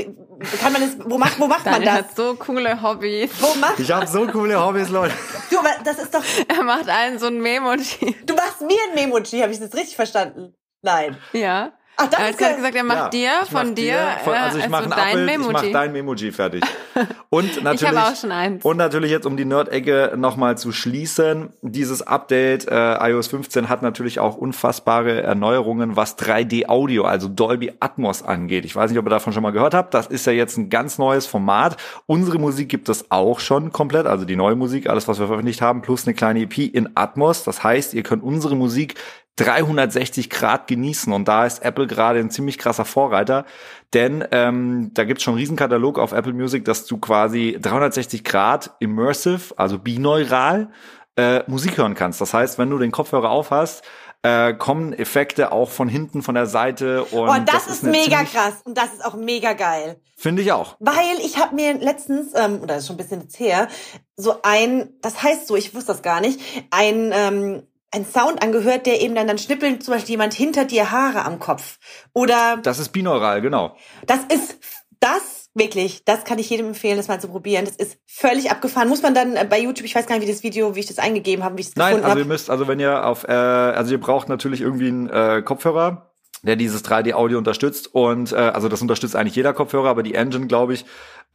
kann 0.61 0.73
man 0.73 0.81
das? 0.81 0.97
Wo 1.05 1.19
macht, 1.19 1.39
wo 1.39 1.45
macht 1.45 1.63
man 1.65 1.83
das? 1.83 1.93
hat 1.93 2.15
so 2.15 2.33
coole 2.33 2.81
Hobbys. 2.81 3.29
Wo 3.39 3.53
macht? 3.59 3.79
Ich 3.79 3.91
habe 3.91 4.07
so 4.07 4.25
coole 4.25 4.59
Hobbys, 4.59 4.89
Leute. 4.89 5.13
Du, 5.51 5.59
aber 5.59 5.69
das 5.83 5.99
ist 5.99 6.11
doch. 6.13 6.23
Er 6.47 6.63
macht 6.63 6.89
allen 6.89 7.19
so 7.19 7.27
ein 7.27 7.39
Memoji. 7.39 8.15
Du 8.25 8.33
machst 8.33 8.61
mir 8.61 8.77
ein 8.89 8.95
Memoji. 8.95 9.41
Habe 9.41 9.51
ich 9.51 9.59
das 9.59 9.71
richtig 9.75 9.95
verstanden? 9.95 10.55
Nein. 10.81 11.17
Ja. 11.33 11.73
Ach, 11.97 12.07
das 12.07 12.19
er 12.19 12.25
hat 12.25 12.31
ist 12.31 12.55
gesagt, 12.57 12.75
er 12.75 12.83
macht 12.83 12.97
Ja, 12.97 13.09
dir, 13.09 13.29
ich 13.43 13.51
mach 13.51 13.61
von 13.61 13.75
dir, 13.75 13.95
von, 14.23 14.33
äh, 14.33 14.37
also 14.37 14.57
ich 14.57 14.69
mache 14.69 14.83
ein 14.85 14.89
dein 14.89 14.99
Abbild, 14.99 15.29
ich 15.31 15.37
mache 15.37 15.47
Memoji. 15.51 15.71
dein 15.73 15.91
Memoji 15.93 16.31
fertig. 16.31 16.63
Und 17.29 17.63
natürlich, 17.63 17.81
ich 17.81 17.87
habe 17.99 18.11
auch 18.11 18.15
schon 18.19 18.31
eins. 18.31 18.65
und 18.65 18.75
natürlich 18.77 19.11
jetzt, 19.11 19.25
um 19.25 19.37
die 19.37 19.45
Nerd-Ecke 19.45 20.13
nochmal 20.17 20.57
zu 20.57 20.71
schließen, 20.71 21.53
dieses 21.61 22.01
Update 22.01 22.67
äh, 22.67 23.09
iOS 23.11 23.27
15 23.27 23.69
hat 23.69 23.81
natürlich 23.83 24.19
auch 24.19 24.35
unfassbare 24.35 25.21
Erneuerungen, 25.21 25.95
was 25.95 26.17
3D-Audio, 26.17 27.05
also 27.05 27.29
Dolby 27.29 27.71
Atmos 27.79 28.23
angeht. 28.23 28.65
Ich 28.65 28.75
weiß 28.75 28.89
nicht, 28.91 28.99
ob 28.99 29.05
ihr 29.05 29.09
davon 29.11 29.31
schon 29.31 29.43
mal 29.43 29.51
gehört 29.51 29.73
habt. 29.73 29.93
Das 29.93 30.07
ist 30.07 30.25
ja 30.25 30.33
jetzt 30.33 30.57
ein 30.57 30.69
ganz 30.69 30.97
neues 30.97 31.25
Format. 31.27 31.77
Unsere 32.07 32.39
Musik 32.39 32.67
gibt 32.67 32.89
es 32.89 33.09
auch 33.11 33.39
schon 33.39 33.71
komplett, 33.71 34.07
also 34.07 34.25
die 34.25 34.35
neue 34.35 34.55
Musik, 34.55 34.89
alles, 34.89 35.07
was 35.07 35.19
wir 35.19 35.27
veröffentlicht 35.27 35.61
haben, 35.61 35.81
plus 35.81 36.05
eine 36.05 36.13
kleine 36.15 36.41
EP 36.41 36.57
in 36.57 36.89
Atmos. 36.95 37.43
Das 37.43 37.63
heißt, 37.63 37.93
ihr 37.93 38.03
könnt 38.03 38.23
unsere 38.23 38.55
Musik 38.55 38.95
360 39.43 40.29
Grad 40.29 40.67
genießen 40.67 41.11
und 41.13 41.27
da 41.27 41.45
ist 41.45 41.63
Apple 41.63 41.87
gerade 41.87 42.19
ein 42.19 42.29
ziemlich 42.29 42.57
krasser 42.57 42.85
Vorreiter, 42.85 43.45
denn 43.93 44.23
ähm, 44.31 44.91
da 44.93 45.03
gibt's 45.03 45.23
schon 45.23 45.33
einen 45.33 45.39
Riesenkatalog 45.39 45.99
auf 45.99 46.11
Apple 46.11 46.33
Music, 46.33 46.65
dass 46.65 46.85
du 46.85 46.97
quasi 46.97 47.57
360 47.61 48.23
Grad 48.23 48.71
immersive, 48.79 49.53
also 49.57 49.79
bineural 49.79 50.69
äh, 51.17 51.43
Musik 51.47 51.77
hören 51.77 51.95
kannst. 51.95 52.21
Das 52.21 52.33
heißt, 52.33 52.57
wenn 52.57 52.69
du 52.69 52.77
den 52.77 52.91
Kopfhörer 52.91 53.29
auf 53.29 53.51
hast, 53.51 53.83
äh, 54.23 54.53
kommen 54.53 54.93
Effekte 54.93 55.51
auch 55.51 55.69
von 55.69 55.87
hinten, 55.87 56.21
von 56.21 56.35
der 56.35 56.45
Seite 56.45 57.05
und 57.05 57.29
Oh, 57.29 57.35
das, 57.45 57.67
ist, 57.67 57.83
eine 57.83 57.91
mega 57.91 58.23
krass 58.23 58.61
und 58.65 58.77
das 58.77 58.93
ist 58.93 59.03
auch 59.03 59.15
mega 59.15 59.53
geil. 59.53 59.99
Finde 60.15 60.43
ich 60.43 60.51
auch. 60.51 60.75
Weil 60.79 61.17
ich 61.25 61.39
habe 61.39 61.55
mir 61.55 61.73
letztens, 61.73 62.33
ähm, 62.35 62.57
oder 62.57 62.75
das 62.75 62.83
ist 62.83 62.87
schon 62.87 62.95
ein 62.95 62.97
bisschen 62.97 63.21
jetzt 63.21 63.39
her, 63.39 63.67
so 64.15 64.35
ein, 64.43 64.93
das 65.01 65.23
heißt 65.23 65.47
so, 65.47 65.55
ich 65.55 65.73
wusste 65.73 65.93
das 65.93 66.03
gar 66.03 66.21
nicht, 66.21 66.39
ein, 66.69 67.11
ähm, 67.13 67.63
ein 67.91 68.05
Sound 68.05 68.41
angehört, 68.41 68.85
der 68.85 69.01
eben 69.01 69.15
dann, 69.15 69.27
dann 69.27 69.37
schnippeln 69.37 69.81
zum 69.81 69.93
Beispiel 69.93 70.11
jemand 70.11 70.33
hinter 70.33 70.65
dir 70.65 70.91
Haare 70.91 71.25
am 71.25 71.39
Kopf. 71.39 71.77
Oder 72.13 72.57
Das 72.63 72.79
ist 72.79 72.89
binaural, 72.89 73.41
genau. 73.41 73.75
das 74.05 74.19
ist 74.33 74.57
das 74.99 75.49
wirklich, 75.53 76.05
das 76.05 76.23
kann 76.23 76.39
ich 76.39 76.49
jedem 76.49 76.67
empfehlen, 76.67 76.95
das 76.95 77.07
mal 77.07 77.19
zu 77.19 77.27
probieren. 77.27 77.65
Das 77.65 77.75
ist 77.75 77.97
völlig 78.05 78.51
abgefahren. 78.51 78.87
Muss 78.87 79.01
man 79.01 79.13
dann 79.13 79.35
äh, 79.35 79.45
bei 79.49 79.59
YouTube, 79.59 79.85
ich 79.85 79.95
weiß 79.95 80.05
gar 80.05 80.15
nicht, 80.15 80.25
wie 80.25 80.31
das 80.31 80.43
Video, 80.43 80.75
wie 80.75 80.79
ich 80.79 80.85
das 80.85 80.99
eingegeben 80.99 81.43
habe, 81.43 81.57
wie 81.57 81.61
ich 81.61 81.67
es 81.67 81.75
Nein, 81.75 81.95
gefunden 81.95 82.05
also 82.05 82.19
ihr 82.19 82.25
müsst, 82.25 82.49
also 82.49 82.67
wenn 82.67 82.79
ihr 82.79 83.05
auf, 83.05 83.25
äh, 83.27 83.31
also 83.31 83.91
ihr 83.91 83.99
braucht 83.99 84.29
natürlich 84.29 84.61
irgendwie 84.61 84.87
einen 84.87 85.09
äh, 85.09 85.41
Kopfhörer, 85.41 86.11
der 86.43 86.55
dieses 86.55 86.85
3D-Audio 86.85 87.37
unterstützt 87.37 87.93
und 87.93 88.31
äh, 88.31 88.35
also 88.35 88.69
das 88.69 88.81
unterstützt 88.81 89.15
eigentlich 89.15 89.35
jeder 89.35 89.53
Kopfhörer, 89.53 89.89
aber 89.89 90.03
die 90.03 90.15
Engine, 90.15 90.47
glaube 90.47 90.73
ich, 90.73 90.85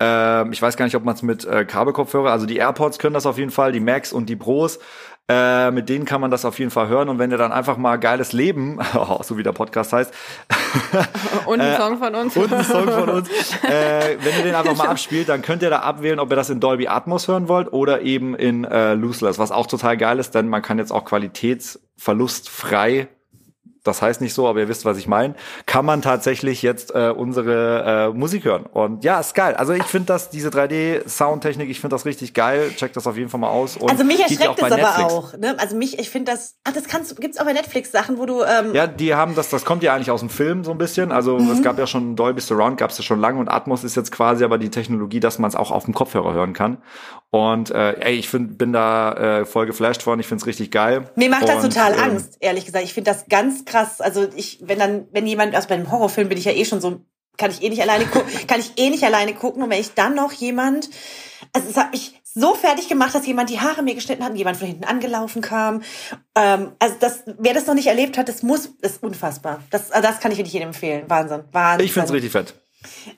äh, 0.01 0.49
ich 0.51 0.61
weiß 0.61 0.77
gar 0.77 0.85
nicht, 0.85 0.97
ob 0.97 1.05
man 1.05 1.15
es 1.15 1.23
mit 1.23 1.45
äh, 1.45 1.65
Kabelkopfhörer, 1.65 2.31
also 2.31 2.47
die 2.47 2.57
AirPods 2.57 2.99
können 2.99 3.15
das 3.15 3.27
auf 3.27 3.39
jeden 3.39 3.51
Fall, 3.51 3.73
die 3.73 3.81
Macs 3.81 4.13
und 4.13 4.29
die 4.29 4.37
Pros, 4.37 4.79
äh, 5.29 5.71
mit 5.71 5.89
denen 5.89 6.05
kann 6.05 6.21
man 6.21 6.31
das 6.31 6.45
auf 6.45 6.59
jeden 6.59 6.71
Fall 6.71 6.89
hören 6.89 7.09
und 7.09 7.19
wenn 7.19 7.31
ihr 7.31 7.39
dann 7.39 7.53
einfach 7.53 7.77
mal 7.77 7.97
geiles 7.97 8.33
Leben, 8.33 8.79
so 9.23 9.39
wie 9.39 9.43
der 9.43 9.53
Podcast 9.53 9.93
heißt, 9.93 10.13
Und 11.47 11.61
ein 11.61 11.77
Song 11.77 11.99
von 11.99 12.15
uns. 12.15 12.37
Äh, 12.37 12.41
und 12.41 12.53
ein 12.53 12.65
Song 12.65 12.89
von 12.89 13.09
uns. 13.09 13.31
Äh, 13.67 14.19
wenn 14.21 14.37
ihr 14.39 14.45
den 14.45 14.55
einfach 14.55 14.77
mal 14.77 14.89
abspielt, 14.89 15.29
dann 15.29 15.43
könnt 15.43 15.63
ihr 15.63 15.71
da 15.71 15.81
abwählen, 15.81 16.21
ob 16.21 16.31
ihr 16.31 16.37
das 16.37 16.51
in 16.51 16.61
Dolby 16.61 16.87
Atmos 16.89 17.27
hören 17.27 17.49
wollt 17.49 17.73
oder 17.73 18.03
eben 18.03 18.37
in 18.37 18.65
äh, 18.65 18.95
Lossless, 18.95 19.39
was 19.39 19.51
auch 19.51 19.67
total 19.67 19.97
geil 19.97 20.19
ist, 20.19 20.35
denn 20.35 20.49
man 20.49 20.61
kann 20.63 20.79
jetzt 20.79 20.93
auch 20.93 21.05
qualitätsverlustfrei 21.05 23.09
das 23.87 24.03
heißt 24.03 24.21
nicht 24.21 24.35
so, 24.35 24.47
aber 24.49 24.61
ihr 24.61 24.69
wisst, 24.69 24.85
was 24.85 24.99
ich 24.99 25.07
meine, 25.09 25.35
kann 25.67 25.85
man 25.85 26.03
tatsächlich 26.03 26.63
jetzt 26.63 26.95
äh, 26.95 27.11
unsere 27.17 28.11
äh, 28.13 28.17
Musik 28.17 28.45
hören. 28.45 28.65
Und 28.67 29.05
ja, 29.05 29.21
ist 29.21 29.35
geil. 29.35 29.55
Also 29.55 29.73
ich 29.73 29.85
finde 29.85 30.07
das, 30.07 30.31
diese 30.31 30.51
3D-Soundtechnik, 30.51 31.69
ich 31.71 31.81
finde 31.81 31.95
das 31.95 32.05
richtig 32.05 32.35
geil. 32.35 32.71
Checkt 32.77 32.97
das 32.97 33.07
auf 33.07 33.17
jeden 33.17 33.29
Fall 33.29 33.41
mal 33.41 33.49
aus. 33.49 33.77
Und 33.77 33.91
Also 33.91 34.05
mich 34.05 34.21
erschreckt 34.21 34.55
es 34.57 34.61
bei 34.61 34.67
aber 34.67 34.77
Netflix. 34.77 35.13
auch. 35.13 35.37
Ne? 35.39 35.55
Also 35.59 35.77
mich, 35.77 35.99
ich 35.99 36.11
finde 36.11 36.33
das, 36.33 36.57
ach, 36.65 36.73
das 36.73 36.85
kannst 36.85 37.11
du, 37.11 37.15
gibt's 37.17 37.39
auch 37.39 37.45
bei 37.45 37.53
Netflix 37.53 37.93
Sachen, 37.93 38.19
wo 38.19 38.27
du, 38.27 38.43
ähm, 38.43 38.75
Ja, 38.75 38.87
die 38.87 39.15
haben 39.15 39.35
das, 39.35 39.49
das 39.51 39.65
kommt 39.65 39.83
ja 39.83 39.95
eigentlich 39.95 40.11
aus 40.11 40.21
dem 40.21 40.31
Film 40.31 40.65
so 40.65 40.71
ein 40.71 40.79
bisschen. 40.79 41.13
Also 41.13 41.39
Mhm. 41.39 41.51
es 41.51 41.63
gab 41.63 41.79
ja 41.79 41.87
schon 41.87 42.17
Dolby 42.17 42.41
Surround, 42.41 42.79
gab 42.79 42.91
es 42.91 42.99
ja 42.99 43.05
schon 43.05 43.21
lange 43.21 43.39
und 43.39 43.49
Atmos 43.49 43.85
ist 43.85 43.97
jetzt 43.97 44.11
quasi 44.13 44.45
aber 44.45 44.59
die 44.59 44.71
Technologie, 44.71 45.21
dass 45.21 45.39
man 45.39 45.49
es 45.49 45.57
auch 45.57 45.71
auf 45.71 45.85
dem 45.85 45.95
Kopfhörer 45.95 46.33
hören 46.33 46.53
kann. 46.53 46.79
Und 47.37 47.71
äh, 47.71 48.01
ey, 48.01 48.15
ich 48.15 48.31
find, 48.31 48.57
bin 48.57 48.73
da 48.73 49.13
äh, 49.41 49.45
voll 49.45 49.67
geflasht 49.67 50.01
von, 50.01 50.19
ich 50.19 50.27
find's 50.27 50.47
richtig 50.47 50.71
geil. 50.71 51.11
Mir 51.17 51.29
macht 51.29 51.47
das 51.47 51.63
Und, 51.63 51.75
total 51.75 51.93
ähm, 51.93 52.01
Angst, 52.01 52.39
ehrlich 52.41 52.65
gesagt. 52.65 52.83
Ich 52.85 52.95
finde 52.95 53.11
das 53.11 53.27
ganz 53.29 53.67
krass. 53.67 54.01
Also 54.01 54.27
ich, 54.35 54.61
wenn 54.63 54.79
dann, 54.79 55.07
wenn 55.13 55.27
jemand, 55.27 55.55
also 55.55 55.69
bei 55.69 55.75
einem 55.75 55.93
Horrorfilm 55.93 56.31
bin 56.31 56.39
ich 56.39 56.47
ja 56.47 56.53
eh 56.53 56.65
schon 56.65 56.81
so, 56.81 57.03
kann 57.37 57.51
ich 57.51 57.63
eh 57.63 57.69
nicht 57.69 57.83
alleine 57.83 58.07
gucken, 58.07 58.33
kann 58.47 58.59
ich 58.59 58.73
eh 58.79 58.89
nicht 58.89 59.05
alleine 59.05 59.35
gucken. 59.35 59.63
Und 59.63 59.69
wenn 59.69 59.81
ich 59.81 59.93
dann 59.93 60.15
noch 60.15 60.33
jemand, 60.33 60.89
also 61.53 61.69
es 61.69 61.77
hat 61.77 61.93
mich 61.93 62.15
so 62.25 62.55
fertig 62.55 62.89
gemacht, 62.89 63.15
dass 63.15 63.27
jemand 63.27 63.51
die 63.51 63.61
Haare 63.61 63.83
mir 63.83 63.95
geschnitten 63.95 64.25
hat 64.25 64.31
und 64.31 64.37
jemand 64.37 64.57
von 64.57 64.69
hinten 64.69 64.85
angelaufen 64.85 65.43
kam. 65.43 65.83
Ähm, 66.35 66.73
also 66.79 66.97
das, 67.01 67.25
wer 67.39 67.53
das 67.53 67.67
noch 67.67 67.75
nicht 67.75 67.89
erlebt 67.89 68.17
hat, 68.17 68.31
das 68.31 68.43
muss, 68.43 68.71
ist 68.81 69.03
unfassbar. 69.03 69.63
Das, 69.71 69.91
also 69.91 70.09
das 70.09 70.21
kann 70.21 70.33
ich 70.33 70.39
wirklich 70.39 70.55
jedem 70.55 70.69
empfehlen. 70.69 71.05
Wahnsinn, 71.09 71.45
Wahnsinn. 71.53 71.85
Ich 71.85 71.93
find's 71.93 72.13
richtig 72.15 72.33
fett. 72.33 72.55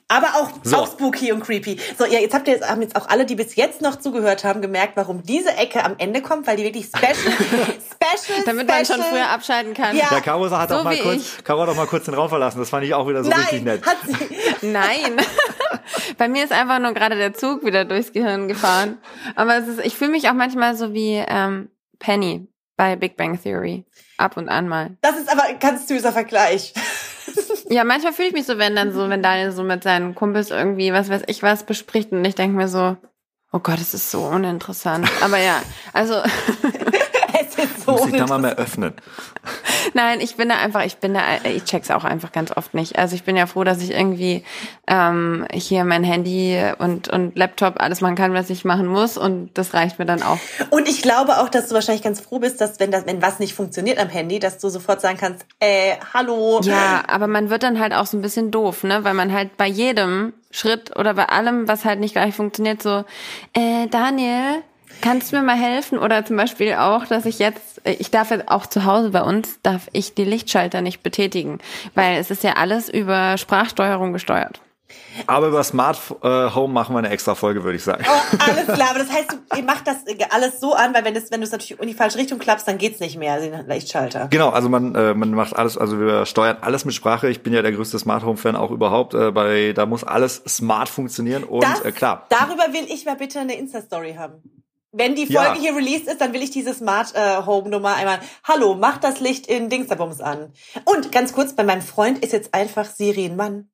Aber 0.07 0.27
auch, 0.35 0.49
So. 0.63 0.77
auch 0.77 0.87
spooky 0.91 1.31
und 1.31 1.41
creepy. 1.41 1.79
So, 1.97 2.05
ja, 2.05 2.19
jetzt 2.19 2.33
habt 2.33 2.47
ihr 2.47 2.55
jetzt, 2.55 2.69
haben 2.69 2.81
jetzt 2.81 2.95
auch 2.95 3.07
alle, 3.09 3.25
die 3.25 3.35
bis 3.35 3.55
jetzt 3.55 3.81
noch 3.81 3.97
zugehört 3.97 4.43
haben, 4.43 4.61
gemerkt, 4.61 4.93
warum 4.95 5.23
diese 5.23 5.55
Ecke 5.55 5.83
am 5.83 5.95
Ende 5.97 6.21
kommt, 6.21 6.47
weil 6.47 6.57
die 6.57 6.63
wirklich 6.63 6.85
special, 6.85 7.15
special, 7.33 8.43
Damit 8.45 8.67
man 8.67 8.85
special, 8.85 8.99
schon 8.99 9.09
früher 9.09 9.29
abschalten 9.29 9.73
kann. 9.73 9.95
Ja. 9.95 10.07
Ja, 10.11 10.19
Caro 10.21 10.49
hat 10.49 10.69
So 10.69 10.75
auch 10.75 10.83
mal 10.83 10.97
kurz. 10.97 11.37
Caro 11.43 11.61
hat 11.61 11.69
auch 11.69 11.75
mal 11.75 11.87
kurz 11.87 12.05
den 12.05 12.13
Raum 12.13 12.29
verlassen. 12.29 12.59
Das 12.59 12.69
fand 12.69 12.85
ich 12.85 12.93
auch 12.93 13.07
wieder 13.07 13.23
so 13.23 13.31
richtig 13.31 13.63
Nein, 13.63 13.75
nett. 13.75 13.85
hat 13.85 13.97
sie. 14.05 14.67
Nein. 14.67 15.17
Bei 16.17 16.27
mir 16.27 16.43
ist 16.43 16.51
einfach 16.51 16.79
nur 16.79 16.93
gerade 16.93 17.15
der 17.15 17.33
Zug 17.33 17.63
wieder 17.65 17.85
durchs 17.85 18.11
Gehirn 18.13 18.47
gefahren. 18.47 18.97
Aber 19.35 19.55
es 19.57 19.67
ist, 19.67 19.79
ich 19.85 19.95
fühle 19.95 20.11
mich 20.11 20.29
auch 20.29 20.33
manchmal 20.33 20.75
so 20.75 20.93
wie 20.93 21.23
ähm, 21.27 21.69
Penny 21.99 22.47
bei 22.75 22.95
Big 22.95 23.17
Bang 23.17 23.41
Theory. 23.41 23.85
Ab 24.17 24.37
und 24.37 24.49
an 24.49 24.67
mal. 24.67 24.97
Das 25.01 25.17
ist 25.17 25.31
aber 25.31 25.43
ein 25.43 25.59
ganz 25.59 25.87
süßer 25.87 26.11
Vergleich. 26.11 26.73
Ja, 27.69 27.83
manchmal 27.83 28.13
fühle 28.13 28.29
ich 28.29 28.33
mich 28.33 28.45
so, 28.45 28.57
wenn 28.57 28.75
dann 28.75 28.91
so, 28.91 29.09
wenn 29.09 29.21
Daniel 29.21 29.51
so 29.51 29.61
mit 29.61 29.83
seinen 29.83 30.15
Kumpels 30.15 30.49
irgendwie, 30.49 30.91
was 30.91 31.09
weiß 31.09 31.21
ich 31.27 31.43
was, 31.43 31.63
bespricht 31.63 32.11
und 32.11 32.25
ich 32.25 32.33
denke 32.33 32.57
mir 32.57 32.67
so, 32.67 32.97
Oh 33.51 33.59
Gott, 33.59 33.79
es 33.79 33.95
ist 33.95 34.11
so 34.11 34.21
uninteressant. 34.21 35.09
Aber 35.21 35.39
ja, 35.39 35.61
also 35.91 36.13
so 37.97 38.05
Muss 38.05 38.13
ich 38.13 38.19
da 38.19 38.27
mal 38.27 38.39
mehr 38.39 38.55
öffnen. 38.55 38.93
Nein, 39.93 40.19
ich 40.21 40.35
bin 40.35 40.49
da 40.49 40.55
einfach, 40.57 40.83
ich 40.85 40.97
bin 40.97 41.13
da, 41.13 41.21
ich 41.43 41.63
check's 41.65 41.91
auch 41.91 42.03
einfach 42.03 42.31
ganz 42.31 42.55
oft 42.55 42.73
nicht. 42.73 42.97
Also 42.97 43.15
ich 43.15 43.23
bin 43.23 43.35
ja 43.35 43.45
froh, 43.45 43.63
dass 43.63 43.81
ich 43.81 43.91
irgendwie 43.91 44.43
ähm, 44.87 45.45
hier 45.51 45.83
mein 45.85 46.03
Handy 46.03 46.59
und, 46.77 47.07
und 47.09 47.37
Laptop 47.37 47.81
alles 47.81 48.01
machen 48.01 48.15
kann, 48.15 48.33
was 48.33 48.49
ich 48.49 48.65
machen 48.65 48.87
muss 48.87 49.17
und 49.17 49.51
das 49.53 49.73
reicht 49.73 49.99
mir 49.99 50.05
dann 50.05 50.21
auch. 50.21 50.37
Und 50.69 50.87
ich 50.87 51.01
glaube 51.01 51.37
auch, 51.37 51.49
dass 51.49 51.67
du 51.67 51.75
wahrscheinlich 51.75 52.03
ganz 52.03 52.19
froh 52.19 52.39
bist, 52.39 52.61
dass 52.61 52.79
wenn 52.79 52.91
das, 52.91 53.05
wenn 53.05 53.21
was 53.21 53.39
nicht 53.39 53.53
funktioniert 53.53 53.99
am 53.99 54.09
Handy, 54.09 54.39
dass 54.39 54.59
du 54.59 54.69
sofort 54.69 55.01
sagen 55.01 55.17
kannst, 55.17 55.45
äh, 55.59 55.95
hallo. 56.13 56.61
Ja, 56.63 57.03
aber 57.07 57.27
man 57.27 57.49
wird 57.49 57.63
dann 57.63 57.79
halt 57.79 57.93
auch 57.93 58.05
so 58.05 58.17
ein 58.17 58.21
bisschen 58.21 58.51
doof, 58.51 58.83
ne? 58.83 59.03
Weil 59.03 59.13
man 59.13 59.33
halt 59.33 59.57
bei 59.57 59.67
jedem 59.67 60.33
Schritt 60.51 60.97
oder 60.97 61.13
bei 61.13 61.25
allem, 61.29 61.67
was 61.67 61.85
halt 61.85 61.99
nicht 61.99 62.13
gleich 62.13 62.35
funktioniert, 62.35 62.81
so, 62.81 63.03
äh, 63.53 63.87
Daniel, 63.87 64.63
kannst 65.01 65.31
du 65.31 65.37
mir 65.37 65.43
mal 65.43 65.57
helfen? 65.57 65.99
Oder 65.99 66.25
zum 66.25 66.35
Beispiel 66.37 66.73
auch, 66.73 67.05
dass 67.05 67.25
ich 67.25 67.39
jetzt, 67.39 67.81
ich 67.83 68.11
darf 68.11 68.31
jetzt 68.31 68.49
auch 68.49 68.65
zu 68.65 68.85
Hause 68.85 69.09
bei 69.11 69.21
uns, 69.21 69.59
darf 69.63 69.87
ich 69.93 70.13
die 70.13 70.25
Lichtschalter 70.25 70.81
nicht 70.81 71.03
betätigen, 71.03 71.59
weil 71.95 72.17
es 72.17 72.31
ist 72.31 72.43
ja 72.43 72.53
alles 72.53 72.89
über 72.89 73.37
Sprachsteuerung 73.37 74.13
gesteuert. 74.13 74.61
Aber 75.27 75.47
über 75.47 75.63
Smart 75.63 75.99
äh, 76.23 76.49
Home 76.55 76.73
machen 76.73 76.95
wir 76.95 76.99
eine 76.99 77.09
extra 77.09 77.35
Folge, 77.35 77.63
würde 77.63 77.75
ich 77.75 77.83
sagen. 77.83 78.03
Oh, 78.07 78.37
alles 78.39 78.65
klar, 78.65 78.89
aber 78.91 78.99
das 78.99 79.11
heißt, 79.11 79.31
du, 79.31 79.57
ihr 79.57 79.63
macht 79.63 79.85
das 79.87 79.97
alles 80.31 80.59
so 80.59 80.73
an, 80.73 80.93
weil 80.93 81.05
wenn 81.05 81.15
es 81.15 81.31
wenn 81.31 81.41
du 81.41 81.45
es 81.45 81.51
natürlich 81.51 81.79
in 81.79 81.87
die 81.87 81.93
falsche 81.93 82.17
Richtung 82.17 82.39
klappst, 82.39 82.67
dann 82.67 82.77
geht's 82.77 82.99
nicht 82.99 83.17
mehr, 83.17 83.39
den 83.39 83.67
Lichtschalter. 83.67 84.27
Genau, 84.29 84.49
also 84.49 84.69
man, 84.69 84.95
äh, 84.95 85.13
man 85.13 85.31
macht 85.31 85.55
alles, 85.55 85.77
also 85.77 85.99
wir 85.99 86.25
steuern 86.25 86.57
alles 86.61 86.85
mit 86.85 86.95
Sprache. 86.95 87.29
Ich 87.29 87.43
bin 87.43 87.53
ja 87.53 87.61
der 87.61 87.71
größte 87.71 87.99
Smart 87.99 88.23
Home 88.23 88.37
Fan 88.37 88.55
auch 88.55 88.71
überhaupt. 88.71 89.13
Äh, 89.13 89.31
bei 89.31 89.73
da 89.73 89.85
muss 89.85 90.03
alles 90.03 90.41
smart 90.47 90.89
funktionieren 90.89 91.43
und 91.43 91.63
Das, 91.63 91.81
äh, 91.81 91.91
klar. 91.91 92.25
Darüber 92.29 92.73
will 92.73 92.85
ich 92.87 93.05
mal 93.05 93.15
bitte 93.15 93.39
eine 93.39 93.55
Insta-Story 93.55 94.15
haben. 94.17 94.41
Wenn 94.91 95.15
die 95.15 95.25
Ja. 95.25 95.43
Folge 95.43 95.59
hier 95.59 95.75
released 95.75 96.07
ist, 96.07 96.19
dann 96.19 96.33
will 96.33 96.41
ich 96.41 96.49
diese 96.49 96.73
Smart 96.73 97.13
äh, 97.15 97.45
Home 97.45 97.69
Nummer 97.69 97.95
einmal. 97.95 98.19
Hallo, 98.43 98.73
mach 98.73 98.97
das 98.97 99.19
Licht 99.19 99.45
in 99.47 99.69
Dingsterbums 99.69 100.19
an. 100.19 100.51
Und 100.85 101.11
ganz 101.11 101.33
kurz, 101.33 101.53
bei 101.55 101.63
meinem 101.63 101.83
Freund 101.83 102.19
ist 102.19 102.33
jetzt 102.33 102.53
einfach 102.53 102.85
Siri 102.85 103.25
ein 103.25 103.35
Mann. 103.35 103.69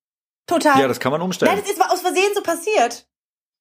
Total. 0.45 0.79
Ja, 0.79 0.87
das 0.87 0.99
kann 0.99 1.11
man 1.11 1.21
Nein, 1.21 1.25
umstellen. 1.25 1.57
das 1.59 1.71
ist 1.71 1.81
aus 1.81 2.01
Versehen 2.01 2.31
so 2.35 2.41
passiert. 2.41 3.07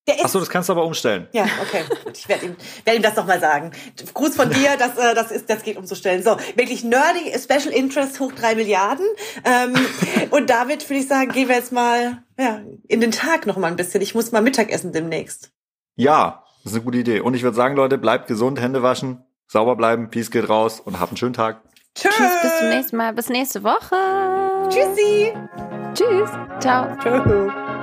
Der 0.06 0.16
ist 0.16 0.24
Ach 0.24 0.28
so, 0.28 0.40
das 0.40 0.50
kannst 0.50 0.68
du 0.68 0.74
aber 0.74 0.84
umstellen. 0.84 1.28
Ja, 1.32 1.46
okay. 1.62 1.82
Ich 2.12 2.28
werde 2.28 2.44
ihm, 2.46 2.56
werd 2.84 2.96
ihm 2.98 3.02
das 3.02 3.16
noch 3.16 3.26
mal 3.26 3.40
sagen. 3.40 3.70
Gruß 4.12 4.36
von 4.36 4.50
dir, 4.50 4.76
das, 4.78 4.98
äh, 4.98 5.14
das, 5.14 5.30
ist, 5.30 5.48
das 5.48 5.62
geht 5.62 5.78
umzustellen. 5.78 6.22
So, 6.22 6.36
wirklich 6.56 6.84
nerdy, 6.84 7.32
Special 7.38 7.72
Interest 7.72 8.20
hoch 8.20 8.32
drei 8.32 8.54
Milliarden. 8.54 9.06
Ähm, 9.44 9.74
und 10.30 10.50
damit 10.50 10.90
würde 10.90 11.00
ich 11.00 11.08
sagen, 11.08 11.30
gehen 11.32 11.48
wir 11.48 11.56
jetzt 11.56 11.72
mal 11.72 12.22
ja, 12.38 12.60
in 12.86 13.00
den 13.00 13.12
Tag 13.12 13.46
noch 13.46 13.56
mal 13.56 13.68
ein 13.68 13.76
bisschen. 13.76 14.02
Ich 14.02 14.14
muss 14.14 14.30
mal 14.30 14.42
Mittagessen 14.42 14.92
demnächst. 14.92 15.52
Ja, 15.96 16.43
das 16.64 16.72
ist 16.72 16.78
eine 16.78 16.84
gute 16.84 16.98
Idee. 16.98 17.20
Und 17.20 17.34
ich 17.34 17.42
würde 17.42 17.56
sagen, 17.56 17.76
Leute, 17.76 17.98
bleibt 17.98 18.26
gesund, 18.26 18.60
Hände 18.60 18.82
waschen, 18.82 19.22
sauber 19.46 19.76
bleiben, 19.76 20.10
Peace 20.10 20.30
geht 20.30 20.48
raus 20.48 20.80
und 20.80 20.98
habt 20.98 21.12
einen 21.12 21.18
schönen 21.18 21.34
Tag. 21.34 21.60
Tschüss. 21.94 22.12
Tschüss, 22.14 22.42
bis 22.42 22.58
zum 22.58 22.68
nächsten 22.70 22.96
Mal, 22.96 23.12
bis 23.12 23.28
nächste 23.28 23.62
Woche. 23.62 23.96
Tschüssi. 24.68 25.32
Tschüss. 25.94 26.30
Ciao. 26.58 26.96
Tschüss. 26.96 27.73